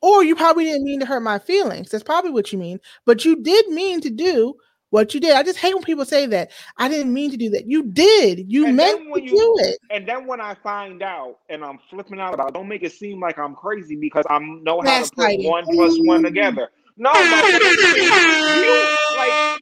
[0.01, 1.89] or you probably didn't mean to hurt my feelings.
[1.89, 2.79] That's probably what you mean.
[3.05, 4.55] But you did mean to do
[4.89, 5.35] what you did.
[5.35, 6.51] I just hate when people say that.
[6.77, 7.65] I didn't mean to do that.
[7.65, 8.51] You did.
[8.51, 9.77] You And meant to you- do it.
[9.89, 12.91] And then when I find out and I'm flipping out about it, don't make it
[12.91, 15.49] seem like I'm crazy because I know how to put Gaslighting.
[15.49, 16.69] one plus one together.
[16.97, 19.61] No, you like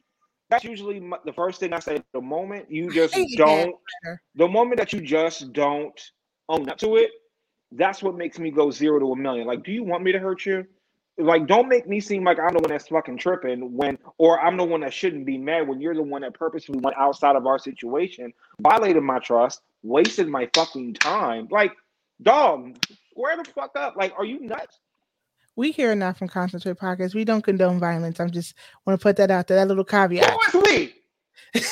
[0.50, 2.02] that's usually my, the first thing I say.
[2.12, 3.74] The moment you just don't,
[4.34, 5.98] the moment that you just don't
[6.48, 7.10] own up to it,
[7.72, 9.46] that's what makes me go zero to a million.
[9.46, 10.66] Like, do you want me to hurt you?
[11.18, 14.56] like don't make me seem like I'm the one that's fucking tripping when or I'm
[14.56, 17.46] the one that shouldn't be mad when you're the one that purposely went outside of
[17.46, 21.48] our situation, violated my trust, wasted my fucking time.
[21.50, 21.72] Like,
[22.22, 22.76] dog,
[23.10, 23.96] square the fuck up.
[23.96, 24.78] Like, are you nuts?
[25.56, 27.14] We here enough from Concentrate Podcast.
[27.14, 28.18] We don't condone violence.
[28.20, 28.54] I'm just
[28.86, 29.56] want to put that out there.
[29.56, 30.30] That little caveat.
[30.52, 30.94] Who is
[31.54, 31.60] we?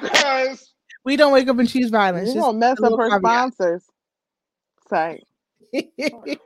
[0.00, 0.72] Because
[1.08, 2.34] we don't wake up and choose violence.
[2.34, 3.82] You gonna mess up her sponsors.
[4.90, 5.22] Say.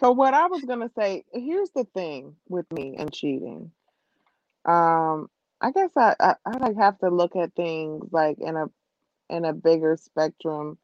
[0.00, 3.70] So what I was gonna say, here's the thing with me and cheating.
[4.64, 5.28] Um,
[5.60, 8.66] I guess I, I I like have to look at things like in a
[9.28, 10.78] in a bigger spectrum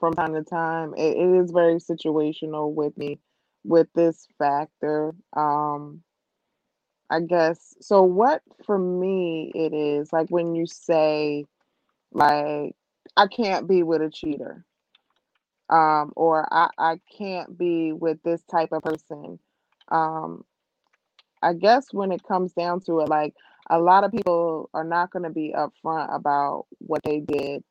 [0.00, 0.92] from time to time.
[0.96, 3.20] It, it is very situational with me
[3.62, 5.14] with this factor.
[5.36, 6.02] Um,
[7.08, 8.02] I guess so.
[8.02, 11.46] What for me it is like when you say
[12.12, 12.74] like
[13.16, 14.64] I can't be with a cheater
[15.68, 19.38] um, or I, I can't be with this type of person.
[19.88, 20.44] Um,
[21.42, 23.34] I guess when it comes down to it, like
[23.68, 27.62] a lot of people are not going to be upfront about what they did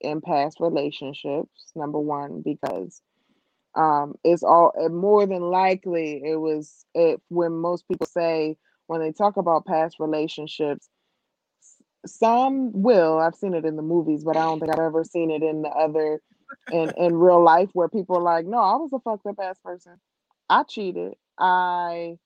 [0.00, 1.72] in past relationships.
[1.74, 3.00] Number one, because
[3.74, 8.56] um, it's all more than likely it was it when most people say
[8.86, 10.88] when they talk about past relationships.
[12.06, 13.18] Some will.
[13.18, 15.62] I've seen it in the movies, but I don't think I've ever seen it in
[15.62, 16.20] the other
[16.70, 19.58] in in real life where people are like, no, I was a fucked up ass
[19.64, 19.94] person.
[20.50, 21.14] I cheated.
[21.38, 22.18] I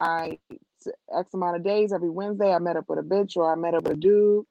[0.00, 0.38] I
[1.16, 3.74] X amount of days every Wednesday I met up with a bitch or I met
[3.74, 4.46] up with a dude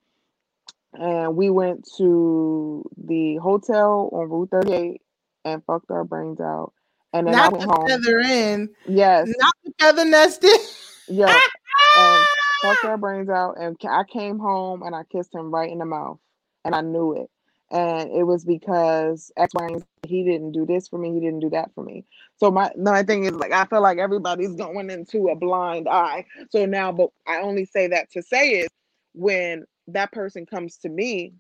[0.94, 5.02] and we went to the hotel on Route 38
[5.45, 6.74] and fucked our brains out.
[7.14, 7.88] And then I Not went the home.
[7.88, 10.60] feather in, Yes, not the feather nested.
[11.08, 11.40] yeah.
[11.95, 12.28] And um,
[12.64, 13.57] fucked our brains out.
[13.60, 16.19] And I came home and I kissed him right in the mouth.
[16.65, 17.31] And I knew it.
[17.72, 19.69] And it was because X, Y,
[20.07, 21.14] he didn't do this for me.
[21.14, 22.06] He didn't do that for me.
[22.38, 26.26] So my my thing is like I feel like everybody's going into a blind eye.
[26.52, 28.69] So now, but I only say that to say is
[29.14, 31.34] when that person comes to me,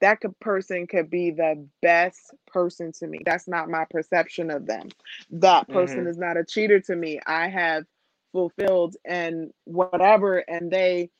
[0.00, 3.20] that could, person could be the best person to me.
[3.24, 4.88] That's not my perception of them.
[5.30, 6.08] That person Mhm.
[6.08, 7.20] is not a cheater to me.
[7.26, 7.84] I have
[8.32, 11.10] fulfilled and whatever, and they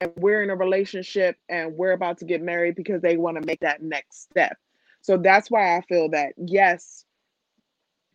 [0.00, 3.46] and we're in a relationship and we're about to get married because they want to
[3.46, 4.56] make that next step.
[5.00, 7.04] So that's why I feel that yes,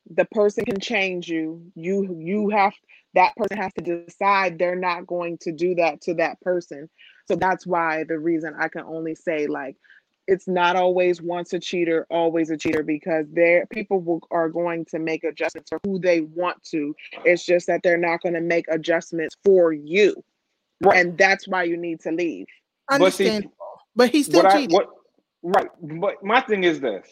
[0.09, 1.71] the person can change you.
[1.75, 2.73] You you have
[3.13, 6.89] that person has to decide they're not going to do that to that person.
[7.27, 9.75] So that's why the reason I can only say like
[10.27, 14.85] it's not always once a cheater, always a cheater because there people will, are going
[14.85, 16.93] to make adjustments for who they want to.
[17.25, 20.15] It's just that they're not going to make adjustments for you,
[20.83, 20.97] right.
[21.05, 22.45] and that's why you need to leave.
[22.89, 23.53] But see, Understandable.
[23.95, 24.89] But he's still what I what
[25.41, 25.69] right.
[25.81, 27.07] But my thing is this.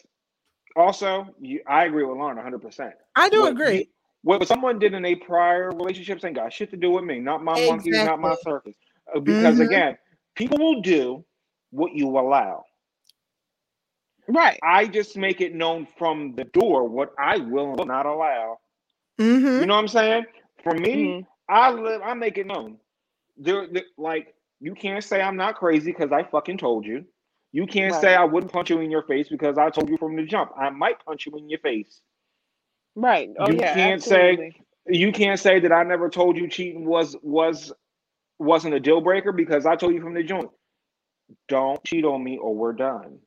[0.76, 2.62] Also, you, I agree with Lauren 100.
[2.62, 3.78] percent I do what agree.
[3.78, 3.86] you-
[4.24, 7.44] what someone did in a prior relationship ain't got shit to do with me, not
[7.44, 8.76] my monkeys, not my circus.
[9.16, 9.66] Uh, Because Mhm.
[9.68, 9.98] again,
[10.34, 11.24] people will do
[11.70, 12.64] what you allow.
[14.28, 14.60] Right.
[14.64, 18.60] I just make it known from the door what I will and will not allow.
[19.20, 19.26] hmm
[19.62, 20.26] You know what I'm saying?
[20.64, 21.28] For me, Mhm.
[21.48, 22.02] I live.
[22.04, 22.80] I make it known.
[23.38, 27.06] There, like you can't say I'm not crazy because I fucking told you.
[27.52, 30.16] You can't say I wouldn't punch you in your face because I told you from
[30.16, 30.52] the jump.
[30.58, 32.02] I might punch you in your face.
[32.96, 33.30] Right.
[33.40, 33.74] Oh You yeah.
[33.74, 34.54] can't say-
[34.88, 37.72] You can't say that I never told you cheating was was
[38.40, 40.50] wasn't a deal breaker because I told you from the joint.
[41.48, 43.20] Don't cheat on me or we're done.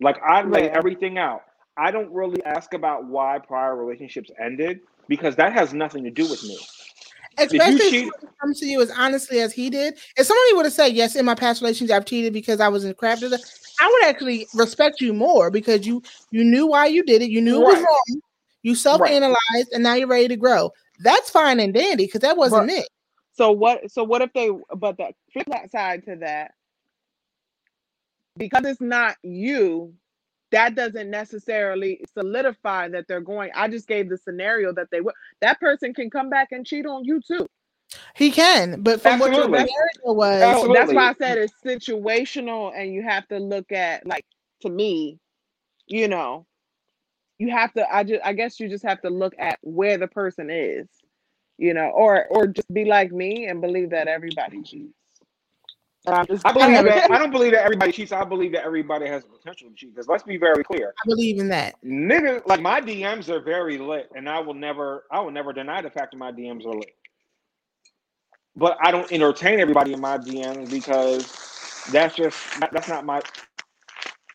[0.00, 0.76] Like I lay Yeah.
[0.76, 1.42] everything out.
[1.76, 6.26] I don't really ask about why prior relationships ended because that has nothing to do
[6.28, 6.58] with me.
[7.38, 9.98] Especially if cheat- someone comes to you as honestly as he did.
[10.16, 12.84] If somebody would have said, Yes, in my past relationship, I've cheated because I was
[12.84, 17.20] in crap, I would actually respect you more because you you knew why you did
[17.20, 18.20] it, you knew it was wrong,
[18.62, 20.70] you self-analyzed, and now you're ready to grow.
[21.00, 22.88] That's fine and dandy because that wasn't it.
[23.34, 23.90] So what?
[23.90, 24.50] So what if they?
[24.74, 26.52] But the flip side to that,
[28.36, 29.94] because it's not you,
[30.52, 33.50] that doesn't necessarily solidify that they're going.
[33.54, 35.14] I just gave the scenario that they would.
[35.40, 37.46] That person can come back and cheat on you too.
[38.14, 39.68] He can, but from what your Absolutely.
[39.68, 40.74] scenario was, Absolutely.
[40.74, 44.24] That's why I said it's situational, and you have to look at like
[44.62, 45.18] to me,
[45.86, 46.46] you know,
[47.38, 47.94] you have to.
[47.94, 50.88] I just, I guess you just have to look at where the person is,
[51.58, 54.94] you know, or or just be like me and believe that everybody cheats.
[56.06, 58.12] And I'm just I believe that I don't believe that everybody cheats.
[58.12, 59.94] I believe that everybody has the potential to cheat.
[59.94, 61.74] Because let's be very clear, I believe in that.
[61.84, 65.82] nigga, like my DMs are very lit, and I will never, I will never deny
[65.82, 66.94] the fact that my DMs are lit.
[68.54, 71.26] But I don't entertain everybody in my DMs because
[71.92, 72.36] that's just
[72.72, 73.20] that's not my.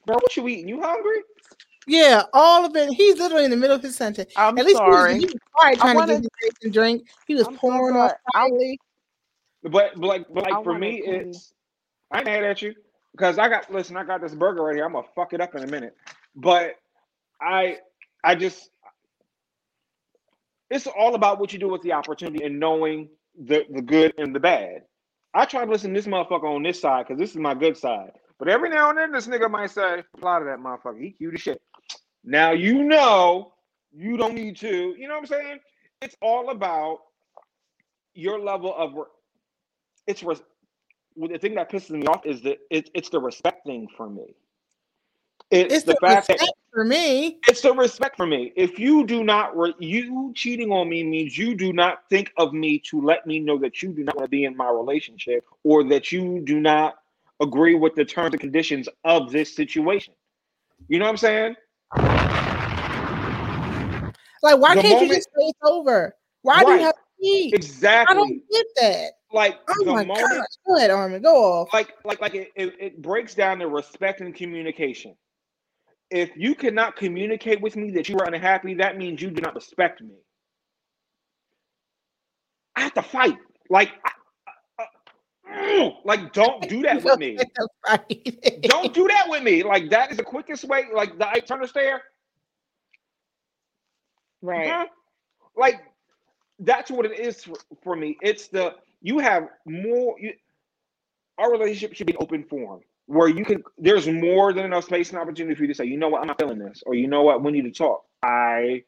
[0.05, 0.67] Bro, what you eating?
[0.67, 1.21] You hungry?
[1.87, 2.89] Yeah, all of it.
[2.93, 4.31] He's literally in the middle of his sentence.
[4.35, 5.13] I'm At least he was, sorry.
[5.19, 6.31] he was quiet I trying to wanna- get
[6.61, 7.07] his drink.
[7.27, 8.77] He was I'm so pouring off sorry.
[9.63, 11.53] But, but like, but I like for me, it's
[12.11, 12.75] I ain't mad at you
[13.13, 13.97] because I got listen.
[13.97, 14.85] I got this burger right here.
[14.85, 15.95] I'm gonna fuck it up in a minute.
[16.35, 16.75] But
[17.41, 17.79] I,
[18.23, 18.69] I just,
[20.69, 23.09] it's all about what you do with the opportunity and knowing
[23.39, 24.83] the the good and the bad.
[25.33, 27.77] I try to listen to this motherfucker on this side because this is my good
[27.77, 28.11] side.
[28.39, 31.01] But every now and then, this nigga might say, "Apply to that motherfucker.
[31.01, 31.61] He cute as shit."
[32.23, 33.53] Now you know
[33.93, 34.95] you don't need to.
[34.97, 35.59] You know what I'm saying?
[36.01, 36.99] It's all about
[38.15, 38.93] your level of.
[38.95, 39.03] re-
[40.07, 40.23] It's
[41.17, 44.35] the thing that pisses me off is that it, it's the respect thing for me.
[45.49, 46.39] It's, It's the, the fact that
[46.71, 47.39] for me.
[47.47, 48.53] it's the respect for me.
[48.55, 52.53] If you do not, re- you cheating on me means you do not think of
[52.53, 55.45] me to let me know that you do not want to be in my relationship
[55.63, 56.95] or that you do not
[57.41, 60.13] agree with the terms and conditions of this situation.
[60.87, 61.55] You know what I'm saying?
[64.43, 66.15] Like, why The can't you just say it's over?
[66.43, 67.27] Why do you have to
[67.59, 67.83] cheat?
[67.83, 69.11] I don't get that.
[69.33, 70.45] Like Oh the my moment, gosh.
[70.67, 71.21] Go ahead, Armin.
[71.21, 71.69] Go off.
[71.73, 75.15] like like like it, it, it breaks down to respect and communication.
[76.09, 79.55] If you cannot communicate with me that you are unhappy, that means you do not
[79.55, 80.15] respect me.
[82.75, 83.37] I have to fight.
[83.69, 84.11] Like, I,
[84.79, 87.37] I- I- like don't do that with me.
[88.63, 89.63] Don't do that with me.
[89.63, 90.85] Like that is the quickest way.
[90.93, 92.01] Like the Ike Turner stare.
[94.41, 94.87] Right.
[95.57, 95.81] Like
[96.61, 98.17] that's what it is for, for me.
[98.21, 100.15] It's the you have more.
[100.19, 100.33] You,
[101.37, 103.63] our relationship should be open forum where you can.
[103.77, 106.27] There's more than enough space and opportunity for you to say, you know what, I'm
[106.27, 108.05] not feeling this, or you know what, we need to talk.
[108.23, 108.83] I,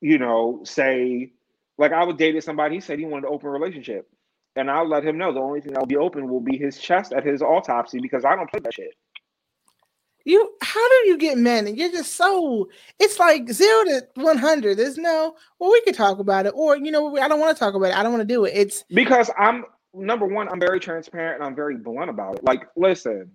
[0.00, 1.32] you know, say
[1.78, 2.76] like I would dated somebody.
[2.76, 4.10] He said he wanted an open relationship,
[4.56, 7.12] and I'll let him know the only thing that'll be open will be his chest
[7.12, 8.94] at his autopsy because I don't play that shit.
[10.28, 11.66] You how do you get men?
[11.66, 12.68] And you're just so
[12.98, 14.76] it's like zero to one hundred.
[14.76, 17.58] There's no well, we could talk about it, or you know, I don't want to
[17.58, 17.96] talk about it.
[17.96, 18.52] I don't want to do it.
[18.54, 19.64] It's because I'm
[19.94, 22.44] number one, I'm very transparent and I'm very blunt about it.
[22.44, 23.32] Like, listen,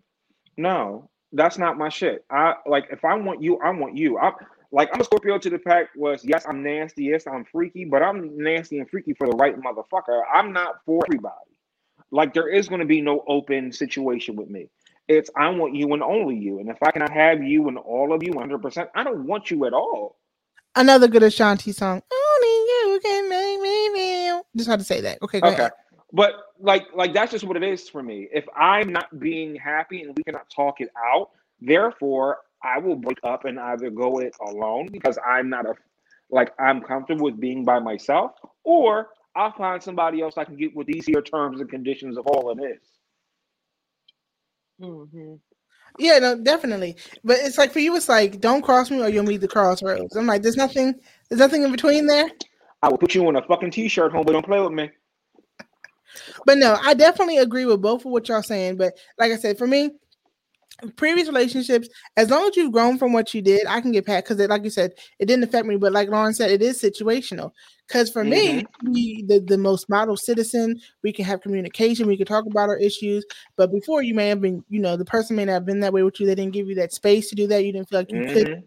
[0.56, 2.26] no, that's not my shit.
[2.30, 4.20] I like if I want you, I want you.
[4.20, 4.34] I'm
[4.72, 8.04] like I'm a Scorpio to the pack was yes, I'm nasty, yes, I'm freaky, but
[8.04, 10.22] I'm nasty and freaky for the right motherfucker.
[10.32, 11.34] I'm not for everybody.
[12.12, 14.70] Like there is gonna be no open situation with me.
[15.08, 16.60] It's I want you and only you.
[16.60, 19.66] And if I cannot have you and all of you 100%, I don't want you
[19.66, 20.18] at all.
[20.76, 22.02] another good Ashanti song.
[22.12, 24.48] Only you can make me feel.
[24.56, 25.20] Just had to say that.
[25.24, 25.52] Okay, go Okay.
[25.52, 25.72] ahead.
[26.14, 28.28] But like like that's just what it is for me.
[28.34, 31.30] If I'm not being happy and we cannot talk it out,
[31.62, 35.76] therefore I will break up and either go it alone because I'm not a
[36.32, 40.76] like I'm comfortable with being by myself, or I'll find somebody else I can get
[40.76, 42.93] with easier terms and conditions of all of this.
[44.84, 45.36] Hmm
[45.98, 46.98] Yeah, no, definitely.
[47.24, 50.16] But it's like for you, it's like don't cross me or you'll meet the crossroads.
[50.16, 50.96] I'm like, there's nothing,
[51.30, 52.30] there's nothing in between there.
[52.82, 54.92] I will put you in a fucking t-shirt home, but don't play with me.
[56.46, 58.78] But no, I definitely agree with both of what y'all saying.
[58.78, 59.92] But like I said, for me,
[60.96, 61.88] previous relationships,
[62.18, 64.64] as long as you've grown from what you did, I can get past because, like
[64.64, 65.76] you said, it didn't affect me.
[65.78, 67.52] But like Lauren said, it is situational.
[67.88, 72.26] Because for me, we the, the most model citizen, we can have communication, we can
[72.26, 73.26] talk about our issues.
[73.56, 75.94] But before, you may have been, you know, the person may not have been that
[75.94, 76.26] way with you.
[76.26, 77.64] They didn't give you that space to do that.
[77.64, 78.48] You didn't feel like you could.
[78.48, 78.64] Mhm.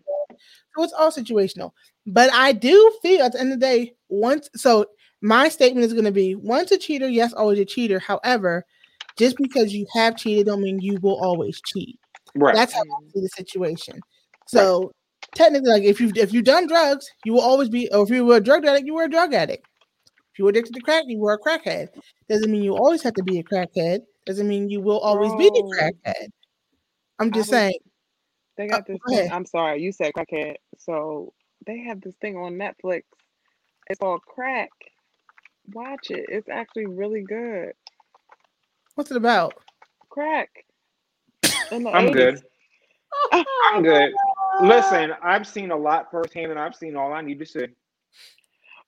[0.77, 1.73] So it's all situational.
[2.07, 4.87] But I do feel at the end of the day, once so
[5.23, 7.99] my statement is going to be once a cheater, yes, always a cheater.
[7.99, 8.65] However,
[9.17, 11.99] just because you have cheated don't mean you will always cheat.
[12.35, 12.55] Right.
[12.55, 14.01] That's how I see the situation.
[14.47, 14.93] So
[15.35, 17.89] technically, like if you if you've done drugs, you will always be.
[17.93, 19.65] Or if you were a drug addict, you were a drug addict.
[20.33, 21.89] If you were addicted to crack, you were a crackhead.
[22.29, 24.01] Doesn't mean you always have to be a crackhead.
[24.27, 26.29] Doesn't mean you will always be a crackhead.
[27.19, 27.79] I'm just was- saying.
[28.59, 29.19] They Uh, got this go thing.
[29.21, 29.33] ahead.
[29.33, 30.57] I'm sorry, you said crackhead.
[30.79, 31.33] So
[31.67, 33.03] they have this thing on Netflix.
[33.89, 34.71] It's called Crack.
[35.73, 36.27] Watch it.
[36.29, 37.73] It's actually really good.
[38.97, 39.53] What's it about?
[40.09, 40.65] Crack.
[41.71, 42.13] I'm 80s.
[42.13, 42.43] good.
[43.73, 44.13] I'm good.
[44.63, 47.67] Listen, I've seen a lot firsthand, and I've seen all I need to see.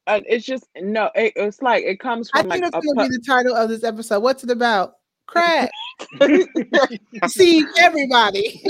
[0.07, 1.11] Uh, it's just no.
[1.15, 2.39] It, it's like it comes from.
[2.39, 4.21] I think like that's gonna be the title of this episode.
[4.21, 4.95] What's it about?
[5.27, 5.71] Crack.
[7.27, 8.63] See everybody.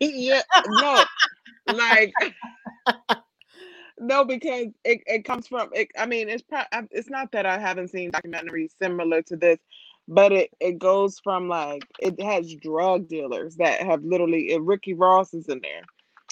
[0.00, 1.04] yeah, no,
[1.72, 2.12] like
[3.98, 5.70] no, because it, it comes from.
[5.72, 6.62] It, I mean, it's pro-
[6.92, 9.58] it's not that I haven't seen documentaries similar to this,
[10.08, 14.52] but it it goes from like it has drug dealers that have literally.
[14.54, 15.82] And Ricky Ross is in there,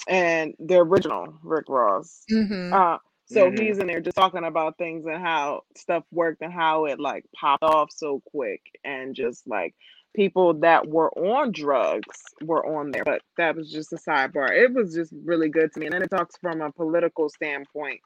[0.07, 2.25] and the original Rick Ross.
[2.31, 2.71] Mhm.
[2.73, 3.59] Uh, so Mhm.
[3.59, 7.25] he's in there just talking about things and how stuff worked and how it like
[7.35, 9.75] popped off so quick and just like
[10.15, 13.03] people that were on drugs were on there.
[13.03, 14.51] But that was just a sidebar.
[14.51, 15.87] It was just really good to me.
[15.87, 18.01] And then it talks from a political standpoint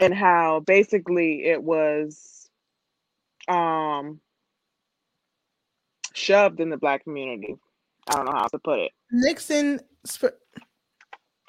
[0.00, 2.37] and how basically it was
[3.48, 4.20] um
[6.14, 7.56] shoved in the black community.
[8.08, 8.92] I don't know how to put it.
[9.12, 9.80] Nixon.
[10.08, 10.38] sp-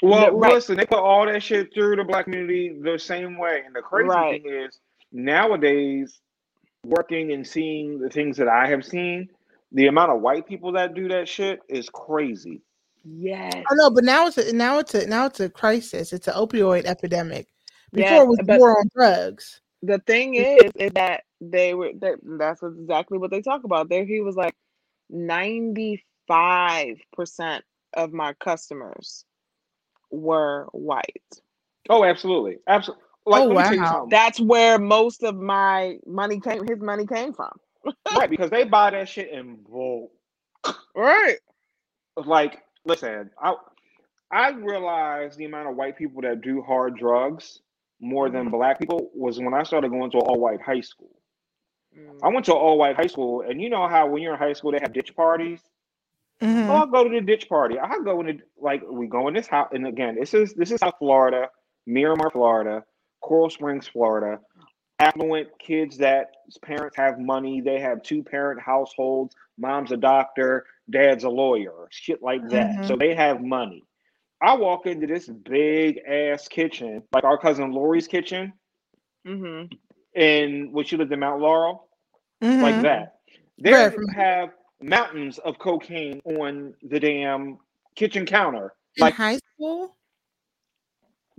[0.02, 0.54] Well, right.
[0.54, 3.64] listen, they put all that shit through the black community the same way.
[3.66, 4.42] And the crazy Right.
[4.44, 4.80] thing is,
[5.12, 6.20] nowadays,
[6.86, 9.30] working and seeing the things that I have seen,
[9.72, 12.62] the amount of white people that do that shit is crazy.
[13.06, 13.54] Yes.
[13.72, 16.12] Oh no, but now it's a now it's a now it's a crisis.
[16.14, 17.48] It's an opioid epidemic.
[17.94, 19.62] Before Yes, it was but- war on drugs.
[19.82, 23.90] The thing is, is that they were that that's what, exactly what they talk about.
[23.90, 24.56] There he was like
[25.12, 26.02] 95%
[27.94, 29.26] of my customers
[30.12, 31.06] were white.
[31.90, 33.06] Oh, absolutely, absolutely.
[33.26, 34.08] Like, Oh, let me tell you wow.
[34.10, 37.52] That's where most of my money came his money came from.
[38.16, 40.12] right, because they buy that shit in bulk.
[40.96, 41.38] Right.
[42.18, 43.56] Like, listen, I
[44.32, 47.62] I realize the amount of white people that do hard drugs
[48.00, 48.52] more than Mhm.
[48.52, 51.12] black people was when I started going to an all white high school.
[51.98, 52.20] Mm.
[52.24, 54.40] I went to an all white high school, and you know how when you're in
[54.40, 55.62] high school they have ditch parties.
[56.42, 56.70] Mhm.
[56.70, 57.78] Oh, I'll go to the ditch party.
[57.78, 60.72] I go in the like we go in this house, and again, this is this
[60.72, 61.50] is South Florida,
[61.86, 62.86] Miramar, Florida,
[63.22, 64.40] Coral Springs, Florida.
[65.02, 66.32] Affluent kids that
[66.62, 67.62] parents have money.
[67.62, 69.34] They have two parent households.
[69.58, 72.86] Mom's a doctor, dad's a lawyer, shit like that.
[72.86, 73.86] So they have money.
[74.42, 78.54] I walk into this big ass kitchen, like our cousin Lori's kitchen,
[79.26, 79.70] Mhm.
[80.16, 81.90] in when she lived in Mount Laurel
[82.42, 82.82] like Mhm.
[82.84, 83.20] that.
[83.58, 87.60] There Right, from- have mountains of cocaine on the damn
[87.96, 88.74] kitchen counter.
[88.96, 89.98] In Like, high school?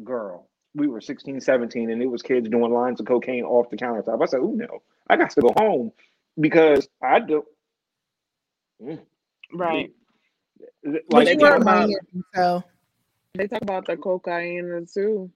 [0.05, 3.77] girl, we were 16, 17, and it was kids doing lines of cocaine off the
[3.79, 4.23] countertop.
[4.23, 5.93] I said, oh no, I got to go home
[6.39, 7.47] because I do.
[8.83, 9.07] Mm.
[9.55, 9.91] Right.
[10.85, 11.97] Like, But they you were in about- Miami,
[12.35, 12.63] so
[13.35, 15.31] They talk about the cocaine too.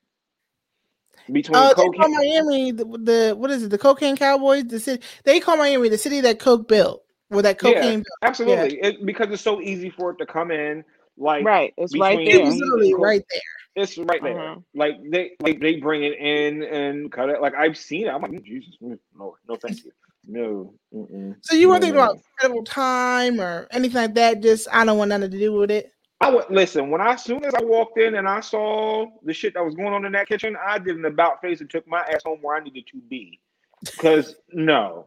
[1.30, 2.08] between oh, they call.
[2.08, 3.70] Miami the, the what is it?
[3.70, 4.64] The cocaine cowboys.
[4.64, 7.74] The city they call Miami the city that coke built, where that Yeah.
[7.74, 7.98] cocaine.
[8.00, 8.06] built.
[8.22, 8.80] Absolutely.
[8.80, 10.84] It, because it's so easy for it to come in.
[11.16, 11.72] Like, Right.
[11.76, 12.46] It's right between- It there.
[12.46, 13.40] was literally right there.
[13.84, 14.38] It's right there.
[14.38, 14.60] Uh-huh.
[14.74, 17.40] Like they like they bring it in and cut it.
[17.40, 18.10] Like I've seen it.
[18.10, 19.92] I'm like, "Mm, Jesus, mm, no, no, thank you.
[20.26, 20.74] No.
[20.92, 21.36] Mm-mm.
[21.42, 24.42] So you weren't No, thinking no, about incredible time or anything like that.
[24.42, 25.92] Just I don't want nothing to do with it.
[26.20, 29.32] I would listen when I as soon as I walked in and I saw the
[29.32, 31.86] shit that was going on in that kitchen, I did an about face and took
[31.86, 33.38] my ass home where I needed to be.
[33.84, 35.06] Because no,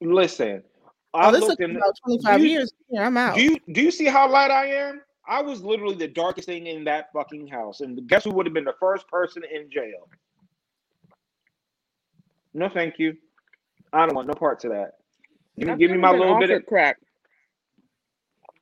[0.00, 0.62] listen,
[1.14, 1.76] I Oh, this looked in.
[1.76, 2.72] about twenty five years.
[2.90, 3.36] Yeah, I'm out.
[3.36, 5.00] Do you do you see how light I am?
[5.26, 8.54] I was literally the darkest thing in that fucking house, and guess who would have
[8.54, 10.08] been the first person in jail?
[12.54, 13.16] No, thank you.
[13.92, 14.92] I don't want no parts of that.
[15.58, 16.98] Give me, give me my little bit of crack.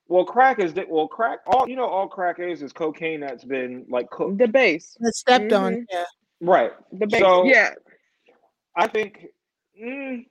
[0.07, 1.39] Well, crack is that well, crack.
[1.47, 4.95] All you know, all crack is is cocaine that's been like cooked, The base.
[4.99, 5.73] That stepped on.
[5.73, 5.85] Mhm.
[5.91, 6.03] Yeah.
[6.41, 6.71] right?
[6.91, 7.19] The base.
[7.21, 7.71] So- yeah.
[8.75, 9.25] I think
[9.81, 10.25] mm,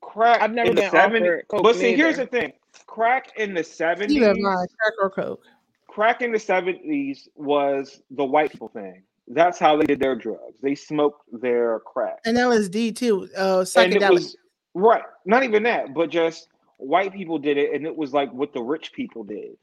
[0.00, 1.20] crack I've never in the been 70s.
[1.22, 2.52] offered coke But see, here's the thing:
[2.86, 5.42] crack in the Either seventies, mine, crack or coke.
[5.86, 9.02] crack in the seventies was the white people thing.
[9.28, 10.54] That's how they did their drugs.
[10.62, 13.28] They smoked their crack, And LSD too.
[13.36, 14.10] Uh, and it psychedelic.
[14.10, 14.36] was
[14.74, 15.02] right.
[15.26, 18.62] Not even that, but just white people did it, and it was like what the
[18.62, 19.56] rich people did.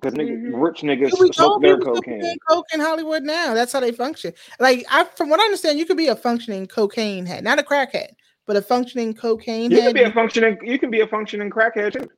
[0.00, 0.62] Because Mhm.
[0.62, 2.20] rich niggas Yeah, we smoked their cocaine.
[2.20, 2.38] cocaine.
[2.48, 3.52] coke in Hollywood now.
[3.52, 4.32] That's how they function.
[4.58, 7.62] Like I, from what I understand, you could be a functioning cocaine head, not a
[7.62, 8.12] crackhead,
[8.46, 10.58] but a functioning cocaine You can be a functioning.
[10.62, 12.08] You can be a functioning crackhead too.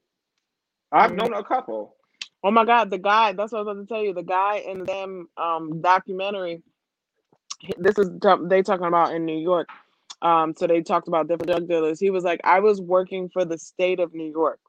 [0.93, 1.17] I've Mhm.
[1.17, 1.97] known a couple.
[2.45, 4.13] Oh my god, the guy, that's what I was about to tell you.
[4.13, 6.63] The guy in the damn um documentary.
[7.79, 8.11] This is
[8.45, 9.69] they talking about in New York.
[10.23, 11.99] Um, so they talked about different drug dealers.
[11.99, 14.61] He was like, I was working for the state of New York,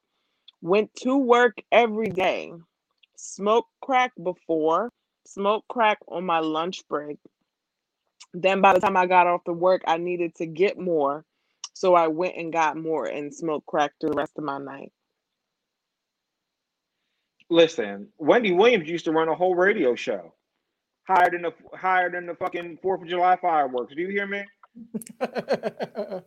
[0.62, 2.52] went to work every day,
[3.16, 4.90] smoked crack before,
[5.28, 7.18] smoked crack on my lunch break.
[8.34, 11.24] Then by the time I got off the work, I needed to get more.
[11.76, 14.92] So I went and got more and smoked crack through the rest of my night.
[17.50, 20.34] Listen, Wendy Williams used to run a whole radio show.
[21.08, 23.94] Higher than the higher than the fucking Fourth of July fireworks.
[23.94, 24.44] Do you hear me?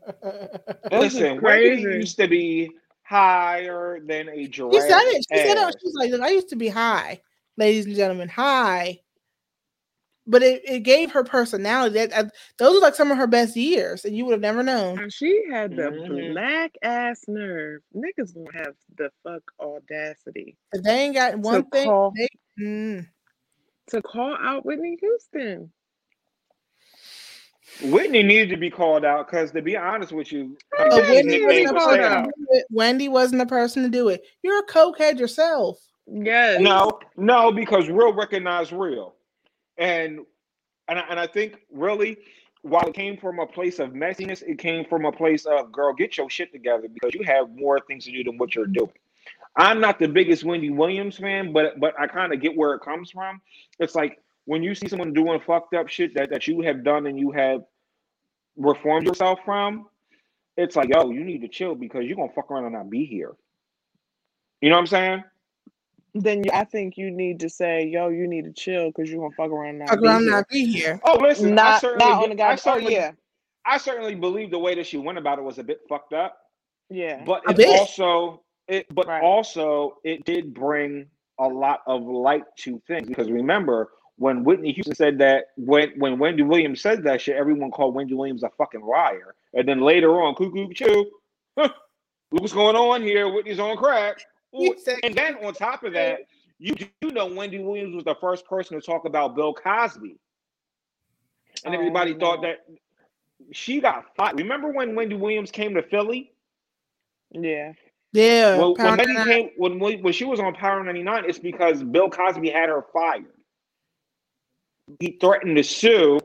[0.90, 2.70] This is Listen, Wendy used to be
[3.02, 4.74] higher than a giraffe.
[4.74, 5.26] She said it.
[5.32, 5.76] She said it.
[5.82, 7.20] She's like, "Look, I used to be high,
[7.56, 9.00] ladies and gentlemen, high.
[10.28, 11.94] But it, it gave her personality.
[11.94, 12.28] That uh,
[12.58, 14.98] those are like some of her best years, and you would have never known.
[14.98, 16.32] And she had the Mhm.
[16.32, 17.82] black ass nerve.
[17.94, 22.28] Niggas won't have the fuck audacity If they ain't got one to thing, call they,
[22.60, 23.06] mm,
[23.88, 25.72] to call out Whitney Houston.
[27.82, 31.10] Whitney needed to be called out because, to be honest with you, But But these
[31.10, 32.24] Wendy wasn't nicknames the person out.
[32.24, 32.66] to do it.
[32.70, 34.22] Wendy wasn't the person to do it.
[34.42, 35.78] You're a cokehead yourself.
[36.06, 36.60] Yes.
[36.60, 39.14] No, no, because real recognize real,
[39.76, 40.20] and
[40.88, 42.16] and I, and I think really,
[42.62, 45.92] while it came from a place of messiness, it came from a place of girl,
[45.92, 48.92] get your shit together because you have more things to do than what you're doing.
[49.56, 52.80] I'm not the biggest Wendy Williams fan, but but I kind of get where it
[52.82, 53.40] comes from.
[53.80, 57.06] It's like when you see someone doing fucked up shit that, that you have done
[57.06, 57.60] and you have
[58.56, 59.86] reformed yourself from,
[60.56, 63.04] it's like, yo, you need to chill because you're gonna fuck around and not be
[63.04, 63.32] here.
[64.62, 65.24] You know what I'm saying?
[66.14, 69.34] Then I think you need to say, "Yo, you need to chill because you're gonna
[69.36, 71.00] fuck around and not Fuck be around, here." not be here.
[71.04, 72.70] Oh, listen, I Not certainly, not on the get- guy.
[72.72, 73.12] I Oh yeah,
[73.66, 76.38] I certainly believe the way that she went about it was a bit fucked up,
[76.88, 77.22] yeah.
[77.26, 79.22] but it also it but Right.
[79.22, 81.06] also it did bring
[81.38, 86.18] a lot of light to things because remember when Whitney Houston said that when when
[86.18, 90.20] Wendy Williams said that shit, everyone called Wendy Williams a fucking liar, and then later
[90.22, 91.10] on, cuckoo choo,
[91.56, 91.68] huh,
[92.32, 93.32] look what's going on here.
[93.32, 94.20] Whitney's on crack,
[94.54, 96.20] Ooh, and then on top of that,
[96.58, 100.18] you do know Wendy Williams was the first person to talk about Bill Cosby,
[101.64, 102.64] and Oh, everybody thought that
[103.52, 104.38] she got fired.
[104.38, 106.32] Remember when Wendy Williams came to Philly?
[107.32, 107.72] Yeah.
[108.12, 108.56] Yeah.
[108.56, 112.08] Well, when Wendy came, when when when she was on Power 99, it's because Bill
[112.08, 113.26] Cosby had her fired.
[115.00, 116.20] He threatened to sue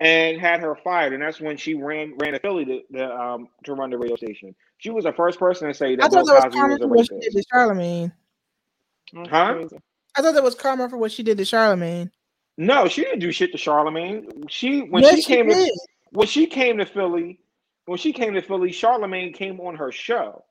[0.00, 3.48] and had her fired, and that's when she ran ran to Philly to, to um
[3.64, 4.54] to run the radio station.
[4.78, 6.74] She was the first person to say I that thought Bill that was Cosby karma
[6.74, 8.12] was a for what she did to Charlamagne.
[9.30, 9.64] Huh?
[10.16, 12.10] I thought that was karma for what she did to Charlamagne.
[12.56, 14.48] No, she didn't do shit to Charlamagne.
[14.48, 15.78] She when yes, she came to
[16.10, 17.40] when she came to Philly,
[17.86, 20.44] when she came to Philly, Charlamagne came on her show.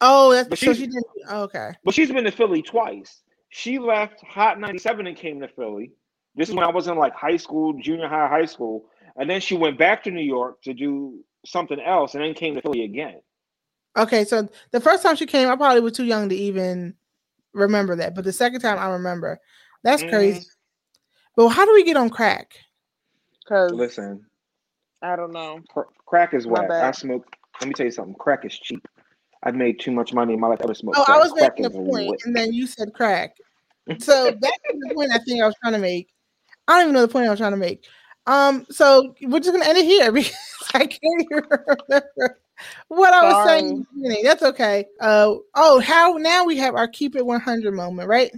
[0.00, 1.04] Oh, that's But so she did.
[1.28, 1.72] oh, okay.
[1.84, 3.22] But she's been to Philly twice.
[3.48, 5.92] She left Hot 97 and came to Philly.
[6.36, 8.84] This is when I was in like high school, junior high, high school.
[9.16, 12.54] And then she went back to New York to do something else and then came
[12.54, 13.20] to Philly again.
[13.96, 16.94] Okay, so the first time she came, I probably was too young to even
[17.54, 18.14] remember that.
[18.14, 19.40] But the second time, I remember.
[19.82, 20.10] That's Mhm.
[20.10, 20.46] crazy.
[21.36, 22.52] But how do we get on crack?
[23.46, 24.26] Cause Listen,
[25.00, 25.60] I don't know.
[25.70, 26.70] cr- crack is My whack.
[26.70, 27.24] I smoke.
[27.60, 28.14] Let me tell you something.
[28.16, 28.86] Crack is cheap.
[29.42, 31.16] I've made too much money in my life to ever smoke Oh, crack.
[31.16, 32.20] I was crack making a point, lit.
[32.24, 33.34] and then you said crack.
[34.00, 36.08] So that's the point I think I was trying to make.
[36.68, 37.86] I don't even know the point I was trying to make.
[38.26, 40.32] Um, so we're just gonna end it here because
[40.74, 41.44] I can't even
[41.88, 42.40] remember
[42.88, 43.68] what I was saying.
[43.68, 44.24] in the beginning.
[44.24, 44.86] That's okay.
[45.00, 48.32] Uh oh, how now we have our keep it 100 moment, right?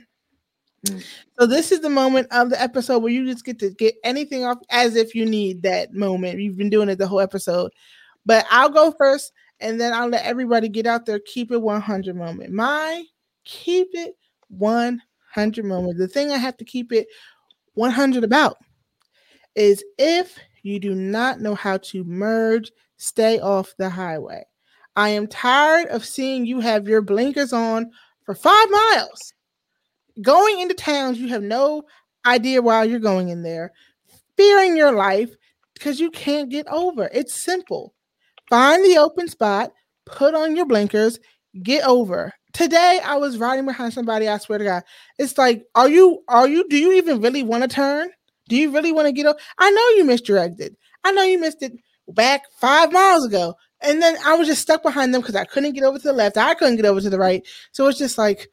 [0.87, 1.05] Mm.
[1.39, 4.45] So this is the moment of the episode where you just get to get anything
[4.45, 6.41] off as if you need that moment.
[6.41, 7.73] You've been doing it the whole episode,
[8.27, 11.19] but I'll go first, and then I'll let everybody get out there.
[11.19, 12.53] keep it 100 moment.
[12.53, 13.05] My
[13.45, 14.15] keep it
[14.49, 15.99] 100 moment.
[15.99, 17.09] The thing I have to keep it
[17.79, 18.59] 100 about
[19.55, 24.45] is if you do not know how to merge, stay off the highway.
[24.97, 27.91] I am tired of seeing you have your blinkers on
[28.25, 29.33] for five miles.
[30.21, 31.85] Going into towns you have no
[32.27, 33.73] idea why you're going in there,
[34.37, 35.31] fearing your life
[35.75, 37.09] because you can't get over.
[37.13, 37.95] It's simple.
[38.51, 39.73] Find the open spot,
[40.05, 41.21] put on your blinkers,
[41.63, 42.33] get over.
[42.53, 44.83] Today I was riding behind somebody, I swear to God.
[45.19, 48.11] It's like, are you are you do you even really want to turn?
[48.49, 49.39] Do you really want to get up?
[49.59, 50.77] I know you misdirected.
[51.05, 51.73] I know you missed it
[52.09, 53.55] back five miles ago.
[53.81, 56.13] And then I was just stuck behind them because I couldn't get over to the
[56.13, 56.37] left.
[56.37, 57.47] I couldn't get over to the right.
[57.73, 58.49] So it's just like,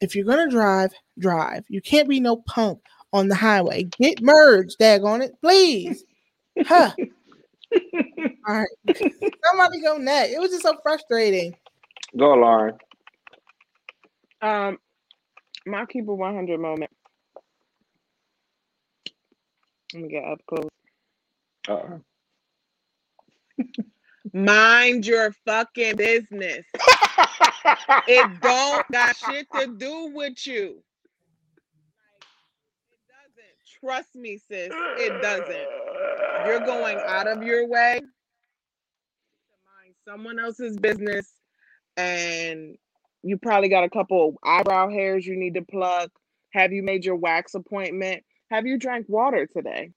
[0.00, 1.64] if you're gonna drive, drive.
[1.68, 2.80] You can't be no punk
[3.12, 3.84] on the highway.
[3.84, 6.04] Get merged, dag on it, please.
[6.66, 6.92] Huh.
[8.48, 8.68] All right.
[8.96, 10.32] Somebody go next.
[10.32, 11.54] It was just so frustrating.
[12.16, 12.76] Go, Lauren.
[14.42, 14.78] Um,
[15.66, 16.90] my keeper 100 moment.
[19.94, 20.68] Let me get up close.
[21.68, 21.98] Uh-uh.
[24.32, 26.64] Mind your fucking business.
[28.06, 30.82] It don't got shit to do with you.
[32.92, 33.80] It doesn't.
[33.80, 34.70] Trust me, sis.
[34.72, 36.46] It doesn't.
[36.46, 38.04] You're going out of your way to
[39.66, 41.32] mind someone else's business,
[41.96, 42.76] and
[43.22, 46.10] you probably got a couple eyebrow hairs you need to pluck.
[46.52, 48.24] Have you made your wax appointment?
[48.50, 49.92] Have you drank water today?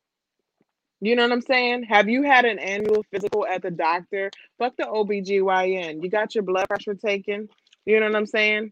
[1.02, 1.84] You know what I'm saying?
[1.84, 4.32] Have you had an annual physical at the doctor?
[4.58, 6.02] Fuck the OBGYN.
[6.02, 7.50] You got your blood pressure taken?
[7.86, 8.72] You know what I'm saying?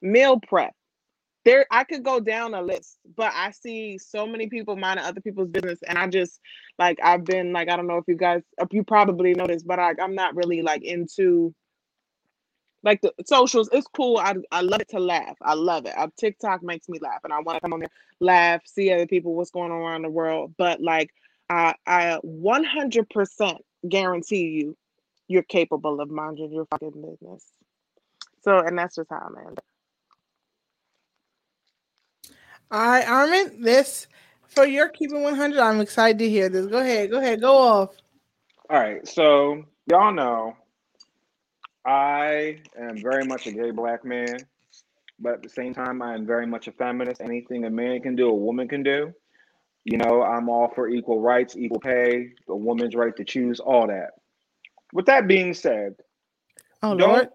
[0.00, 0.72] Meal prep.
[1.44, 5.20] There I could go down a list, but I see so many people minding other
[5.20, 6.40] people's business and I just
[6.78, 9.92] like I've been like I don't know if you guys you probably noticed, but I,
[10.02, 11.54] I'm not really like into
[12.82, 13.68] like the socials.
[13.72, 14.18] It's cool.
[14.18, 15.36] I I love it to laugh.
[15.42, 15.94] I love it.
[15.96, 17.90] Uh, TikTok makes me laugh and I want to come on there,
[18.20, 20.54] laugh, see other people, what's going on around the world.
[20.56, 21.10] But like
[21.50, 23.58] I I 100%
[23.88, 24.76] guarantee you,
[25.28, 27.52] you're capable of minding your fucking business.
[28.42, 29.58] So, and that's just how I'm at.
[32.70, 34.06] All right, Armin, this
[34.48, 35.58] for your keeping 100.
[35.58, 36.66] I'm excited to hear this.
[36.66, 37.96] Go ahead, go ahead, go off.
[38.68, 40.56] All right, so y'all know
[41.86, 44.36] I am very much a gay black man,
[45.20, 47.20] but at the same time, I am very much a feminist.
[47.20, 49.14] Anything a man can do, a woman can do.
[49.84, 53.86] You know, I'm all for equal rights, equal pay, the woman's right to choose, all
[53.86, 54.10] that.
[54.92, 55.94] With that being said,
[56.82, 57.28] Oh don't Lord,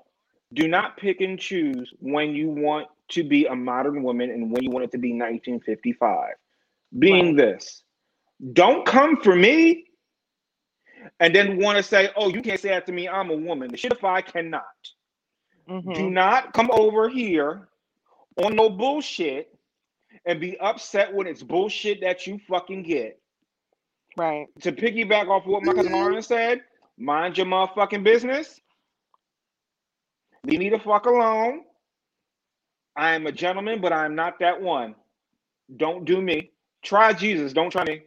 [0.54, 4.64] do not pick and choose when you want to be a modern woman and when
[4.64, 6.34] you want it to be 1955.
[7.00, 7.84] Being this,
[8.52, 9.86] don't come for me
[11.20, 13.10] and then want to say, "Oh, you can't say that to me.
[13.10, 14.64] I'm a woman." The shit if I cannot.
[15.92, 16.12] Do Mhm.
[16.12, 17.70] not come over here
[18.44, 19.58] on no bullshit
[20.26, 23.20] and be upset when it's bullshit that you fucking get.
[24.18, 24.48] Right.
[24.62, 26.62] To piggyback off what my cousin Lauren said,
[26.98, 28.60] mind your motherfucking business.
[30.46, 31.64] Leave me the fuck alone.
[32.98, 34.96] I am a gentleman, but I am not that one.
[35.78, 36.52] Don't do me.
[36.84, 37.54] Try Jesus.
[37.54, 38.04] Don't try me.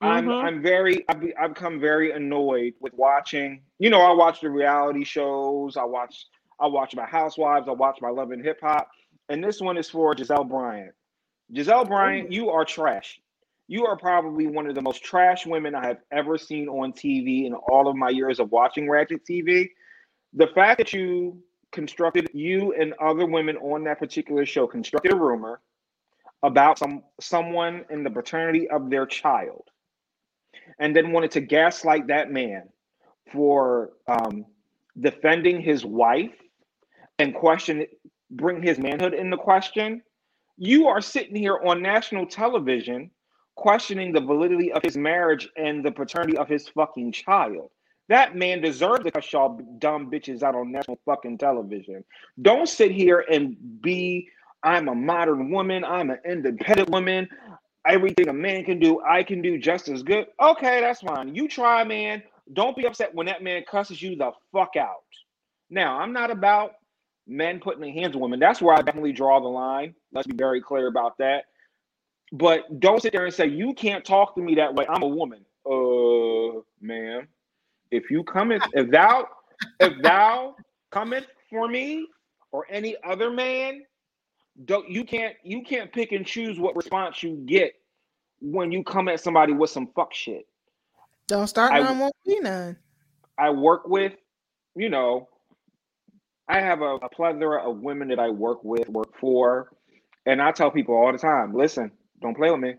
[0.00, 0.44] I'm Mhm.
[0.44, 3.62] I'm very I've, I've become very annoyed with watching.
[3.78, 5.76] You know, I watch the reality shows.
[5.76, 6.26] I watch
[6.58, 7.68] I watch my Housewives.
[7.68, 8.90] I watch my Love and Hip Hop.
[9.28, 10.92] And this one is for Gizelle Bryant.
[11.52, 13.20] Gizelle Bryant, you are trash.
[13.68, 17.46] You are probably one of the most trash women I have ever seen on TV
[17.46, 19.70] in all of my years of watching Ratchet TV.
[20.34, 25.16] The fact that you constructed you and other women on that particular show constructed a
[25.16, 25.60] rumor
[26.42, 29.70] about some someone in the paternity of their child
[30.78, 32.68] and then wanted to gaslight that man
[33.32, 34.44] for um,
[35.00, 36.34] defending his wife
[37.18, 37.86] and question
[38.30, 40.02] bring his manhood into question.
[40.56, 43.10] You are sitting here on national television
[43.56, 47.70] questioning the validity of his marriage and the paternity of his fucking child.
[48.08, 52.04] That man deserves to cuss y'all dumb bitches out on national fucking television.
[52.42, 54.28] Don't sit here and be
[54.62, 57.28] i'm a modern woman i'm an independent woman
[57.86, 60.26] everything a man can do, I can do just as good.
[60.40, 61.34] Okay, that's fine.
[61.34, 62.22] You try, man.
[62.52, 65.04] Don't be upset when that man cusses you the fuck out.
[65.70, 66.72] Now, I'm not about
[67.26, 68.40] men putting their hands on women.
[68.40, 69.94] That's where I definitely draw the line.
[70.12, 71.44] Let's be very clear about that.
[72.32, 74.86] But don't sit there and say, you can't talk to me that way.
[74.88, 75.44] I'm a woman.
[75.64, 77.28] Uh, ma'am.
[77.90, 79.28] If you come in, if thou,
[79.80, 80.56] if thou
[80.90, 82.06] cometh for me
[82.52, 83.82] or any other man,
[84.64, 87.74] don't you can't you can't pick and choose what response you get
[88.40, 90.46] when you come at somebody with some fuck shit.
[91.28, 92.76] don't start I- none, won't be none.
[93.38, 94.14] I work with,
[94.76, 95.28] you know,
[96.48, 99.70] I have a, a plethora of women that I work with, work for,
[100.26, 101.92] and I tell people all the time, listen,
[102.22, 102.74] don't play with me.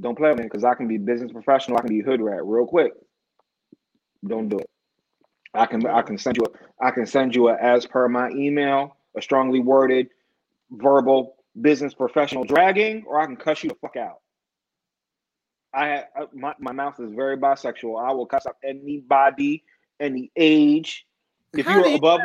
[0.00, 2.44] Don't play with me because I can be business professional, I can be hood rat
[2.44, 2.92] real quick.
[4.26, 4.66] Don't do it.
[5.54, 8.30] I can I can send you a I can send you a as per my
[8.30, 10.08] email, a strongly worded
[10.70, 14.20] verbal business professional dragging, or I can cuss you the fuck out.
[15.74, 18.02] I, my, my mouth is very bisexual.
[18.02, 19.62] I will cuss out anybody,
[20.00, 21.06] any age.
[21.52, 22.20] If you are above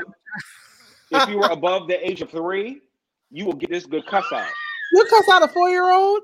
[1.11, 2.81] if you are above the age of three,
[3.29, 4.47] you will get this good cuss out.
[4.93, 6.21] You cuss out a four year old?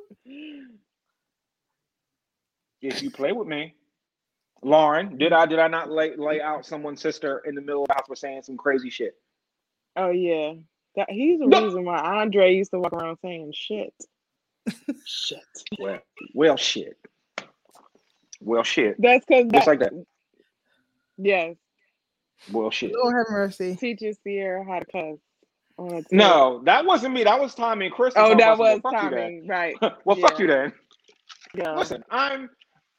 [2.82, 3.74] If you play with me.
[4.64, 7.88] Lauren, did I did I not lay lay out someone's sister in the middle of
[7.90, 9.16] the house for saying some crazy shit?
[9.98, 10.54] Oh yeah.
[10.98, 11.62] That he's the No.
[11.66, 13.94] reason why Andre used to walk around saying shit.
[15.06, 15.40] shit.
[15.80, 16.00] Well,
[16.34, 16.98] well shit.
[18.42, 19.00] Well shit.
[19.00, 19.94] That's because Just like that.
[21.18, 21.56] yes,
[22.52, 22.94] Well shit.
[22.94, 23.76] Lord have mercy.
[23.76, 25.20] teaches Sierra how to cuss.
[25.78, 26.08] on a tape.
[26.12, 27.24] No, that wasn't me.
[27.26, 28.14] That was Tommy and Chris.
[28.18, 29.76] Oh, that was well, Tommy, right?
[29.82, 29.92] then.
[30.06, 30.74] well, fuck you then.
[31.56, 31.76] Yeah.
[31.76, 32.50] Listen, I'm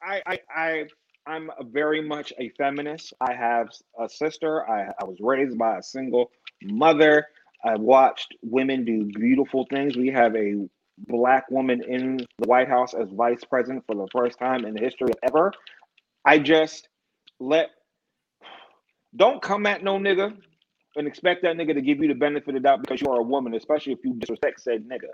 [0.03, 0.85] I I I
[1.27, 3.13] I'm very much a feminist.
[3.21, 3.69] I have
[3.99, 4.69] a sister.
[4.69, 6.31] I, I was raised by a single
[6.63, 7.27] mother.
[7.63, 9.97] I watched women do beautiful things.
[9.97, 10.67] We have a
[11.07, 14.81] black woman in the White House as vice president for the first time in the
[14.81, 15.51] history of ever.
[16.25, 16.87] I just
[17.39, 17.69] let
[19.15, 20.35] don't come at no nigga
[20.95, 23.19] and expect that nigga to give you the benefit of the doubt because you are
[23.19, 25.09] a woman, especially if you disrespect said nigga.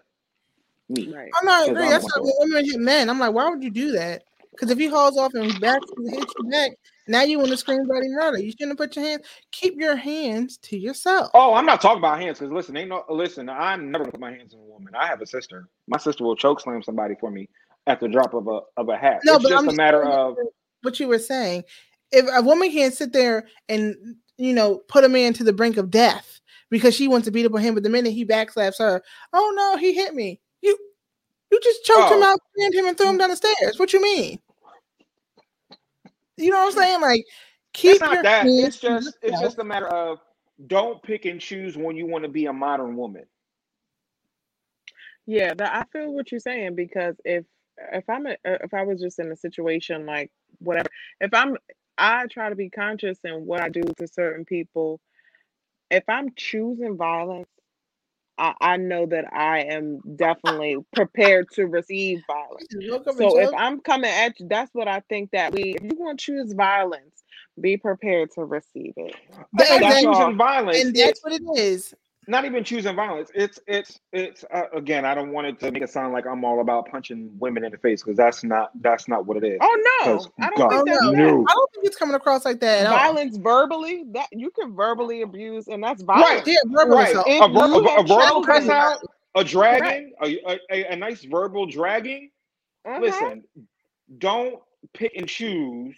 [0.90, 1.12] Me.
[1.12, 1.32] Right.
[1.40, 1.90] I'm not agree.
[1.90, 3.10] That's one how the women hit men.
[3.10, 4.24] I'm like, why would you do that?
[4.56, 6.72] Because if he hauls off and back hits you back,
[7.08, 8.40] now you want to scream bloody murder.
[8.40, 9.26] You shouldn't put your hands.
[9.52, 11.32] Keep your hands to yourself.
[11.34, 13.50] Oh, I'm not talking about hands because listen, ain't no listen.
[13.50, 14.94] I'm never gonna put my hands on a woman.
[14.96, 15.68] I have a sister.
[15.88, 17.50] My sister will choke slam somebody for me
[17.88, 19.20] at the drop of a of a hat.
[19.26, 20.38] No, it's but just I'm a matter of
[20.82, 21.64] what you were saying.
[22.12, 23.96] If a woman can't sit there and
[24.38, 27.46] you know put a man to the brink of death because she wants to beat
[27.46, 29.02] up on him, but the minute he backslaps her,
[29.34, 30.40] oh no, he hit me.
[30.62, 30.78] You
[31.52, 32.32] You just choked him Oh.
[32.34, 33.78] out, pinned him, and threw him down the stairs.
[33.78, 34.40] What you mean?
[36.38, 37.02] You know what I'm saying?
[37.02, 37.26] Like,
[37.74, 38.54] keep It's not your that.
[38.58, 39.40] hands It's just it's yourself.
[39.40, 40.20] just a matter of
[40.68, 43.26] don't pick and choose when you want to be a modern woman.
[45.28, 47.46] Yeah, that I feel what you're saying because if
[47.94, 50.90] if I'm a, uh, if I was just in a situation like whatever,
[51.22, 51.58] if I'm
[51.98, 55.02] I try to be conscious in what I do to certain people.
[55.92, 57.50] If I'm choosing violence,
[58.38, 62.66] I, I know that I am definitely prepared to receive violence.
[62.72, 63.50] You just woke up and So if.
[63.58, 66.54] I'm coming at you, that's what I think that we if you want to choose
[66.54, 67.24] violence,
[67.60, 69.16] be prepared to receive it.
[69.54, 70.08] That- Not even That's exactly.
[70.08, 70.14] all.
[70.16, 70.84] choosing violence.
[70.84, 71.94] and that's what it is.
[72.28, 73.30] Not even choosing violence.
[73.34, 75.06] It's it's it's uh, again.
[75.06, 77.72] I don't want it to make it sound like I'm all about punching women in
[77.72, 79.60] the face because that's not that's not what it is.
[79.62, 81.18] Oh no, 'Cause I don't God, think that's no, that.
[81.18, 81.46] no.
[81.48, 82.98] I don't think it's coming across like that at all.
[82.98, 86.46] Violence verbally, that you can verbally abuse, and that's violence.
[86.46, 86.48] Right.
[86.48, 87.10] Yeah, verbal right.
[87.10, 87.28] assault.
[87.28, 89.00] A, ver- a, a verbal cuss out,
[89.36, 89.48] a right?
[89.48, 92.30] dragging, a, a, a, a nice verbal dragging.
[92.88, 93.00] Uh-huh.
[93.02, 93.44] Listen,
[94.18, 94.60] don't
[94.94, 95.96] pick and choose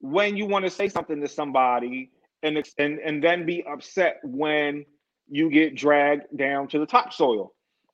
[0.00, 2.10] when you want to say something to somebody
[2.42, 4.84] and it's, and and then be upset when
[5.30, 7.52] you get dragged down to the topsoil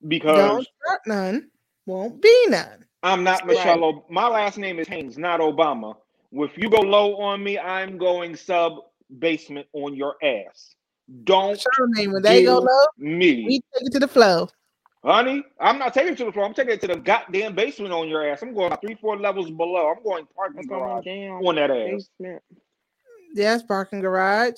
[0.09, 0.69] because Don't
[1.07, 1.51] none,
[1.87, 2.85] won't be none.
[3.03, 3.57] I'm not Right.
[3.57, 3.85] Michelle.
[3.85, 5.97] Ob- My last name is Haynes, not Obama.
[6.33, 8.75] If you go low on me, I'm going sub
[9.19, 10.75] basement on your ass.
[11.25, 14.49] Don't Charlamagne, when they go low, me, we take it to the flow.
[15.05, 15.45] honey.
[15.61, 16.47] I'm not taking it to the floor.
[16.47, 18.43] I'm taking it to the goddamn basement on your ass.
[18.43, 19.93] I'm going three, four levels below.
[19.97, 22.11] I'm going parking garage down on that ass.
[22.21, 22.43] basement.
[23.35, 24.55] Yes, parking garage.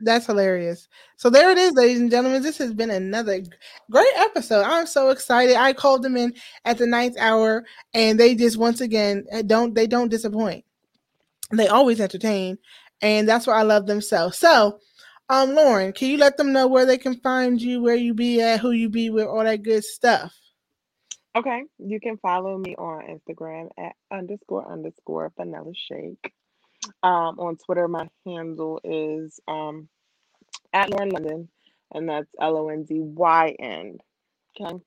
[0.00, 0.88] That's hilarious.
[1.16, 2.42] So there it is, ladies and gentlemen.
[2.42, 3.42] This has been another
[3.90, 4.62] great episode.
[4.62, 5.56] I'm so excited.
[5.56, 6.34] I called them in
[6.64, 7.64] at the ninth hour,
[7.94, 10.64] and they just once again uh, don't they don't disappoint.
[11.50, 12.58] They always entertain,
[13.02, 14.30] and that's why I love them so.
[14.30, 14.78] So,
[15.28, 18.40] um, Lauren, can you let them know where they can find you, where you be
[18.40, 20.32] at, who you be with, all that good stuff?
[21.36, 26.32] Okay, you can follow me on Instagram at underscore underscore vanilla shake.
[27.02, 29.88] Um, on Twitter, my handle is um
[30.72, 31.48] at Lauren Londyn,
[31.94, 33.98] and that's L O N D Y N.
[34.60, 34.78] Okay.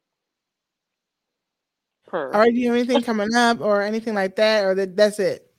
[2.08, 2.34] Per.
[2.34, 5.20] All right, do you have anything coming up or anything like that, or that that's
[5.20, 5.52] it?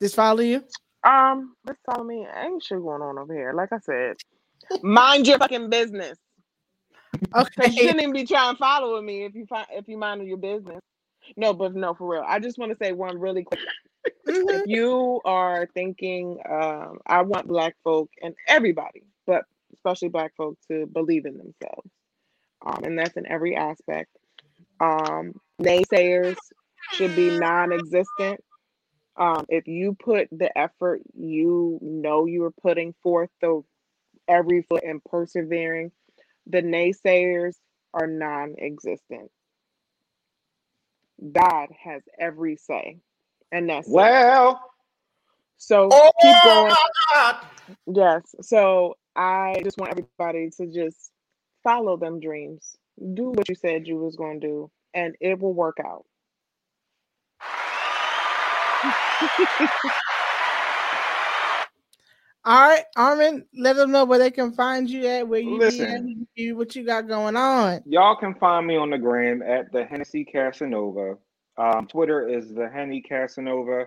[0.00, 0.64] Just follow you.
[1.04, 2.26] Um, just follow me.
[2.36, 3.52] Ain't shit going on over here.
[3.54, 4.16] Like I said,
[4.82, 6.18] mind your fucking business.
[7.60, 7.82] Cause you Okay.
[7.82, 10.80] shouldn't even be trying to follow me if you find if you mind your business.
[11.36, 12.24] No, but no, for real.
[12.26, 13.60] I just want to say one really quick.
[14.26, 19.44] If you are thinking, um, I want Black folk and everybody, but
[19.74, 21.90] especially Black folk, to believe in themselves,
[22.64, 24.10] um, and that's in every aspect.
[24.80, 26.36] Um, naysayers
[26.92, 28.40] should be non-existent.
[29.16, 33.62] Um, if you put the effort you know you are putting forth, the
[34.28, 35.90] every foot and persevering,
[36.46, 37.54] the naysayers
[37.94, 39.30] are non-existent.
[41.32, 42.98] God has every say,
[43.52, 43.92] and that's it.
[43.92, 44.60] Well,
[45.58, 46.74] So oh keep going.
[47.14, 47.36] God.
[47.86, 48.22] Yes.
[48.42, 51.10] So I just want everybody to just
[51.62, 52.76] follow them dreams.
[53.14, 56.04] Do what you said you was going to do, and it will work out.
[62.44, 65.82] All right, Armin, let them know where they can find you at, where you be
[65.82, 66.00] at,
[66.34, 67.82] you- what you got going on.
[67.84, 71.16] Y'all can find me on the gram at the Hennessy Casanova.
[71.58, 73.86] Um, Twitter is the Henny Casanova.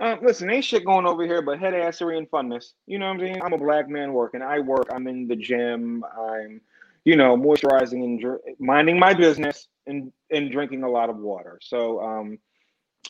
[0.00, 2.72] Um, listen, ain't shit going over here but head assery and funness.
[2.86, 3.42] You know what I'm saying?
[3.42, 4.42] I'm a black man working.
[4.42, 4.88] I work.
[4.92, 6.04] I'm in the gym.
[6.18, 6.62] I'm,
[7.04, 11.58] you know, moisturizing and dr- minding my business and and drinking a lot of water.
[11.62, 12.38] So um,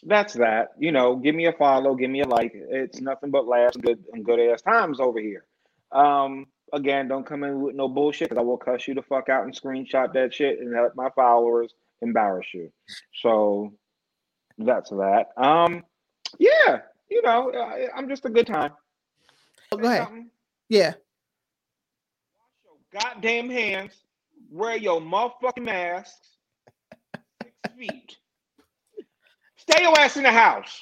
[0.04, 0.70] that's that.
[0.78, 2.52] You know, give me a follow, give me a like.
[2.54, 5.44] It's nothing but laughs and good and good ass times over here.
[5.92, 9.28] Um, again, don't come in with no bullshit because I will cuss you the fuck
[9.28, 12.72] out and screenshot that shit and let my followers embarrass you.
[13.22, 13.74] So
[14.64, 15.28] that's that.
[15.36, 15.84] Um,
[16.38, 18.72] yeah, you know, I, I'm just a good time.
[19.72, 20.04] Oh, go ahead.
[20.04, 20.30] something?
[20.68, 20.94] Yeah.
[22.38, 23.92] Wash your goddamn hands.
[24.50, 26.36] Wear your motherfucking masks.
[27.42, 28.16] Six feet.
[29.56, 30.80] Stay your ass in the house.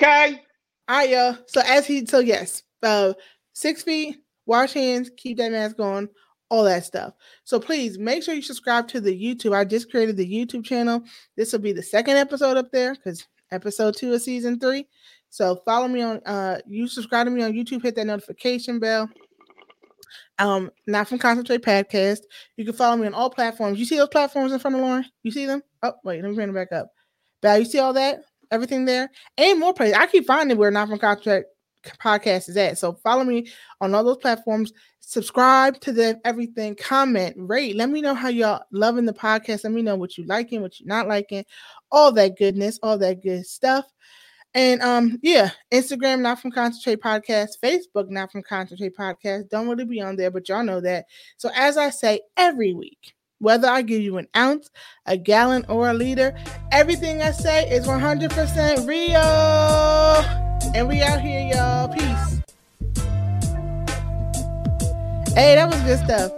[0.00, 0.42] Okay?
[0.88, 1.38] All right, y'all.
[1.48, 3.14] So as he so yes, uh
[3.54, 6.08] six feet, wash hands, keep that mask on,
[6.48, 7.14] all that stuff.
[7.44, 9.54] So please make sure you subscribe to the YouTube.
[9.54, 11.02] I just created the YouTube channel.
[11.36, 14.86] This will be the second episode up there because episode two of season three.
[15.30, 19.08] So follow me on uh you subscribe to me on YouTube, hit that notification bell.
[20.38, 22.20] Um, not from Concentrate Podcast.
[22.56, 23.78] You can follow me on all platforms.
[23.78, 25.04] You see those platforms in front of Lauren?
[25.22, 25.62] You see them?
[25.82, 26.90] Oh, wait, let me bring it back up.
[27.42, 28.20] Val, you see all that?
[28.50, 29.10] Everything there?
[29.38, 29.96] And more places.
[29.98, 31.46] I keep finding where not from Concentrate
[32.00, 32.78] podcast is at.
[32.78, 33.48] So follow me
[33.80, 34.72] on all those platforms.
[35.00, 37.76] Subscribe to the everything, comment, rate.
[37.76, 39.64] Let me know how y'all loving the podcast.
[39.64, 41.44] Let me know what you liking, what you're not liking,
[41.92, 43.84] all that goodness, all that good stuff.
[44.54, 49.50] And um, yeah, Instagram not from concentrate podcast, Facebook not from concentrate podcast.
[49.50, 51.04] Don't really be on there, but y'all know that.
[51.36, 54.70] So as I say every week, whether I give you an ounce,
[55.04, 56.34] a gallon, or a liter,
[56.72, 60.45] everything I say is 100% real.
[60.74, 61.88] And we out here, y'all.
[61.88, 62.42] Peace.
[65.34, 66.32] Hey, that was good stuff.